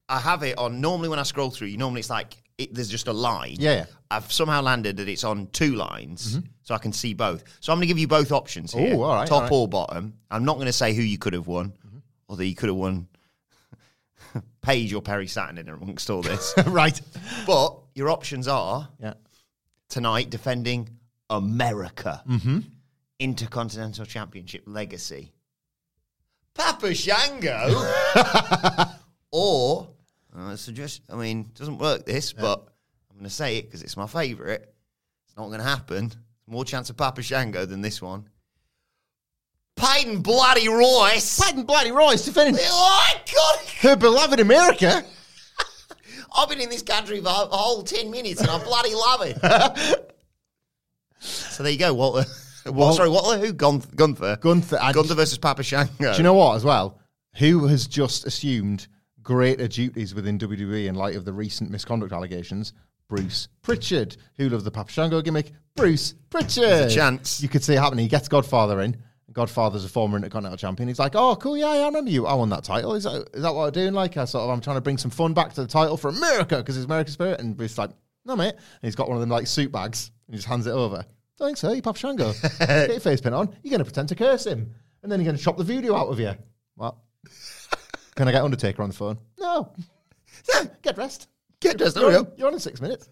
I 0.10 0.20
have 0.20 0.44
it 0.44 0.58
on. 0.58 0.82
Normally, 0.82 1.10
when 1.10 1.20
I 1.20 1.24
scroll 1.24 1.52
through, 1.52 1.68
you 1.68 1.78
normally 1.78 2.00
it's 2.00 2.10
like 2.10 2.36
it, 2.58 2.74
there's 2.74 2.90
just 2.90 3.08
a 3.08 3.14
line. 3.14 3.58
Yeah, 3.60 3.74
yeah. 3.74 3.86
I've 4.10 4.32
somehow 4.32 4.62
landed 4.62 4.98
that 4.98 5.08
it's 5.10 5.24
on 5.24 5.48
two 5.48 5.76
lines, 5.76 6.40
so 6.64 6.74
I 6.74 6.78
can 6.78 6.94
see 6.94 7.14
both. 7.14 7.44
So 7.60 7.72
I'm 7.72 7.78
going 7.78 7.88
to 7.88 7.88
give 7.88 8.00
you 8.00 8.08
both 8.08 8.32
options 8.32 8.74
here. 8.74 8.92
Mm-hmm. 8.92 9.00
Ooh, 9.00 9.04
all 9.04 9.16
right, 9.16 9.28
top 9.28 9.36
all 9.36 9.42
right. 9.42 9.46
Mm-hmm. 9.48 9.56
or 9.56 9.68
bottom. 9.68 10.14
I'm 10.32 10.46
not 10.46 10.56
going 10.56 10.68
to 10.68 10.74
say 10.74 10.94
who 10.94 11.02
you 11.02 11.18
could 11.18 11.34
have 11.34 11.48
won, 11.48 11.74
or 12.28 12.38
that 12.38 12.46
you 12.46 12.56
could 12.56 12.70
have 12.70 12.78
won. 12.78 13.08
Paige 14.62 14.94
or 14.94 15.02
Perry 15.02 15.28
Saturn 15.28 15.58
in 15.58 15.70
amongst 15.70 16.10
all 16.10 16.22
this, 16.22 16.54
right. 16.68 17.00
but 17.46 17.78
your 17.96 18.10
options 18.10 18.48
are 18.48 18.88
Yeah. 19.00 19.14
tonight 19.90 20.30
defending 20.30 20.90
America 21.30 22.24
Mm-hmm. 22.28 22.60
Intercontinental 23.20 24.06
Championship 24.06 24.64
legacy. 24.68 25.32
Papa 26.54 26.94
Shango, 26.94 27.68
or 29.32 29.88
uh, 30.38 30.52
I 30.52 30.56
suggest. 30.56 31.02
I 31.10 31.16
mean, 31.16 31.42
it 31.42 31.54
doesn't 31.56 31.78
work 31.78 32.06
this, 32.06 32.34
but 32.34 32.60
I'm 33.10 33.18
going 33.18 33.24
to 33.24 33.30
say 33.30 33.58
it 33.58 33.64
because 33.64 33.82
it's 33.84 33.98
my 33.98 34.08
favourite. 34.08 34.62
It's 35.26 35.36
not 35.38 35.48
going 35.48 35.60
to 35.60 35.66
happen. 35.66 36.12
More 36.48 36.64
chance 36.66 36.90
of 36.90 36.98
Papa 36.98 37.22
Shango 37.22 37.66
than 37.66 37.82
this 37.82 38.02
one. 38.02 38.28
Peyton 39.78 40.22
Bloody 40.22 40.68
Royce. 40.68 41.40
Peyton 41.40 41.64
Bloody 41.64 41.92
Royce 41.92 42.26
defending 42.26 42.56
Oh 42.60 43.14
my 43.16 43.22
God! 43.34 43.60
her 43.82 43.96
beloved 43.96 44.40
America. 44.40 45.04
I've 46.38 46.50
been 46.50 46.60
in 46.60 46.70
this 46.70 46.82
country 46.84 47.20
for 47.22 47.28
a 47.28 47.32
whole 47.32 47.84
10 47.84 48.12
minutes 48.12 48.42
and 48.42 48.50
I 48.50 48.62
bloody 48.64 48.94
love 48.94 49.22
it. 49.24 49.38
so 51.20 51.64
there 51.64 51.72
you 51.72 51.80
go, 51.80 51.94
Walter. 51.94 52.26
Well, 52.68 52.92
sorry, 52.92 53.08
Walter 53.08 53.40
who? 53.40 53.54
Gunth- 53.54 53.96
Gunther. 53.96 54.40
Gunther. 54.42 54.78
Gunther 54.92 55.16
versus 55.16 55.38
Papa 55.38 55.64
Shango. 55.64 56.12
Do 56.12 56.18
you 56.18 56.24
know 56.24 56.34
what, 56.34 56.58
as 56.58 56.66
well? 56.66 57.00
Who 57.38 57.66
has 57.68 57.88
just 57.88 58.26
assumed 58.28 58.88
greater 59.24 59.70
duties 59.70 60.14
within 60.14 60.38
WWE 60.38 60.88
in 60.88 60.96
light 60.96 61.16
of 61.16 61.24
the 61.24 61.32
recent 61.32 61.72
misconduct 61.72 62.12
allegations? 62.12 62.74
Bruce 63.08 63.48
Pritchard. 63.62 64.18
Who 64.36 64.50
loves 64.50 64.66
the 64.66 64.72
Papa 64.72 64.92
Shango 64.92 65.22
gimmick? 65.22 65.54
Bruce 65.78 66.14
Pritchard. 66.30 66.64
There's 66.66 66.92
a 66.92 66.96
chance. 66.96 67.42
You 67.42 67.48
could 67.48 67.64
see 67.64 67.76
it 67.76 67.80
happening. 67.80 68.04
He 68.04 68.10
gets 68.10 68.28
Godfather 68.28 68.82
in. 68.82 68.98
Godfather's 69.38 69.86
a 69.86 69.90
former 69.90 70.18
Intercontinental 70.18 70.58
champion. 70.58 70.90
He's 70.90 70.98
like, 71.00 71.16
oh, 71.16 71.36
cool, 71.36 71.56
yeah, 71.58 71.74
yeah, 71.76 71.82
I 71.82 71.86
remember 71.86 72.10
you. 72.10 72.26
I 72.26 72.34
won 72.34 72.50
that 72.50 72.64
title. 72.64 72.96
Is 72.96 73.04
that, 73.04 73.30
is 73.36 73.44
that 73.44 73.54
what 73.54 73.66
I'm 73.68 73.72
doing? 73.72 73.94
Like, 73.94 74.18
I 74.18 74.26
sort 74.26 74.44
of, 74.44 74.50
I'm 74.50 74.60
trying 74.62 74.78
to 74.78 74.82
bring 74.82 74.98
some 74.98 75.12
fun 75.12 75.34
back 75.34 75.54
to 75.54 75.62
the 75.62 75.68
title 75.68 75.96
for 75.96 76.10
America 76.10 76.58
because 76.58 76.76
it's 76.76 76.86
American 76.86 77.14
spirit. 77.14 77.40
And 77.40 77.56
Bruce's 77.56 77.78
like, 77.78 77.92
no, 78.26 78.36
mate. 78.36 78.56
And 78.56 78.62
he's 78.82 78.96
got 78.96 79.08
one 79.08 79.16
of 79.16 79.22
them 79.22 79.30
like 79.30 79.46
suit 79.48 79.72
bags 79.72 80.12
and 80.28 80.34
he 80.34 80.38
just 80.40 80.48
hands 80.48 80.66
it 80.68 80.72
over. 80.72 81.06
Don't 81.38 81.50
think 81.50 81.58
so. 81.58 81.72
You 81.72 81.82
pop 81.84 81.96
Shango. 81.98 82.34
Get 82.60 82.90
your 82.90 83.00
face 83.00 83.22
paint 83.22 83.36
on. 83.36 83.56
You're 83.62 83.70
going 83.70 83.80
to 83.80 83.86
pretend 83.86 84.10
to 84.10 84.16
curse 84.16 84.46
him. 84.48 84.74
And 85.04 85.12
then 85.12 85.20
you're 85.20 85.26
going 85.28 85.38
to 85.38 85.44
chop 85.44 85.58
the 85.58 85.64
voodoo 85.64 85.94
out 85.94 86.08
of 86.08 86.20
you. 86.20 86.34
What? 86.76 86.96
Can 88.16 88.28
I 88.28 88.32
get 88.32 88.42
Undertaker 88.44 88.82
on 88.82 88.90
the 88.90 88.96
phone? 88.96 89.20
No. 89.40 89.72
Get 90.82 90.96
dressed. 90.96 91.28
Get 91.60 91.78
dressed. 91.78 91.96
You're 91.96 92.10
There 92.10 92.12
we 92.12 92.18
on, 92.18 92.24
go. 92.26 92.32
you're 92.38 92.48
on 92.48 92.54
in 92.56 92.60
six 92.60 92.82
minutes. 92.82 93.10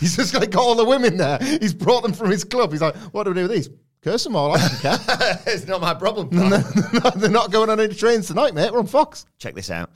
He's 0.00 0.16
just 0.16 0.32
like 0.32 0.50
got 0.50 0.62
all 0.62 0.74
the 0.74 0.84
women 0.86 1.18
there. 1.18 1.38
He's 1.38 1.74
brought 1.74 2.02
them 2.02 2.14
from 2.14 2.30
his 2.30 2.44
club. 2.44 2.72
He's 2.72 2.80
like, 2.80 2.96
what 3.12 3.24
do 3.24 3.30
we 3.30 3.34
do 3.34 3.42
with 3.42 3.50
these? 3.50 3.68
Curse 4.02 4.24
them 4.24 4.36
all. 4.36 4.52
I 4.56 4.68
don't 4.68 4.80
care. 4.80 4.98
it's 5.46 5.66
not 5.66 5.80
my 5.80 5.94
problem. 5.94 6.28
pal. 6.30 7.10
They're 7.16 7.30
not 7.30 7.50
going 7.50 7.68
on 7.68 7.80
any 7.80 7.94
trains 7.94 8.28
tonight, 8.28 8.54
mate. 8.54 8.72
We're 8.72 8.78
on 8.78 8.86
Fox. 8.86 9.26
Check 9.38 9.54
this 9.54 9.70
out. 9.70 9.90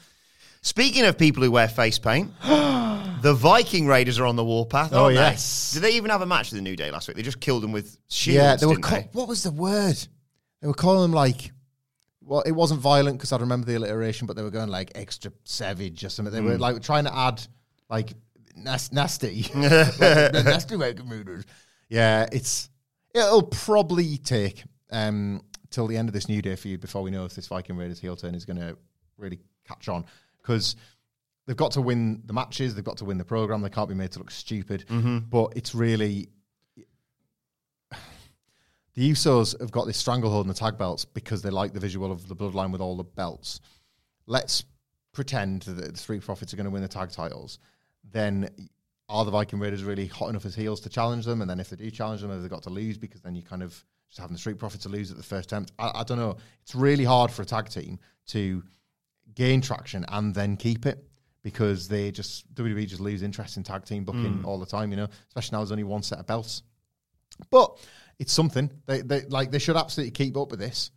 Speaking 0.62 1.04
of 1.04 1.18
people 1.18 1.42
who 1.42 1.50
wear 1.50 1.68
face 1.68 1.98
paint, 1.98 2.32
the 2.42 3.34
Viking 3.36 3.86
Raiders 3.86 4.18
are 4.18 4.26
on 4.26 4.36
the 4.36 4.44
warpath. 4.44 4.92
Oh, 4.92 5.04
aren't 5.04 5.16
they? 5.16 5.20
yes. 5.20 5.72
Did 5.72 5.82
they 5.82 5.92
even 5.92 6.10
have 6.10 6.22
a 6.22 6.26
match 6.26 6.50
with 6.50 6.58
the 6.58 6.62
New 6.62 6.76
Day 6.76 6.90
last 6.90 7.08
week? 7.08 7.16
They 7.16 7.22
just 7.22 7.40
killed 7.40 7.62
them 7.62 7.72
with 7.72 7.96
shields. 8.08 8.36
yeah, 8.36 8.56
they 8.56 8.66
were. 8.66 8.76
they? 8.76 9.08
what 9.12 9.28
was 9.28 9.42
the 9.42 9.50
word? 9.50 9.96
They 10.60 10.68
were 10.68 10.74
calling 10.74 11.02
them 11.02 11.12
like. 11.12 11.52
Well, 12.24 12.42
it 12.42 12.52
wasn't 12.52 12.80
violent 12.80 13.18
because 13.18 13.32
I 13.32 13.38
remember 13.38 13.66
the 13.66 13.76
alliteration, 13.76 14.28
but 14.28 14.36
they 14.36 14.44
were 14.44 14.50
going 14.50 14.68
like 14.68 14.92
extra 14.94 15.32
savage 15.44 16.04
or 16.04 16.08
something. 16.08 16.32
They 16.32 16.40
were 16.40 16.56
mm. 16.56 16.60
like 16.60 16.80
trying 16.80 17.04
to 17.04 17.14
add 17.14 17.44
like 17.90 18.12
nas- 18.56 18.92
nasty, 18.92 19.42
like, 19.54 19.98
nasty 19.98 20.76
Raiders. 20.76 21.44
Yeah, 21.88 22.28
it's 22.30 22.70
it'll 23.14 23.42
probably 23.42 24.16
take 24.18 24.64
um 24.90 25.42
till 25.70 25.86
the 25.86 25.96
end 25.96 26.08
of 26.08 26.12
this 26.12 26.28
New 26.28 26.42
Day 26.42 26.54
for 26.56 26.68
you 26.68 26.78
before 26.78 27.02
we 27.02 27.10
know 27.10 27.24
if 27.24 27.34
this 27.34 27.46
Viking 27.48 27.76
Raiders 27.76 27.98
heel 27.98 28.16
turn 28.16 28.34
is 28.34 28.44
going 28.44 28.58
to 28.58 28.76
really 29.16 29.38
catch 29.66 29.88
on 29.88 30.04
because 30.40 30.76
they've 31.46 31.56
got 31.56 31.72
to 31.72 31.80
win 31.80 32.22
the 32.26 32.32
matches, 32.32 32.74
they've 32.74 32.84
got 32.84 32.98
to 32.98 33.04
win 33.04 33.18
the 33.18 33.24
program. 33.24 33.62
They 33.62 33.70
can't 33.70 33.88
be 33.88 33.94
made 33.94 34.12
to 34.12 34.18
look 34.18 34.30
stupid. 34.30 34.84
But 35.30 35.54
it's 35.56 35.74
really 35.74 36.28
the 38.94 39.10
Usos 39.10 39.58
have 39.60 39.70
got 39.70 39.86
this 39.86 39.96
stranglehold 39.96 40.44
in 40.44 40.48
the 40.48 40.54
tag 40.54 40.78
belts 40.78 41.04
because 41.04 41.42
they 41.42 41.50
like 41.50 41.72
the 41.72 41.80
visual 41.80 42.12
of 42.12 42.28
the 42.28 42.36
bloodline 42.36 42.70
with 42.70 42.80
all 42.80 42.96
the 42.96 43.04
belts. 43.04 43.60
Let's 44.26 44.64
pretend 45.12 45.62
that 45.62 45.92
the 45.92 45.98
Street 45.98 46.22
Profits 46.22 46.52
are 46.52 46.56
going 46.56 46.64
to 46.64 46.70
win 46.70 46.82
the 46.82 46.88
tag 46.88 47.10
titles. 47.10 47.58
Then 48.10 48.50
are 49.12 49.24
the 49.24 49.30
Viking 49.30 49.58
Raiders 49.58 49.84
really 49.84 50.06
hot 50.06 50.30
enough 50.30 50.46
as 50.46 50.54
heels 50.54 50.80
to 50.80 50.88
challenge 50.88 51.26
them? 51.26 51.42
And 51.42 51.50
then 51.50 51.60
if 51.60 51.68
they 51.68 51.76
do 51.76 51.90
challenge 51.90 52.22
them, 52.22 52.30
have 52.30 52.42
they 52.42 52.48
got 52.48 52.62
to 52.62 52.70
lose? 52.70 52.96
Because 52.96 53.20
then 53.20 53.34
you 53.34 53.42
kind 53.42 53.62
of 53.62 53.84
just 54.08 54.20
having 54.20 54.32
the 54.32 54.38
Street 54.38 54.58
Profits 54.58 54.84
to 54.84 54.88
lose 54.88 55.10
at 55.10 55.18
the 55.18 55.22
first 55.22 55.52
attempt. 55.52 55.72
I, 55.78 55.90
I 55.96 56.02
don't 56.04 56.18
know. 56.18 56.36
It's 56.62 56.74
really 56.74 57.04
hard 57.04 57.30
for 57.30 57.42
a 57.42 57.44
tag 57.44 57.68
team 57.68 57.98
to 58.28 58.62
gain 59.34 59.60
traction 59.60 60.04
and 60.08 60.34
then 60.34 60.56
keep 60.56 60.86
it 60.86 61.04
because 61.42 61.88
they 61.88 62.10
just 62.10 62.52
WWE 62.54 62.86
just 62.86 63.00
lose 63.00 63.22
interest 63.22 63.56
in 63.56 63.62
tag 63.62 63.84
team 63.84 64.04
booking 64.04 64.42
all 64.44 64.58
the 64.58 64.66
time. 64.66 64.90
You 64.90 64.96
know, 64.96 65.08
especially 65.28 65.56
now 65.56 65.60
there's 65.60 65.72
only 65.72 65.84
one 65.84 66.02
set 66.02 66.18
of 66.18 66.26
belts. 66.26 66.62
But 67.50 67.78
it's 68.18 68.32
something 68.32 68.70
they 68.86 69.02
they 69.02 69.22
like. 69.26 69.50
They 69.50 69.58
should 69.58 69.76
absolutely 69.76 70.12
keep 70.12 70.36
up 70.36 70.50
with 70.50 70.60
this. 70.60 70.90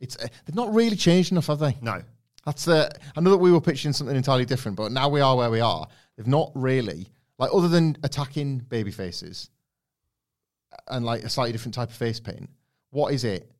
It's 0.00 0.16
uh, 0.16 0.26
they've 0.44 0.56
not 0.56 0.74
really 0.74 0.96
changed 0.96 1.32
enough, 1.32 1.46
have 1.46 1.58
they? 1.58 1.76
No. 1.80 2.02
That's 2.44 2.64
the. 2.64 2.90
I 3.16 3.20
know 3.20 3.30
that 3.30 3.38
we 3.38 3.52
were 3.52 3.60
pitching 3.60 3.92
something 3.92 4.16
entirely 4.16 4.44
different, 4.44 4.76
but 4.76 4.90
now 4.90 5.08
we 5.08 5.20
are 5.20 5.36
where 5.36 5.50
we 5.50 5.60
are. 5.60 5.86
They've 6.16 6.26
not 6.26 6.50
really 6.54 7.08
like 7.42 7.50
other 7.52 7.66
than 7.66 7.96
attacking 8.04 8.58
baby 8.58 8.92
faces 8.92 9.50
and 10.86 11.04
like 11.04 11.24
a 11.24 11.28
slightly 11.28 11.50
different 11.50 11.74
type 11.74 11.90
of 11.90 11.96
face 11.96 12.20
paint. 12.20 12.48
What 12.90 13.12
is 13.12 13.24
it 13.24 13.50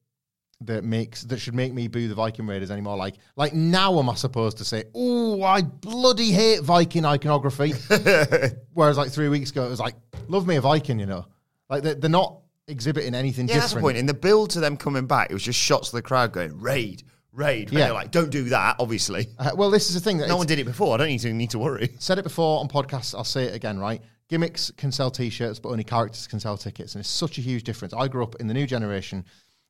that 0.61 0.85
makes 0.85 1.24
that 1.24 1.39
should 1.39 1.57
make 1.57 1.74
me 1.74 1.89
boo 1.89 2.07
the 2.07 2.14
Viking 2.14 2.47
Raiders 2.47 2.70
anymore? 2.70 2.97
Like 2.97 3.16
like 3.35 3.55
now 3.55 3.99
am 3.99 4.09
I 4.09 4.14
supposed 4.14 4.59
to 4.59 4.64
say, 4.64 4.85
oh, 4.95 5.43
I 5.43 5.62
bloody 5.62 6.30
hate 6.30 6.62
Viking 6.62 7.05
iconography? 7.05 7.72
Whereas 8.72 8.97
like 8.97 9.11
three 9.11 9.28
weeks 9.28 9.51
ago 9.51 9.66
it 9.66 9.70
was 9.70 9.80
like, 9.80 9.97
love 10.28 10.47
me 10.47 10.55
a 10.55 10.61
Viking, 10.61 11.01
you 11.01 11.07
know. 11.07 11.26
Like 11.68 11.83
they're, 11.83 11.97
they're 11.97 12.09
not 12.09 12.39
exhibiting 12.68 13.16
anything 13.16 13.49
Yeah, 13.49 13.59
that's 13.59 13.72
the 13.72 13.80
point. 13.80 13.97
In 13.97 14.07
the 14.07 14.14
build 14.14 14.51
to 14.51 14.61
them 14.61 14.76
coming 14.76 15.09
back, 15.09 15.30
it 15.30 15.35
was 15.35 15.43
just 15.43 15.59
shots 15.59 15.89
of 15.89 15.95
the 15.95 16.03
crowd 16.03 16.30
going, 16.30 16.57
Raid, 16.61 17.03
raid. 17.33 17.72
Yeah. 17.72 17.93
Like, 17.93 18.11
don't 18.11 18.30
do 18.30 18.45
that, 18.45 18.76
obviously. 18.78 19.28
Uh, 19.39 19.51
well, 19.55 19.70
this 19.70 19.89
is 19.89 19.95
the 19.95 20.01
thing 20.01 20.18
that 20.18 20.28
No 20.28 20.37
one 20.37 20.47
did 20.47 20.59
it 20.59 20.64
before. 20.64 20.95
I 20.95 20.99
don't 20.99 21.09
need 21.09 21.20
to 21.20 21.33
need 21.33 21.51
to 21.51 21.59
worry. 21.59 21.91
said 21.99 22.18
it 22.18 22.22
before 22.22 22.61
on 22.61 22.68
podcasts. 22.68 23.14
I'll 23.14 23.24
say 23.24 23.45
it 23.45 23.55
again. 23.55 23.78
Right, 23.78 24.01
gimmicks 24.28 24.70
can 24.76 24.93
sell 24.93 25.11
T-shirts, 25.11 25.59
but 25.59 25.70
only 25.70 25.85
characters 25.85 26.26
can 26.26 26.41
sell 26.41 26.57
tickets, 26.57 26.95
and 26.95 27.01
it's 27.01 27.09
such 27.09 27.39
a 27.39 27.41
huge 27.41 27.64
difference. 27.64 27.95
I 27.95 28.09
grew 28.09 28.22
up 28.22 28.37
in 28.37 28.47
the 28.47 28.55
new 28.55 28.66
generation. 28.66 29.24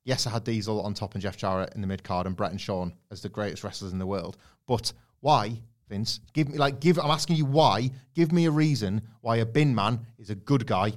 Yes, 0.04 0.26
I 0.26 0.30
had 0.30 0.44
Diesel 0.44 0.82
on 0.82 0.94
top 0.94 1.14
and 1.14 1.22
Jeff 1.22 1.36
Jarrett 1.36 1.74
in 1.74 1.80
the 1.80 1.86
mid 1.86 2.02
card, 2.02 2.26
and 2.26 2.36
Bret 2.36 2.50
and 2.50 2.60
Shawn 2.60 2.92
as 3.10 3.22
the 3.22 3.28
greatest 3.28 3.64
wrestlers 3.64 3.92
in 3.92 3.98
the 3.98 4.06
world. 4.06 4.36
But 4.66 4.92
why, 5.20 5.52
Vince? 5.88 6.20
Give 6.32 6.48
me 6.48 6.58
like 6.58 6.80
give. 6.80 6.98
I'm 6.98 7.10
asking 7.10 7.36
you 7.36 7.44
why. 7.44 7.90
Give 8.14 8.32
me 8.32 8.46
a 8.46 8.50
reason 8.50 9.02
why 9.20 9.36
a 9.36 9.46
bin 9.46 9.74
man 9.74 10.00
is 10.18 10.30
a 10.30 10.34
good 10.34 10.66
guy 10.66 10.92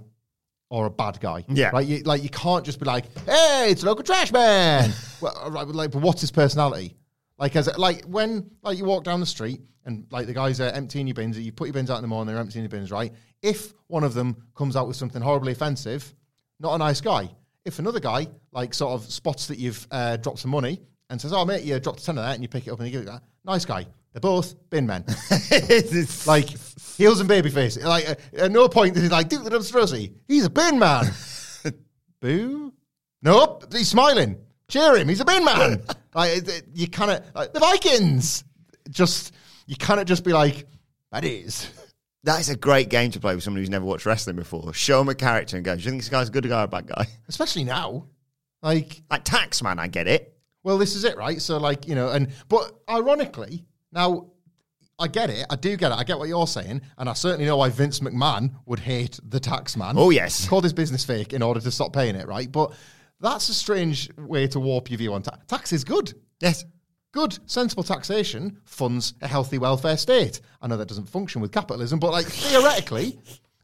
or 0.69 0.85
a 0.85 0.89
bad 0.89 1.19
guy. 1.19 1.45
Yeah. 1.47 1.71
Like 1.71 1.87
you, 1.87 1.99
like 1.99 2.23
you 2.23 2.29
can't 2.29 2.65
just 2.65 2.79
be 2.79 2.85
like, 2.85 3.05
hey, 3.25 3.67
it's 3.69 3.83
a 3.83 3.85
local 3.85 4.03
trash 4.03 4.31
man. 4.31 4.91
well, 5.21 5.37
all 5.37 5.51
right, 5.51 5.65
but 5.65 5.75
like, 5.75 5.91
but 5.91 6.01
what's 6.01 6.21
his 6.21 6.31
personality? 6.31 6.95
Like 7.37 7.55
as 7.55 7.69
like 7.77 8.03
when 8.05 8.49
like 8.63 8.77
you 8.77 8.85
walk 8.85 9.03
down 9.03 9.19
the 9.19 9.25
street 9.25 9.61
and 9.85 10.05
like 10.09 10.25
the 10.25 10.33
guys 10.33 10.59
are 10.61 10.69
emptying 10.69 11.07
your 11.07 11.13
bins, 11.13 11.37
you 11.37 11.51
put 11.51 11.67
your 11.67 11.73
bins 11.73 11.91
out 11.91 11.97
in 11.97 12.01
the 12.01 12.07
morning, 12.07 12.33
they're 12.33 12.41
emptying 12.41 12.63
your 12.63 12.69
bins, 12.69 12.91
right? 12.91 13.11
If 13.41 13.73
one 13.87 14.03
of 14.03 14.13
them 14.13 14.35
comes 14.55 14.75
out 14.75 14.87
with 14.87 14.95
something 14.95 15.21
horribly 15.21 15.51
offensive, 15.51 16.15
not 16.59 16.73
a 16.73 16.77
nice 16.77 17.01
guy. 17.01 17.29
If 17.65 17.79
another 17.79 17.99
guy 17.99 18.27
like 18.51 18.73
sort 18.73 18.93
of 18.93 19.11
spots 19.11 19.47
that 19.47 19.59
you've 19.59 19.85
uh, 19.91 20.17
dropped 20.17 20.39
some 20.39 20.51
money 20.51 20.81
and 21.09 21.19
says, 21.19 21.33
"Oh 21.33 21.45
mate, 21.45 21.63
you 21.63 21.79
dropped 21.79 21.99
a 21.99 22.05
ten 22.05 22.17
of 22.17 22.23
that," 22.23 22.33
and 22.33 22.43
you 22.43 22.47
pick 22.47 22.67
it 22.67 22.71
up 22.71 22.79
and 22.79 22.87
you 22.87 22.91
give 22.91 23.01
it 23.01 23.11
that, 23.11 23.23
nice 23.43 23.65
guy. 23.65 23.85
They're 24.13 24.21
both 24.21 24.55
bin 24.69 24.87
men. 24.87 25.03
like 26.25 26.49
heels 26.97 27.19
and 27.19 27.29
babyface. 27.29 27.83
Like 27.83 28.09
uh, 28.09 28.15
at 28.37 28.51
no 28.51 28.67
point 28.67 28.95
is 28.97 29.03
he 29.03 29.09
like, 29.09 29.29
"Dude, 29.29 29.43
the 29.43 29.49
Droese, 29.51 30.13
he's 30.27 30.45
a 30.45 30.49
bin 30.49 30.79
man." 30.79 31.05
Boo. 32.21 32.73
Nope, 33.21 33.73
he's 33.73 33.89
smiling. 33.89 34.37
Cheer 34.67 34.97
him. 34.97 35.07
He's 35.07 35.21
a 35.21 35.25
bin 35.25 35.45
man. 35.45 35.83
like 36.15 36.43
you 36.73 36.87
cannot 36.87 37.23
like 37.33 37.53
the 37.53 37.59
Vikings. 37.59 38.43
Just 38.89 39.33
you 39.65 39.75
cannot 39.75 40.07
just 40.07 40.23
be 40.23 40.33
like 40.33 40.65
that 41.11 41.23
is. 41.23 41.69
That 42.23 42.39
is 42.39 42.49
a 42.49 42.55
great 42.55 42.89
game 42.89 43.11
to 43.11 43.19
play 43.19 43.35
with 43.35 43.43
someone 43.43 43.61
who's 43.61 43.69
never 43.69 43.85
watched 43.85 44.07
wrestling 44.07 44.35
before. 44.35 44.73
Show 44.73 44.97
them 44.97 45.09
a 45.09 45.15
character 45.15 45.57
and 45.57 45.63
go, 45.63 45.75
do 45.75 45.83
you 45.83 45.91
think 45.91 46.01
this 46.01 46.09
guy's 46.09 46.29
a 46.29 46.31
good 46.31 46.47
guy 46.49 46.61
or 46.61 46.63
a 46.63 46.67
bad 46.67 46.87
guy? 46.87 47.05
Especially 47.27 47.63
now. 47.63 48.07
Like 48.63 49.03
Like 49.11 49.23
Taxman, 49.23 49.77
I 49.77 49.87
get 49.87 50.07
it. 50.07 50.35
Well, 50.63 50.79
this 50.79 50.95
is 50.95 51.03
it, 51.03 51.17
right? 51.17 51.39
So, 51.39 51.57
like, 51.57 51.87
you 51.87 51.93
know, 51.93 52.09
and 52.09 52.29
but 52.49 52.71
ironically, 52.89 53.63
now 53.91 54.31
I 54.97 55.07
get 55.07 55.29
it. 55.29 55.45
I 55.49 55.55
do 55.55 55.75
get 55.75 55.91
it. 55.91 55.95
I 55.95 56.03
get 56.03 56.17
what 56.17 56.29
you're 56.29 56.47
saying, 56.47 56.81
and 56.97 57.09
I 57.09 57.13
certainly 57.13 57.45
know 57.45 57.57
why 57.57 57.69
Vince 57.69 57.99
McMahon 57.99 58.51
would 58.65 58.79
hate 58.79 59.19
the 59.27 59.39
tax 59.39 59.75
man. 59.75 59.95
Oh, 59.97 60.09
yes. 60.09 60.43
He 60.43 60.47
called 60.47 60.63
his 60.63 60.73
business 60.73 61.03
fake 61.03 61.33
in 61.33 61.41
order 61.41 61.59
to 61.59 61.71
stop 61.71 61.91
paying 61.91 62.15
it, 62.15 62.27
right? 62.27 62.49
But 62.49 62.73
that's 63.19 63.49
a 63.49 63.53
strange 63.53 64.09
way 64.17 64.47
to 64.47 64.59
warp 64.59 64.89
your 64.89 64.97
view 64.97 65.13
on 65.13 65.21
tax. 65.21 65.39
Tax 65.47 65.73
is 65.73 65.83
good. 65.83 66.13
Yes. 66.39 66.65
Good, 67.11 67.39
sensible 67.49 67.83
taxation 67.83 68.57
funds 68.65 69.13
a 69.21 69.27
healthy 69.27 69.57
welfare 69.57 69.95
state. 69.95 70.41
I 70.61 70.67
know 70.67 70.75
that 70.75 70.89
doesn't 70.89 71.07
function 71.07 71.41
with 71.41 71.51
capitalism, 71.51 71.97
but 71.97 72.11
like 72.11 72.25
theoretically, 72.25 73.17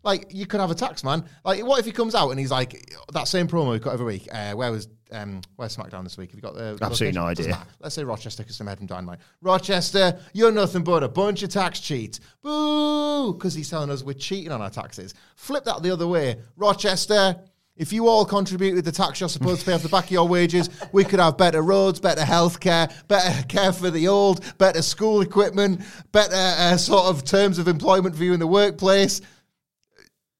like 0.03 0.27
you 0.29 0.45
could 0.45 0.61
have 0.61 0.71
a 0.71 0.75
tax 0.75 1.03
man. 1.03 1.25
Like, 1.43 1.65
what 1.65 1.77
if 1.77 1.85
he 1.85 1.91
comes 1.91 2.15
out 2.15 2.29
and 2.29 2.39
he's 2.39 2.49
like 2.51 2.89
that 3.11 3.27
same 3.27 3.49
promo 3.49 3.71
we've 3.71 3.81
got 3.81 3.93
every 3.93 4.05
week? 4.05 4.29
Uh, 4.31 4.53
where 4.53 4.71
was 4.71 4.87
um, 5.11 5.41
where's 5.55 5.75
SmackDown 5.75 6.03
this 6.03 6.17
week? 6.17 6.31
Have 6.31 6.37
you 6.37 6.41
got 6.41 6.55
the 6.55 6.77
Absolutely 6.81 7.17
no 7.17 7.25
location? 7.25 7.51
Doesn't 7.51 7.61
idea. 7.61 7.73
Let's 7.79 7.95
say 7.95 8.03
Rochester 8.03 8.43
because 8.43 8.59
I'm 8.59 8.67
head 8.67 8.77
from 8.77 8.87
Dynamite. 8.87 9.19
Rochester, 9.41 10.19
you're 10.33 10.51
nothing 10.51 10.83
but 10.83 11.03
a 11.03 11.09
bunch 11.09 11.43
of 11.43 11.49
tax 11.49 11.79
cheats. 11.79 12.19
Boo! 12.41 13.33
Because 13.33 13.53
he's 13.53 13.69
telling 13.69 13.89
us 13.89 14.03
we're 14.03 14.13
cheating 14.13 14.51
on 14.51 14.61
our 14.61 14.69
taxes. 14.69 15.13
Flip 15.35 15.63
that 15.65 15.83
the 15.83 15.91
other 15.91 16.07
way. 16.07 16.37
Rochester, 16.55 17.35
if 17.77 17.91
you 17.91 18.07
all 18.07 18.25
contributed 18.25 18.85
the 18.85 18.91
tax 18.91 19.19
you're 19.19 19.29
supposed 19.29 19.61
to 19.61 19.65
pay 19.65 19.73
off 19.73 19.83
the 19.83 19.89
back 19.89 20.05
of 20.05 20.11
your 20.11 20.27
wages, 20.27 20.69
we 20.91 21.03
could 21.03 21.19
have 21.19 21.37
better 21.37 21.61
roads, 21.61 21.99
better 21.99 22.21
healthcare, 22.21 22.91
better 23.07 23.43
care 23.47 23.73
for 23.73 23.89
the 23.89 24.07
old, 24.07 24.57
better 24.57 24.81
school 24.81 25.21
equipment, 25.21 25.81
better 26.11 26.35
uh, 26.35 26.77
sort 26.77 27.05
of 27.05 27.23
terms 27.23 27.59
of 27.59 27.67
employment 27.67 28.15
for 28.15 28.23
you 28.23 28.33
in 28.33 28.39
the 28.39 28.47
workplace. 28.47 29.21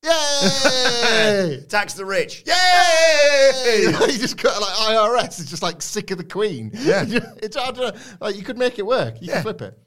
Yay! 0.04 1.64
Tax 1.70 1.94
the 1.94 2.06
rich. 2.06 2.44
Yay! 2.46 3.82
you 4.14 4.20
just 4.20 4.42
got 4.42 4.60
like 4.60 4.74
IRS 4.96 5.40
is 5.40 5.50
just 5.50 5.62
like 5.62 5.82
sick 5.82 6.12
of 6.12 6.18
the 6.18 6.24
Queen. 6.24 6.72
Yeah. 6.74 7.06
it's 7.44 7.56
I 7.56 7.72
don't 7.72 7.96
like 8.20 8.36
you 8.36 8.44
could 8.44 8.58
make 8.58 8.80
it 8.80 8.86
work. 8.86 9.16
You 9.22 9.32
can 9.32 9.42
flip 9.44 9.62
it. 9.62 9.78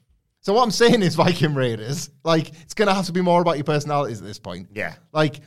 So 0.41 0.53
what 0.53 0.63
I'm 0.63 0.71
saying 0.71 1.01
is 1.01 1.15
Viking 1.15 1.55
Raiders, 1.55 2.11
like 2.23 2.49
it's 2.61 2.73
going 2.75 2.87
to 2.87 2.93
have 2.93 3.07
to 3.07 3.11
be 3.11 3.21
more 3.21 3.41
about 3.41 3.57
your 3.57 3.63
personalities 3.63 4.21
at 4.21 4.27
this 4.27 4.37
point. 4.39 4.69
Yeah. 4.73 4.93
Like, 5.11 5.39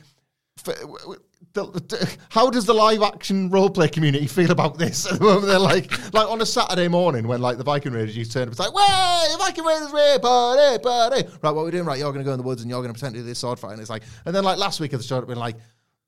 f- 0.59 0.75
w- 0.81 0.97
w- 0.99 1.19
the, 1.53 2.17
how 2.29 2.49
does 2.49 2.65
the 2.65 2.73
live 2.73 3.01
action 3.01 3.49
role 3.49 3.69
play 3.69 3.87
community 3.87 4.27
feel 4.27 4.51
about 4.51 4.77
this? 4.77 5.05
At 5.11 5.19
the 5.19 5.25
moment, 5.25 5.47
they're 5.47 5.59
like, 5.59 6.13
like 6.13 6.27
on 6.27 6.41
a 6.41 6.45
Saturday 6.45 6.87
morning 6.87 7.27
when 7.27 7.41
like 7.41 7.57
the 7.57 7.63
Viking 7.63 7.93
Raiders 7.93 8.15
used 8.15 8.31
to 8.31 8.39
turn 8.39 8.47
up, 8.47 8.51
it's 8.51 8.59
like, 8.59 8.73
way 8.73 9.25
Viking 9.37 9.65
Raiders, 9.65 9.91
way 9.91 10.17
party, 10.21 10.83
party. 10.83 11.27
Right, 11.41 11.51
what 11.51 11.61
are 11.61 11.65
we 11.65 11.71
doing? 11.71 11.85
Right, 11.85 11.99
you're 11.99 12.11
going 12.11 12.23
to 12.23 12.27
go 12.27 12.33
in 12.33 12.37
the 12.37 12.43
woods 12.43 12.61
and 12.61 12.69
you're 12.69 12.81
going 12.81 12.93
to 12.93 12.99
pretend 12.99 13.15
to 13.15 13.21
do 13.21 13.25
this 13.25 13.39
sword 13.39 13.59
fight. 13.59 13.73
And 13.73 13.81
it's 13.81 13.89
like, 13.89 14.03
and 14.25 14.35
then 14.35 14.43
like 14.43 14.57
last 14.57 14.79
week 14.79 14.93
at 14.93 14.99
the 14.99 15.05
show, 15.05 15.17
it 15.17 15.27
been 15.27 15.37
like, 15.37 15.55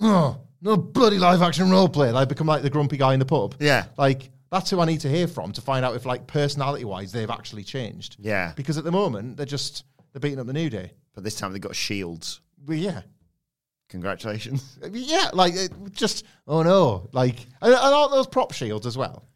oh, 0.02 0.40
no 0.62 0.78
bloody 0.78 1.18
live 1.18 1.42
action 1.42 1.70
role 1.70 1.90
play. 1.90 2.12
Like 2.12 2.30
become 2.30 2.48
like 2.48 2.62
the 2.62 2.70
grumpy 2.70 2.98
guy 2.98 3.14
in 3.14 3.20
the 3.20 3.26
pub. 3.26 3.56
Yeah. 3.60 3.86
Like 3.98 4.30
that's 4.52 4.70
who 4.70 4.80
I 4.80 4.86
need 4.86 5.00
to 5.02 5.10
hear 5.10 5.28
from 5.28 5.52
to 5.54 5.62
find 5.62 5.86
out 5.86 5.96
if 5.96 6.06
like 6.06 6.28
personality 6.28 6.86
wise 6.86 7.12
they've 7.12 7.30
actually 7.30 7.64
changed. 7.64 8.18
Yeah. 8.20 8.54
Because 8.56 8.78
at 8.78 8.84
the 8.84 8.92
moment 8.92 9.38
they're 9.38 9.46
just 9.46 9.86
they're 10.14 10.20
beating 10.20 10.40
up 10.40 10.48
the 10.48 10.54
New 10.54 10.70
Day. 10.70 10.92
But 11.14 11.24
this 11.24 11.36
time 11.36 11.54
they've 11.54 11.62
got 11.62 11.76
shields. 11.76 12.42
But 12.64 12.78
yeah. 12.78 13.02
Congratulations. 13.92 14.80
Yeah, 14.92 15.30
like 15.34 15.54
it 15.54 15.72
just 15.92 16.26
oh 16.48 16.64
no, 16.64 17.10
like 17.12 17.40
and, 17.62 17.74
and 17.74 17.76
aren't 17.76 18.12
those 18.12 18.26
prop 18.28 18.54
shields 18.54 18.88
as 18.88 18.98
well? 18.98 19.28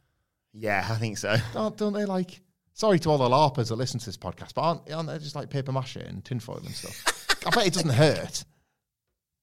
Yeah, 0.53 0.88
I 0.89 0.95
think 0.95 1.18
so. 1.18 1.36
Don't, 1.53 1.76
don't 1.78 1.91
they 1.93 2.06
like? 2.06 2.41
Sorry 2.74 2.97
to 2.99 3.10
all 3.10 3.18
the 3.18 3.28
larpers 3.30 3.68
that 3.70 3.76
listen 3.76 3.99
to 3.99 4.06
this 4.06 4.18
podcast, 4.18 4.53
but 4.53 4.62
aren't, 4.62 4.91
aren't 4.91 5.10
they 5.10 5.18
just 5.20 5.36
like 5.36 5.49
paper 5.49 5.72
mache 5.74 5.97
and 5.97 6.24
tinfoil 6.24 6.58
and 6.58 6.70
stuff? 6.70 7.28
I 7.45 7.49
bet 7.49 7.68
it 7.68 7.74
doesn't 7.74 7.89
hurt. 8.06 8.45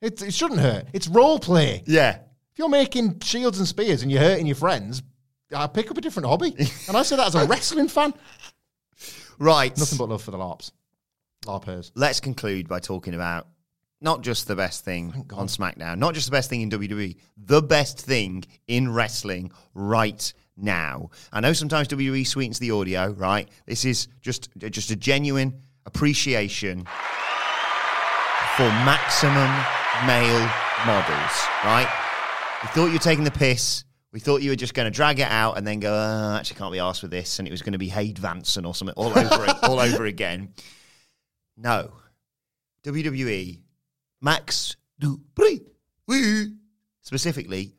It, 0.01 0.21
it 0.23 0.35
shouldn't 0.35 0.61
hurt. 0.61 0.87
It's 0.95 1.07
role 1.09 1.39
play. 1.39 1.83
Yeah. 1.87 2.17
If 2.53 2.59
you're 2.59 2.69
making 2.71 3.21
shields 3.21 3.59
and 3.59 3.69
spears 3.69 4.03
and 4.03 4.11
you're 4.11 4.21
hurting 4.21 4.47
your 4.47 4.57
friends, 4.57 5.03
I 5.55 5.67
pick 5.67 5.91
up 5.91 5.97
a 5.99 6.01
different 6.01 6.29
hobby. 6.29 6.55
and 6.89 6.97
I 6.97 7.03
say 7.03 7.17
that 7.17 7.27
as 7.29 7.35
a 7.35 7.47
wrestling 7.47 7.89
fan. 7.89 8.13
Right. 9.39 9.77
Nothing 9.77 9.99
but 9.99 10.09
love 10.09 10.23
for 10.23 10.31
the 10.31 10.39
larps, 10.39 10.73
larpers. 11.45 11.91
Let's 11.95 12.21
conclude 12.21 12.69
by 12.69 12.81
talking 12.81 13.15
about 13.15 13.49
not 14.03 14.22
just 14.22 14.48
the 14.48 14.57
best 14.57 14.84
thing 14.84 15.26
on 15.32 15.46
SmackDown, 15.46 15.98
not 15.98 16.14
just 16.14 16.26
the 16.26 16.32
best 16.32 16.50
thing 16.50 16.61
in 16.61 16.70
WWE, 16.70 17.16
the 17.36 17.62
best 17.62 18.00
thing 18.00 18.44
in 18.66 18.92
wrestling 18.92 19.53
right 19.74 20.32
now. 20.57 21.11
I 21.32 21.40
know 21.40 21.53
sometimes 21.53 21.88
WWE 21.88 22.26
sweetens 22.26 22.59
the 22.59 22.72
audio, 22.72 23.11
right? 23.12 23.48
This 23.66 23.84
is 23.84 24.09
just 24.20 24.50
just 24.59 24.90
a 24.90 24.96
genuine 24.96 25.61
appreciation 25.86 26.84
for 28.57 28.68
maximum 28.84 29.50
male 30.07 30.50
models, 30.84 31.46
right? 31.64 31.88
We 32.62 32.68
thought 32.68 32.86
you 32.86 32.92
were 32.92 32.98
taking 32.98 33.24
the 33.24 33.30
piss. 33.30 33.84
We 34.12 34.20
thought 34.20 34.42
you 34.42 34.50
were 34.50 34.57
just 34.57 34.74
going 34.74 34.84
to 34.84 34.90
drag 34.90 35.20
it 35.20 35.28
out 35.28 35.57
and 35.57 35.66
then 35.66 35.80
go, 35.80 35.94
uh, 35.94 36.36
actually 36.38 36.59
can't 36.59 36.72
be 36.72 36.78
asked 36.78 37.00
with 37.00 37.11
this, 37.11 37.38
and 37.38 37.48
it 37.48 37.50
was 37.50 37.62
going 37.62 37.72
to 37.72 37.78
be 37.78 37.88
Hayde 37.88 38.18
Vanson 38.18 38.66
or 38.66 38.74
something 38.74 38.94
all 38.94 39.18
over 39.18 39.46
it, 39.46 39.57
all 39.62 39.80
over 39.80 40.05
again. 40.14 40.53
No, 41.57 41.92
WWE, 42.84 43.61
Max 44.23 44.77
Dupree, 44.99 45.61
woo. 46.07 46.47
specifically, 47.03 47.75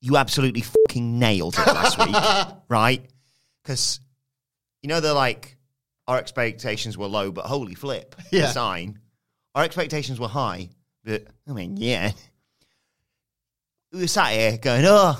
you 0.00 0.16
absolutely 0.16 0.60
fucking 0.60 1.18
nailed 1.18 1.54
it 1.58 1.66
last 1.66 1.98
week, 1.98 2.56
right? 2.68 3.04
Because 3.62 3.98
you 4.82 4.88
know 4.88 5.00
they're 5.00 5.12
like 5.14 5.56
our 6.06 6.18
expectations 6.18 6.96
were 6.96 7.06
low, 7.06 7.32
but 7.32 7.46
holy 7.46 7.74
flip, 7.74 8.14
the 8.30 8.36
Yeah. 8.38 8.50
sign. 8.52 8.98
Our 9.54 9.64
expectations 9.64 10.20
were 10.20 10.28
high, 10.28 10.70
but 11.04 11.24
I 11.48 11.52
mean, 11.52 11.76
yeah. 11.78 12.12
We 13.92 14.00
were 14.00 14.06
sat 14.06 14.32
here 14.32 14.58
going, 14.58 14.84
oh, 14.86 15.16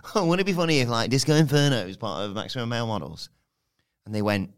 wouldn't 0.14 0.40
it 0.40 0.44
be 0.44 0.52
funny 0.52 0.78
if 0.78 0.88
like 0.88 1.10
Disco 1.10 1.34
Inferno 1.34 1.84
was 1.84 1.96
part 1.96 2.22
of 2.24 2.34
Maximum 2.36 2.68
Male 2.68 2.86
Models? 2.86 3.28
And 4.06 4.14
they 4.14 4.22
went, 4.22 4.52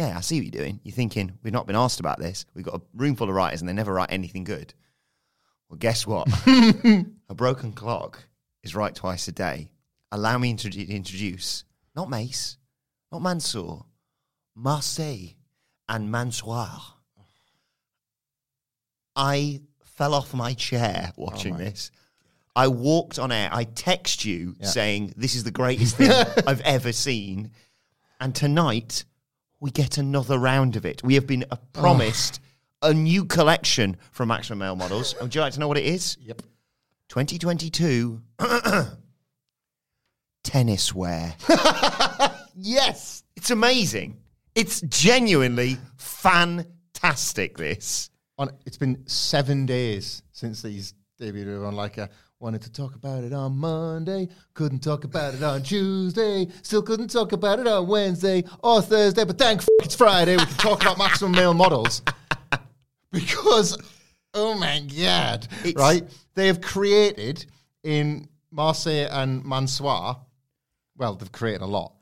yeah, 0.00 0.16
I 0.16 0.22
see 0.22 0.38
what 0.38 0.44
you're 0.44 0.62
doing. 0.62 0.80
You're 0.82 0.94
thinking, 0.94 1.38
we've 1.42 1.52
not 1.52 1.66
been 1.66 1.76
asked 1.76 2.00
about 2.00 2.18
this. 2.18 2.46
We've 2.54 2.64
got 2.64 2.76
a 2.76 2.82
room 2.94 3.16
full 3.16 3.28
of 3.28 3.34
writers 3.34 3.60
and 3.60 3.68
they 3.68 3.74
never 3.74 3.92
write 3.92 4.10
anything 4.10 4.44
good. 4.44 4.72
Well, 5.68 5.76
guess 5.76 6.06
what? 6.06 6.26
a 6.46 7.34
broken 7.34 7.72
clock 7.72 8.24
is 8.62 8.74
right 8.74 8.94
twice 8.94 9.28
a 9.28 9.32
day. 9.32 9.70
Allow 10.10 10.38
me 10.38 10.54
to 10.54 10.86
introduce 10.86 11.64
not 11.94 12.08
Mace, 12.08 12.56
not 13.12 13.20
Mansoor, 13.20 13.84
Marseille 14.54 15.34
and 15.86 16.10
Mansoir. 16.10 16.80
I 19.14 19.60
fell 19.84 20.14
off 20.14 20.32
my 20.32 20.54
chair 20.54 21.10
oh 21.10 21.24
watching 21.24 21.58
this. 21.58 21.90
I 22.56 22.68
walked 22.68 23.18
on 23.18 23.32
air. 23.32 23.50
I 23.52 23.64
text 23.64 24.24
you 24.24 24.56
saying, 24.62 25.12
This 25.16 25.34
is 25.34 25.44
the 25.44 25.50
greatest 25.50 25.96
thing 25.96 26.10
I've 26.46 26.62
ever 26.62 26.92
seen. 26.92 27.50
And 28.18 28.34
tonight, 28.34 29.04
we 29.60 29.70
get 29.70 29.98
another 29.98 30.38
round 30.38 30.76
of 30.76 30.84
it. 30.86 31.04
We 31.04 31.14
have 31.14 31.26
been 31.26 31.44
uh, 31.50 31.56
promised 31.72 32.40
a 32.82 32.92
new 32.92 33.24
collection 33.24 33.96
from 34.10 34.28
Maximum 34.28 34.58
Male 34.58 34.76
Models. 34.76 35.14
Would 35.20 35.34
you 35.34 35.40
like 35.40 35.52
to 35.52 35.60
know 35.60 35.68
what 35.68 35.78
it 35.78 35.84
is? 35.84 36.16
Yep. 36.20 36.42
2022 37.08 38.20
tennis 40.44 40.94
wear. 40.94 41.34
yes, 42.56 43.22
it's 43.36 43.50
amazing. 43.50 44.16
It's 44.54 44.80
genuinely 44.82 45.76
fantastic. 45.96 47.58
This. 47.58 48.10
on 48.38 48.50
it's 48.64 48.76
been 48.76 49.06
seven 49.06 49.66
days 49.66 50.22
since 50.32 50.62
these 50.62 50.94
debuted 51.20 51.66
on 51.66 51.74
like 51.74 51.98
a 51.98 52.08
wanted 52.40 52.62
to 52.62 52.72
talk 52.72 52.94
about 52.94 53.22
it 53.22 53.32
on 53.34 53.56
Monday, 53.58 54.26
couldn't 54.54 54.80
talk 54.82 55.04
about 55.04 55.34
it 55.34 55.42
on 55.42 55.62
Tuesday, 55.62 56.46
still 56.62 56.82
couldn't 56.82 57.08
talk 57.08 57.32
about 57.32 57.58
it 57.60 57.66
on 57.66 57.86
Wednesday 57.86 58.42
or 58.62 58.80
Thursday, 58.80 59.24
but 59.24 59.36
thank 59.38 59.60
f- 59.60 59.68
it's 59.82 59.94
Friday. 59.94 60.36
We 60.38 60.46
can 60.46 60.56
talk 60.56 60.80
about 60.80 60.96
maximum 60.96 61.32
male 61.32 61.52
models 61.52 62.00
because 63.12 63.76
oh 64.32 64.54
my 64.54 64.80
god, 64.80 65.46
It's- 65.64 65.74
right? 65.76 66.02
They 66.34 66.46
have 66.46 66.60
created 66.62 67.44
in 67.82 68.26
Marseille 68.50 69.08
and 69.10 69.44
Mansoir. 69.44 70.16
Well, 70.96 71.16
they've 71.16 71.30
created 71.32 71.60
a 71.62 71.66
lot. 71.66 71.92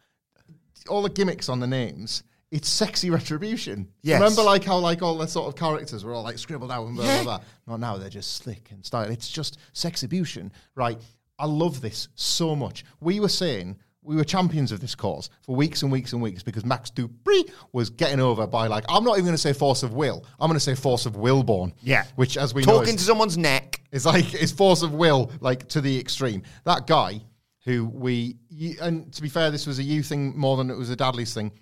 All 0.88 1.02
the 1.02 1.10
gimmicks 1.10 1.48
on 1.48 1.58
the 1.60 1.66
names. 1.66 2.22
It's 2.50 2.68
sexy 2.68 3.10
retribution. 3.10 3.88
Yes. 4.02 4.20
Remember, 4.20 4.42
like 4.42 4.64
how 4.64 4.78
like 4.78 5.02
all 5.02 5.18
the 5.18 5.26
sort 5.26 5.48
of 5.48 5.54
characters 5.56 6.04
were 6.04 6.14
all 6.14 6.22
like 6.22 6.38
scribbled 6.38 6.72
out 6.72 6.86
and 6.86 6.96
blah 6.96 7.04
blah 7.04 7.22
blah. 7.24 7.40
Not 7.66 7.80
now 7.80 7.96
they're 7.98 8.08
just 8.08 8.36
slick 8.36 8.70
and 8.70 8.84
style. 8.84 9.10
It's 9.10 9.28
just 9.28 9.58
sexybution, 9.74 10.50
right? 10.74 10.98
I 11.38 11.46
love 11.46 11.80
this 11.80 12.08
so 12.14 12.56
much. 12.56 12.84
We 13.00 13.20
were 13.20 13.28
saying 13.28 13.76
we 14.02 14.16
were 14.16 14.24
champions 14.24 14.72
of 14.72 14.80
this 14.80 14.94
cause 14.94 15.28
for 15.42 15.54
weeks 15.54 15.82
and 15.82 15.92
weeks 15.92 16.14
and 16.14 16.22
weeks 16.22 16.42
because 16.42 16.64
Max 16.64 16.88
Dupree 16.88 17.44
was 17.72 17.90
getting 17.90 18.20
over 18.20 18.46
by 18.46 18.66
like 18.66 18.84
I'm 18.88 19.04
not 19.04 19.14
even 19.14 19.24
going 19.26 19.34
to 19.34 19.38
say 19.38 19.52
force 19.52 19.82
of 19.82 19.92
will. 19.92 20.24
I'm 20.40 20.48
going 20.48 20.56
to 20.56 20.64
say 20.64 20.74
force 20.74 21.04
of 21.04 21.14
Wilbourn. 21.16 21.72
Yeah. 21.82 22.04
which 22.16 22.38
as 22.38 22.54
we 22.54 22.62
know 22.62 22.78
Talking 22.78 22.94
is- 22.94 23.00
to 23.02 23.06
someone's 23.06 23.36
neck. 23.36 23.82
it's 23.92 24.06
like 24.06 24.32
it's 24.34 24.52
force 24.52 24.82
of 24.82 24.94
will, 24.94 25.30
like 25.40 25.68
to 25.68 25.80
the 25.82 25.98
extreme. 26.00 26.42
That 26.64 26.86
guy 26.86 27.20
who 27.64 27.84
we 27.84 28.36
and 28.80 29.12
to 29.12 29.20
be 29.20 29.28
fair, 29.28 29.50
this 29.50 29.66
was 29.66 29.78
a 29.78 29.82
you 29.82 30.02
thing 30.02 30.34
more 30.38 30.56
than 30.56 30.70
it 30.70 30.78
was 30.78 30.88
a 30.88 30.96
Dadley's 30.96 31.34
thing. 31.34 31.52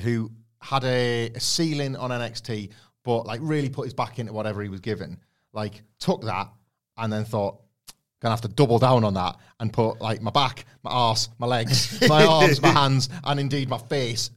Who 0.00 0.30
had 0.60 0.84
a, 0.84 1.30
a 1.34 1.40
ceiling 1.40 1.96
on 1.96 2.10
NXT, 2.10 2.70
but 3.04 3.26
like 3.26 3.40
really 3.42 3.68
put 3.68 3.84
his 3.84 3.94
back 3.94 4.18
into 4.18 4.32
whatever 4.32 4.62
he 4.62 4.68
was 4.68 4.80
given. 4.80 5.18
Like 5.52 5.82
took 5.98 6.22
that 6.22 6.48
and 6.96 7.12
then 7.12 7.24
thought, 7.24 7.60
gonna 8.20 8.32
have 8.32 8.42
to 8.42 8.48
double 8.48 8.78
down 8.78 9.04
on 9.04 9.14
that 9.14 9.36
and 9.60 9.72
put 9.72 10.00
like 10.00 10.20
my 10.20 10.30
back, 10.30 10.64
my 10.82 10.90
arse, 10.90 11.28
my 11.38 11.46
legs, 11.46 12.00
my 12.08 12.24
arms, 12.26 12.60
my 12.60 12.68
hands, 12.68 13.08
and 13.24 13.40
indeed 13.40 13.68
my 13.68 13.78
face 13.78 14.30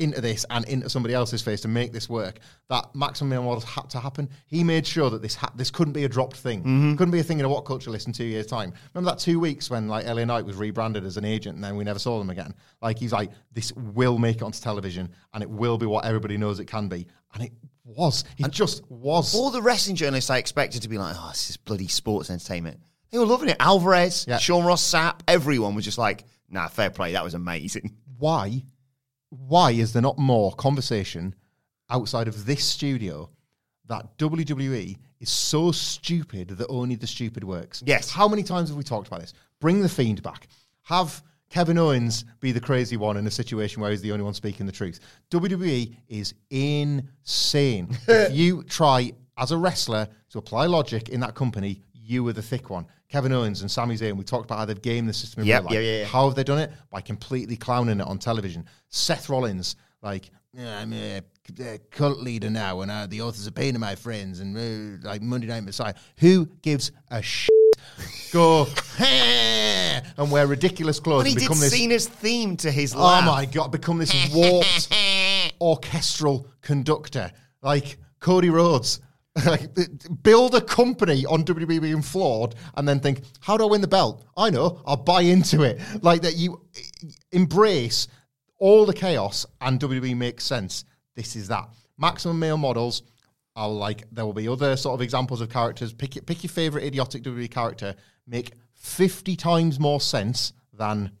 into 0.00 0.20
this 0.20 0.44
and 0.50 0.64
into 0.68 0.88
somebody 0.88 1.14
else's 1.14 1.42
face 1.42 1.60
to 1.60 1.68
make 1.68 1.92
this 1.92 2.08
work. 2.08 2.38
That 2.68 2.94
maximum 2.94 3.28
male 3.30 3.42
models 3.42 3.64
had 3.64 3.88
to 3.90 4.00
happen. 4.00 4.28
He 4.46 4.64
made 4.64 4.86
sure 4.86 5.10
that 5.10 5.22
this 5.22 5.34
ha- 5.34 5.52
this 5.54 5.70
couldn't 5.70 5.92
be 5.92 6.04
a 6.04 6.08
dropped 6.08 6.36
thing. 6.36 6.60
Mm-hmm. 6.60 6.96
Couldn't 6.96 7.12
be 7.12 7.20
a 7.20 7.22
thing 7.22 7.38
in 7.38 7.44
a 7.44 7.48
what 7.48 7.64
culture 7.64 7.90
list 7.90 8.06
in 8.06 8.12
two 8.12 8.24
years' 8.24 8.46
time. 8.46 8.72
Remember 8.94 9.10
that 9.12 9.18
two 9.20 9.38
weeks 9.38 9.70
when 9.70 9.88
like 9.88 10.06
LA 10.06 10.24
Knight 10.24 10.44
was 10.44 10.56
rebranded 10.56 11.04
as 11.04 11.16
an 11.16 11.24
agent 11.24 11.54
and 11.56 11.62
then 11.64 11.76
we 11.76 11.84
never 11.84 11.98
saw 11.98 12.18
them 12.18 12.30
again. 12.30 12.54
Like 12.80 12.98
he's 12.98 13.12
like, 13.12 13.30
this 13.52 13.72
will 13.74 14.18
make 14.18 14.36
it 14.36 14.42
onto 14.42 14.60
television 14.60 15.10
and 15.34 15.42
it 15.42 15.50
will 15.50 15.78
be 15.78 15.86
what 15.86 16.04
everybody 16.04 16.36
knows 16.36 16.58
it 16.60 16.66
can 16.66 16.88
be. 16.88 17.06
And 17.34 17.44
it 17.44 17.52
was. 17.84 18.24
It 18.38 18.50
just 18.50 18.82
was. 18.90 19.34
All 19.34 19.50
the 19.50 19.62
wrestling 19.62 19.96
journalists 19.96 20.30
I 20.30 20.38
expected 20.38 20.82
to 20.82 20.88
be 20.88 20.98
like, 20.98 21.14
oh, 21.18 21.28
this 21.30 21.50
is 21.50 21.56
bloody 21.56 21.88
sports 21.88 22.30
entertainment. 22.30 22.80
They 23.10 23.18
were 23.18 23.26
loving 23.26 23.48
it. 23.48 23.56
Alvarez, 23.60 24.24
Yeah. 24.28 24.38
Sean 24.38 24.64
Ross 24.64 24.82
Sapp, 24.82 25.20
everyone 25.28 25.74
was 25.74 25.84
just 25.84 25.98
like, 25.98 26.24
nah, 26.48 26.68
fair 26.68 26.90
play. 26.90 27.12
That 27.12 27.24
was 27.24 27.34
amazing. 27.34 27.96
why 28.18 28.62
why 29.30 29.70
is 29.72 29.92
there 29.92 30.02
not 30.02 30.18
more 30.18 30.52
conversation 30.52 31.34
outside 31.88 32.28
of 32.28 32.46
this 32.46 32.64
studio 32.64 33.30
that 33.86 34.18
WWE 34.18 34.96
is 35.20 35.30
so 35.30 35.72
stupid 35.72 36.48
that 36.48 36.66
only 36.68 36.96
the 36.96 37.06
stupid 37.06 37.44
works? 37.44 37.82
Yes. 37.86 38.10
How 38.10 38.28
many 38.28 38.42
times 38.42 38.68
have 38.68 38.76
we 38.76 38.84
talked 38.84 39.08
about 39.08 39.20
this? 39.20 39.34
Bring 39.60 39.80
the 39.80 39.88
fiend 39.88 40.22
back. 40.22 40.48
Have 40.82 41.22
Kevin 41.50 41.78
Owens 41.78 42.24
be 42.40 42.52
the 42.52 42.60
crazy 42.60 42.96
one 42.96 43.16
in 43.16 43.26
a 43.26 43.30
situation 43.30 43.82
where 43.82 43.90
he's 43.90 44.02
the 44.02 44.12
only 44.12 44.24
one 44.24 44.34
speaking 44.34 44.66
the 44.66 44.72
truth. 44.72 45.00
WWE 45.30 45.96
is 46.08 46.34
insane. 46.50 47.96
if 48.08 48.32
you 48.32 48.62
try 48.64 49.12
as 49.36 49.50
a 49.50 49.56
wrestler 49.56 50.08
to 50.30 50.38
apply 50.38 50.66
logic 50.66 51.08
in 51.08 51.20
that 51.20 51.34
company, 51.34 51.82
you 52.10 52.24
were 52.24 52.32
the 52.32 52.42
thick 52.42 52.68
one. 52.70 52.86
Kevin 53.08 53.32
Owens 53.32 53.60
and 53.62 53.70
Sami 53.70 53.94
Zayn, 53.96 54.16
we 54.16 54.24
talked 54.24 54.44
about 54.46 54.58
how 54.58 54.64
they've 54.64 54.82
gamed 54.82 55.08
the 55.08 55.12
system 55.12 55.42
in 55.42 55.46
Yep, 55.48 55.60
real 55.62 55.64
life. 55.66 55.74
yeah, 55.74 55.80
yeah, 55.80 55.98
yeah. 56.00 56.04
How 56.06 56.26
have 56.26 56.34
they 56.34 56.44
done 56.44 56.58
it? 56.58 56.72
By 56.90 57.00
completely 57.00 57.56
clowning 57.56 58.00
it 58.00 58.06
on 58.06 58.18
television. 58.18 58.66
Seth 58.88 59.28
Rollins, 59.28 59.76
like, 60.02 60.30
"Yeah, 60.52 60.78
I'm 60.78 60.92
a, 60.92 61.22
cult 61.90 62.18
leader 62.18 62.50
now, 62.50 62.80
and 62.80 62.90
uh, 62.90 63.06
the 63.06 63.20
authors 63.22 63.46
are 63.46 63.52
pain 63.52 63.72
to 63.74 63.78
my 63.78 63.94
friends, 63.94 64.40
and 64.40 64.56
uh, 64.56 65.08
like 65.08 65.22
Monday 65.22 65.46
Night 65.46 65.60
Messiah. 65.64 65.94
Who 66.18 66.46
gives 66.62 66.90
a 67.10 67.22
shit? 67.22 67.50
Go 68.32 68.66
and 69.00 70.30
wear 70.30 70.46
ridiculous 70.46 71.00
clothes 71.00 71.22
But 71.24 71.26
he 71.28 71.32
and 71.32 71.40
did 71.40 71.44
become 71.48 71.60
this. 71.60 71.72
Cena's 71.72 72.06
theme 72.08 72.56
to 72.58 72.70
his 72.70 72.94
Oh 72.94 72.98
laugh. 73.02 73.24
my 73.24 73.44
god! 73.46 73.72
Become 73.72 73.98
this 73.98 74.12
warped 74.34 74.88
orchestral 75.60 76.46
conductor, 76.62 77.30
like 77.62 77.98
Cody 78.20 78.50
Rhodes. 78.50 79.00
Like 79.46 79.70
build 80.22 80.54
a 80.56 80.60
company 80.60 81.24
on 81.24 81.44
WWE 81.44 81.80
being 81.80 82.02
flawed, 82.02 82.56
and 82.74 82.86
then 82.86 82.98
think, 82.98 83.22
"How 83.40 83.56
do 83.56 83.64
I 83.64 83.70
win 83.70 83.80
the 83.80 83.86
belt?" 83.88 84.24
I 84.36 84.50
know. 84.50 84.82
I'll 84.84 84.96
buy 84.96 85.22
into 85.22 85.62
it. 85.62 85.80
Like 86.02 86.22
that, 86.22 86.36
you 86.36 86.60
eh, 86.76 87.08
embrace 87.32 88.08
all 88.58 88.84
the 88.84 88.92
chaos, 88.92 89.46
and 89.60 89.78
WWE 89.78 90.16
makes 90.16 90.44
sense. 90.44 90.84
This 91.14 91.36
is 91.36 91.46
that 91.48 91.68
maximum 91.96 92.40
male 92.40 92.56
models. 92.56 93.02
I'll 93.54 93.74
like. 93.76 94.02
There 94.10 94.26
will 94.26 94.32
be 94.32 94.48
other 94.48 94.76
sort 94.76 94.94
of 94.94 95.00
examples 95.00 95.40
of 95.40 95.48
characters. 95.48 95.92
Pick 95.92 96.16
your, 96.16 96.22
pick 96.22 96.42
your 96.42 96.50
favorite 96.50 96.82
idiotic 96.84 97.22
WWE 97.22 97.50
character. 97.50 97.94
Make 98.26 98.52
fifty 98.74 99.36
times 99.36 99.78
more 99.78 100.00
sense 100.00 100.52
than 100.72 101.12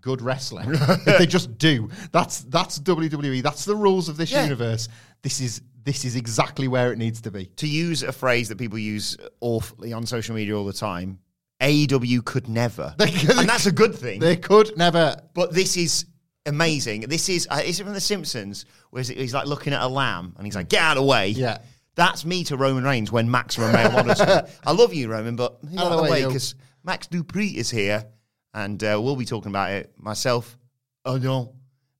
good 0.00 0.22
wrestling. 0.22 0.70
if 0.72 1.18
they 1.18 1.26
just 1.26 1.58
do. 1.58 1.90
That's 2.12 2.40
that's 2.44 2.78
WWE. 2.78 3.42
That's 3.42 3.66
the 3.66 3.76
rules 3.76 4.08
of 4.08 4.16
this 4.16 4.32
Yeah. 4.32 4.44
universe. 4.44 4.88
This 5.22 5.40
is 5.42 5.60
this 5.84 6.04
is 6.04 6.16
exactly 6.16 6.68
where 6.68 6.92
it 6.92 6.98
needs 6.98 7.20
to 7.22 7.30
be. 7.30 7.46
to 7.56 7.68
use 7.68 8.02
a 8.02 8.12
phrase 8.12 8.48
that 8.48 8.58
people 8.58 8.78
use 8.78 9.16
awfully 9.40 9.92
on 9.92 10.06
social 10.06 10.34
media 10.34 10.56
all 10.56 10.64
the 10.64 10.72
time, 10.72 11.18
AEW 11.60 12.24
could 12.24 12.48
never. 12.48 12.94
and 12.98 13.48
that's 13.48 13.66
a 13.66 13.72
good 13.72 13.94
thing. 13.94 14.20
They 14.20 14.36
could 14.36 14.76
never. 14.76 15.20
But 15.34 15.52
this 15.52 15.76
is 15.76 16.06
amazing. 16.46 17.02
This 17.02 17.28
is 17.28 17.46
uh, 17.50 17.62
is 17.64 17.80
it 17.80 17.84
from 17.84 17.94
The 17.94 18.00
Simpsons? 18.00 18.64
Where 18.90 19.02
it, 19.02 19.08
he's 19.08 19.34
like 19.34 19.46
looking 19.46 19.72
at 19.72 19.82
a 19.82 19.88
lamb 19.88 20.34
and 20.36 20.46
he's 20.46 20.56
like, 20.56 20.68
"Get 20.68 20.82
out 20.82 20.96
of 20.96 21.02
the 21.02 21.08
way." 21.08 21.28
Yeah. 21.28 21.58
That's 21.96 22.24
me 22.24 22.44
to 22.44 22.56
Roman 22.56 22.84
Reigns 22.84 23.12
when 23.12 23.30
Maximum 23.30 23.72
Male 23.72 23.90
Models. 23.90 24.20
I 24.20 24.72
love 24.72 24.94
you, 24.94 25.10
Roman, 25.10 25.36
but 25.36 25.62
move 25.62 25.78
out 25.78 25.92
of 25.92 26.04
the 26.04 26.10
way 26.10 26.24
because 26.24 26.54
Max 26.84 27.08
Dupree 27.08 27.48
is 27.48 27.68
here, 27.68 28.04
and 28.54 28.82
uh, 28.82 28.98
we'll 29.02 29.16
be 29.16 29.24
talking 29.24 29.50
about 29.50 29.72
it. 29.72 29.92
Myself, 29.98 30.56
Odon, 31.04 31.50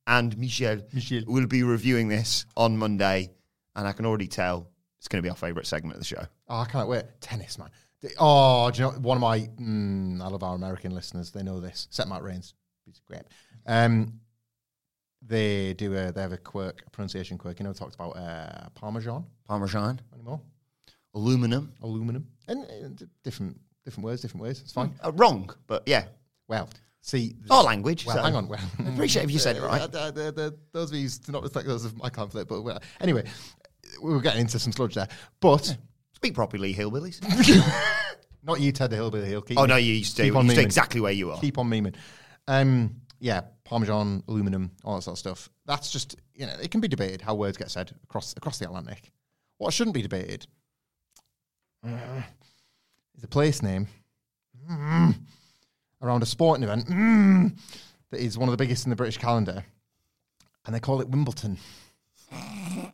and 0.07 0.39
Michel, 0.39 0.81
Michel. 0.93 1.23
will 1.27 1.47
be 1.47 1.65
reviewing 1.65 2.09
this 2.09 2.47
on 2.57 2.79
Monday, 2.79 3.31
and 3.77 3.87
I 3.87 3.93
can 3.93 4.07
already 4.07 4.27
tell 4.29 4.69
it's 4.99 5.09
going 5.09 5.23
to 5.23 5.27
be 5.27 5.31
our 5.31 5.37
favourite 5.37 5.67
segment 5.67 5.95
of 5.95 6.01
the 6.01 6.07
show. 6.07 6.23
Oh, 6.49 6.59
I 6.59 6.65
can't 6.67 6.89
wait. 6.89 7.05
Tennis, 7.21 7.59
man. 7.59 7.69
Oh, 8.19 8.71
do 8.71 8.83
you 8.83 8.89
know 8.89 8.99
one 8.99 9.17
of 9.17 9.21
my? 9.21 9.41
Mm, 9.41 10.23
I 10.23 10.29
love 10.29 10.43
our 10.43 10.55
American 10.55 10.95
listeners. 10.95 11.31
They 11.31 11.43
know 11.43 11.61
this. 11.61 11.87
Set 11.91 12.09
Matt 12.09 12.23
Reigns. 12.23 12.55
He's 12.87 13.01
great. 13.07 13.23
Um, 13.67 14.21
they 15.23 15.75
do 15.75 15.95
a 15.97 16.11
they 16.13 16.23
have 16.23 16.33
a 16.33 16.39
quirk, 16.39 16.83
a 16.87 16.91
pronunciation 16.91 17.37
quirk. 17.39 17.59
You 17.61 17.65
know, 17.65 17.71
we 17.71 17.75
talked 17.75 17.95
about 17.95 18.17
uh, 18.17 18.69
Parmesan 18.75 19.25
Parmesan, 19.47 20.01
anymore, 20.15 20.41
aluminum. 21.15 21.73
aluminum, 21.83 22.27
and 22.49 22.65
uh, 22.65 22.89
d- 22.95 23.07
different 23.23 23.61
different 23.85 24.05
words, 24.07 24.23
different 24.23 24.43
ways. 24.43 24.61
It's 24.63 24.73
fine. 24.73 24.95
Uh, 25.05 25.13
wrong, 25.13 25.51
but 25.67 25.83
yeah. 25.87 26.07
Well, 26.49 26.71
see, 27.03 27.37
Our 27.51 27.63
language. 27.65 28.07
Well, 28.07 28.17
so- 28.17 28.23
hang 28.23 28.35
on. 28.35 28.49
Well, 28.49 28.61
I 28.79 28.89
appreciate 28.95 29.25
if 29.25 29.31
you 29.31 29.39
said 29.39 29.57
it 29.57 29.63
right. 29.63 29.83
Uh, 29.95 30.51
those 30.73 30.91
views 30.91 31.19
do 31.19 31.33
not 31.33 31.43
respect 31.43 31.67
those 31.67 31.85
of 31.85 31.97
my 31.99 32.09
conflict. 32.09 32.49
But 32.49 32.63
well, 32.63 32.81
anyway, 33.01 33.25
we 34.03 34.13
were 34.13 34.21
getting 34.21 34.43
into 34.43 34.59
some 34.59 34.73
sludge 34.73 34.95
there. 34.95 35.09
But 35.41 35.77
Speak 36.21 36.35
properly, 36.35 36.75
hillbillies. 36.75 37.19
not 38.43 38.61
you, 38.61 38.73
Ted 38.73 38.91
the 38.91 38.97
Hillbilly. 38.97 39.27
He'll 39.27 39.41
keep 39.41 39.59
oh 39.59 39.65
no, 39.65 39.77
you 39.77 40.05
stay, 40.05 40.27
you 40.27 40.37
on 40.37 40.51
stay 40.51 40.63
exactly 40.63 41.01
where 41.01 41.13
you 41.13 41.31
are. 41.31 41.41
Keep 41.41 41.57
on 41.57 41.71
memeing. 41.71 41.95
Um, 42.47 42.97
yeah, 43.21 43.41
Parmesan, 43.65 44.23
aluminum, 44.29 44.71
all 44.85 44.97
that 44.97 45.03
sort 45.03 45.15
of 45.15 45.19
stuff. 45.19 45.49
That's 45.65 45.91
just 45.91 46.17
you 46.35 46.45
know 46.45 46.53
it 46.63 46.71
can 46.71 46.83
be 46.83 46.89
debated 46.89 47.23
how 47.23 47.35
words 47.35 47.57
get 47.57 47.71
said 47.71 47.93
across 48.05 48.35
across 48.37 48.59
the 48.59 48.67
Atlantic. 48.67 49.13
What 49.57 49.73
shouldn't 49.73 49.95
be 49.95 50.03
debated 50.03 50.47
uh, 51.87 52.21
is 53.17 53.25
a 53.25 53.29
place 53.29 53.63
name 53.63 53.89
mm, 54.71 55.15
around 56.03 56.23
a 56.23 56.27
sporting 56.27 56.65
event 56.65 56.87
mm, 56.87 57.59
that 58.11 58.21
is 58.21 58.37
one 58.37 58.51
of 58.51 58.53
the 58.53 58.63
biggest 58.63 58.85
in 58.85 58.91
the 58.91 58.97
British 58.97 59.17
calendar, 59.17 59.65
and 60.67 60.75
they 60.75 60.81
call 60.81 61.01
it 61.01 61.09
Wimbledon. 61.09 61.57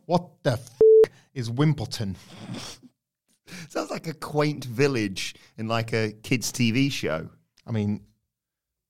What 0.05 0.29
the 0.43 0.57
is 1.37 1.51
Wimbledon? 1.51 2.15
Sounds 3.69 3.91
like 3.91 4.07
a 4.07 4.13
quaint 4.13 4.65
village 4.65 5.35
in 5.57 5.67
like 5.67 5.93
a 5.93 6.11
kids' 6.11 6.51
TV 6.51 6.91
show. 6.91 7.29
I 7.65 7.71
mean, 7.71 8.01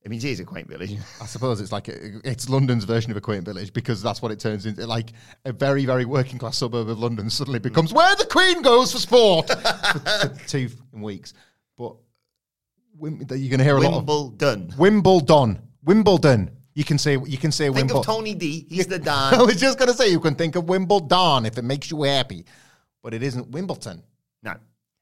I 0.05 0.09
mean, 0.09 0.19
it 0.19 0.23
is 0.23 0.39
a 0.39 0.45
quaint 0.45 0.69
village. 0.69 0.95
I 1.21 1.25
suppose 1.25 1.59
it's 1.59 1.73
like 1.73 1.89
a, 1.89 2.19
it's 2.23 2.47
London's 2.49 2.85
version 2.85 3.11
of 3.11 3.17
a 3.17 3.21
quaint 3.21 3.43
village 3.43 3.73
because 3.73 4.01
that's 4.01 4.21
what 4.21 4.31
it 4.31 4.39
turns 4.39 4.65
into. 4.65 4.87
Like 4.87 5.11
a 5.43 5.51
very, 5.51 5.85
very 5.85 6.05
working 6.05 6.39
class 6.39 6.57
suburb 6.57 6.89
of 6.89 6.97
London 6.97 7.29
suddenly 7.29 7.59
becomes 7.59 7.93
where 7.93 8.15
the 8.15 8.25
Queen 8.25 8.61
goes 8.61 8.93
for 8.93 8.99
sport 8.99 9.49
for, 9.49 9.57
for 10.29 10.47
two 10.47 10.69
weeks. 10.93 11.33
But 11.77 11.97
you're 12.99 13.11
going 13.11 13.57
to 13.57 13.63
hear 13.63 13.77
a 13.77 13.81
lot 13.81 13.93
of 13.93 14.07
Wimbledon. 14.07 14.73
Wimbledon, 14.77 15.61
Wimbledon. 15.83 16.56
You 16.77 16.83
can 16.83 16.99
say 16.99 17.17
you 17.25 17.39
can 17.39 17.51
say 17.51 17.65
Think 17.65 17.75
Wimbledon. 17.75 17.97
of 17.97 18.05
Tony 18.05 18.35
D. 18.35 18.67
He's 18.69 18.85
the 18.85 18.99
Don. 18.99 19.33
I 19.39 19.41
was 19.41 19.59
just 19.59 19.79
gonna 19.79 19.95
say 19.95 20.09
you 20.11 20.19
can 20.19 20.35
think 20.35 20.55
of 20.55 20.69
Wimbledon 20.69 21.47
if 21.47 21.57
it 21.57 21.63
makes 21.63 21.89
you 21.89 22.03
happy, 22.03 22.45
but 23.01 23.15
it 23.15 23.23
isn't 23.23 23.49
Wimbledon. 23.49 24.03
no. 24.43 24.53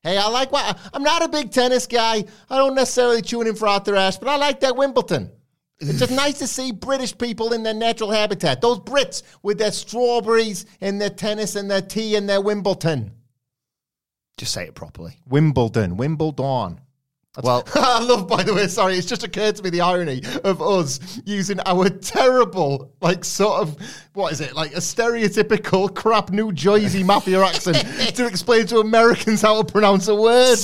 Hey, 0.02 0.18
I 0.18 0.30
like 0.30 0.54
what 0.54 0.80
I'm 0.94 1.04
not 1.04 1.22
a 1.22 1.28
big 1.28 1.52
tennis 1.52 1.86
guy. 1.86 2.24
I 2.50 2.58
don't 2.58 2.76
necessarily 2.76 3.22
tune 3.22 3.48
in 3.48 3.56
for 3.56 3.68
Arthur 3.68 3.98
Ashe, 3.98 4.16
but 4.16 4.30
I 4.30 4.38
like 4.38 4.62
that 4.62 4.78
Wimbledon. 4.78 5.30
It's 5.82 6.00
just 6.00 6.12
nice 6.24 6.40
to 6.40 6.48
see 6.48 6.72
British 6.72 7.18
people 7.18 7.52
in 7.52 7.64
their 7.64 7.74
natural 7.74 8.10
habitat. 8.10 8.62
Those 8.62 8.80
Brits 8.80 9.24
with 9.44 9.58
their 9.58 9.74
strawberries 9.74 10.66
and 10.80 11.02
their 11.02 11.10
tennis 11.10 11.58
and 11.58 11.70
their 11.70 11.82
tea 11.82 12.16
and 12.16 12.30
their 12.30 12.40
Wimbledon. 12.40 13.12
Just 14.38 14.54
say 14.54 14.64
it 14.64 14.76
properly. 14.76 15.20
Wimbledon, 15.28 15.98
Wimbledon. 15.98 16.80
Well, 17.44 17.64
I 17.76 18.02
love, 18.02 18.28
by 18.28 18.44
the 18.44 18.54
way, 18.54 18.68
sorry, 18.68 18.96
it's 18.96 19.08
just 19.08 19.24
occurred 19.24 19.56
to 19.58 19.64
me 19.64 19.70
the 19.70 19.82
irony 19.82 20.22
of 20.44 20.62
us 20.62 21.20
using 21.26 21.60
our 21.66 21.90
terrible, 21.90 22.94
like, 23.02 23.26
sort 23.26 23.62
of, 23.62 23.78
what 24.14 24.32
is 24.32 24.42
it, 24.42 24.56
like 24.56 24.74
a 24.74 24.80
stereotypical 24.80 25.94
crap 25.94 26.30
New 26.30 26.52
Jersey 26.52 27.04
mafia 27.04 27.44
accent 27.44 27.78
to 28.16 28.26
explain 28.28 28.68
to 28.68 28.80
Americans 28.80 29.42
how 29.42 29.62
to 29.62 29.72
pronounce 29.72 30.08
a 30.08 30.16
word. 30.16 30.58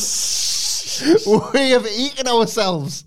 we 1.54 1.72
have 1.72 1.88
eaten 1.88 2.28
ourselves. 2.28 3.06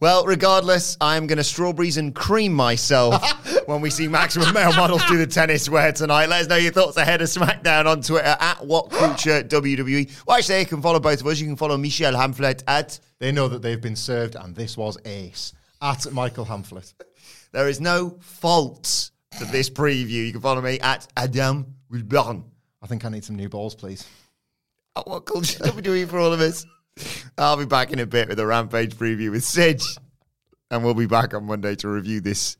well, 0.00 0.24
regardless, 0.24 0.96
I'm 1.00 1.26
going 1.26 1.38
to 1.38 1.44
strawberries 1.44 1.96
and 1.96 2.14
cream 2.14 2.52
myself 2.52 3.22
when 3.68 3.82
we 3.82 3.90
see 3.90 4.08
maximum 4.08 4.54
male 4.54 4.72
models 4.72 5.04
do 5.08 5.18
the 5.18 5.26
tennis 5.26 5.68
wear 5.68 5.92
tonight. 5.92 6.30
Let 6.30 6.40
us 6.40 6.48
know 6.48 6.56
your 6.56 6.72
thoughts 6.72 6.96
ahead 6.96 7.20
of 7.20 7.28
SmackDown 7.28 7.84
on 7.84 8.00
Twitter 8.00 8.34
at 8.40 8.56
WhatCulture 8.60 9.46
WWE. 9.46 10.26
Well, 10.26 10.38
actually, 10.38 10.60
you 10.60 10.64
can 10.66 10.80
follow 10.80 10.98
both 10.98 11.20
of 11.20 11.26
us. 11.26 11.38
You 11.38 11.48
can 11.48 11.56
follow 11.56 11.76
Michelle 11.76 12.14
Hamflett 12.14 12.62
at 12.66 12.98
They 13.18 13.30
know 13.30 13.46
that 13.48 13.60
they've 13.60 13.80
been 13.80 13.94
served, 13.94 14.36
and 14.36 14.56
this 14.56 14.78
was 14.78 14.96
ace. 15.04 15.52
At 15.82 16.10
Michael 16.12 16.46
Hamflett. 16.46 16.94
There 17.52 17.68
is 17.68 17.78
no 17.78 18.16
fault 18.20 19.10
to 19.38 19.44
this 19.44 19.68
preview. 19.68 20.24
You 20.26 20.32
can 20.32 20.40
follow 20.40 20.62
me 20.62 20.80
at 20.80 21.06
Adam 21.14 21.74
Wilbourn. 21.92 22.44
I 22.80 22.86
think 22.86 23.04
I 23.04 23.10
need 23.10 23.24
some 23.24 23.36
new 23.36 23.50
balls, 23.50 23.74
please. 23.74 24.02
At 24.96 25.04
WhatCulture 25.04 25.60
WWE 25.60 26.08
for 26.08 26.18
all 26.18 26.32
of 26.32 26.40
us. 26.40 26.64
I'll 27.36 27.58
be 27.58 27.66
back 27.66 27.92
in 27.92 27.98
a 27.98 28.06
bit 28.06 28.30
with 28.30 28.40
a 28.40 28.46
Rampage 28.46 28.94
preview 28.94 29.30
with 29.30 29.44
Sidge. 29.44 29.84
And 30.70 30.82
we'll 30.82 30.94
be 30.94 31.06
back 31.06 31.34
on 31.34 31.44
Monday 31.44 31.74
to 31.76 31.88
review 31.88 32.22
this 32.22 32.56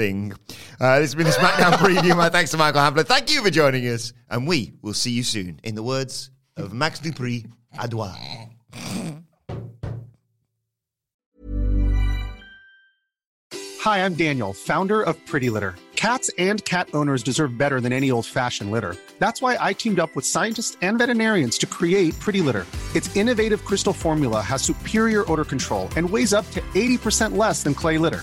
thing. 0.00 0.32
Uh, 0.80 0.98
this 0.98 1.12
has 1.12 1.14
been 1.14 1.26
the 1.26 1.32
SmackDown 1.32 1.72
preview. 1.84 2.16
My 2.16 2.30
thanks 2.30 2.50
to 2.52 2.56
Michael 2.56 2.80
Hamflett. 2.80 3.06
Thank 3.06 3.30
you 3.30 3.42
for 3.42 3.50
joining 3.50 3.86
us. 3.86 4.14
And 4.30 4.48
we 4.48 4.72
will 4.80 4.94
see 4.94 5.10
you 5.10 5.22
soon. 5.22 5.60
In 5.62 5.74
the 5.74 5.82
words 5.82 6.30
of 6.56 6.72
Max 6.72 6.98
Dupree, 7.00 7.44
Adois. 7.78 8.16
Hi, 13.82 14.04
I'm 14.04 14.14
Daniel, 14.14 14.52
founder 14.52 15.02
of 15.02 15.14
Pretty 15.26 15.50
Litter. 15.50 15.74
Cats 15.96 16.30
and 16.38 16.64
cat 16.64 16.88
owners 16.94 17.22
deserve 17.22 17.58
better 17.58 17.78
than 17.78 17.92
any 17.92 18.10
old 18.10 18.24
fashioned 18.24 18.70
litter. 18.70 18.96
That's 19.18 19.42
why 19.42 19.58
I 19.60 19.74
teamed 19.74 20.00
up 20.00 20.16
with 20.16 20.24
scientists 20.24 20.78
and 20.80 20.96
veterinarians 20.96 21.58
to 21.58 21.66
create 21.66 22.18
Pretty 22.20 22.40
Litter. 22.40 22.66
Its 22.94 23.14
innovative 23.16 23.66
crystal 23.66 23.92
formula 23.92 24.40
has 24.40 24.62
superior 24.62 25.30
odor 25.30 25.44
control 25.44 25.90
and 25.96 26.08
weighs 26.08 26.32
up 26.32 26.50
to 26.52 26.60
80% 26.74 27.36
less 27.36 27.62
than 27.62 27.74
clay 27.74 27.98
litter. 27.98 28.22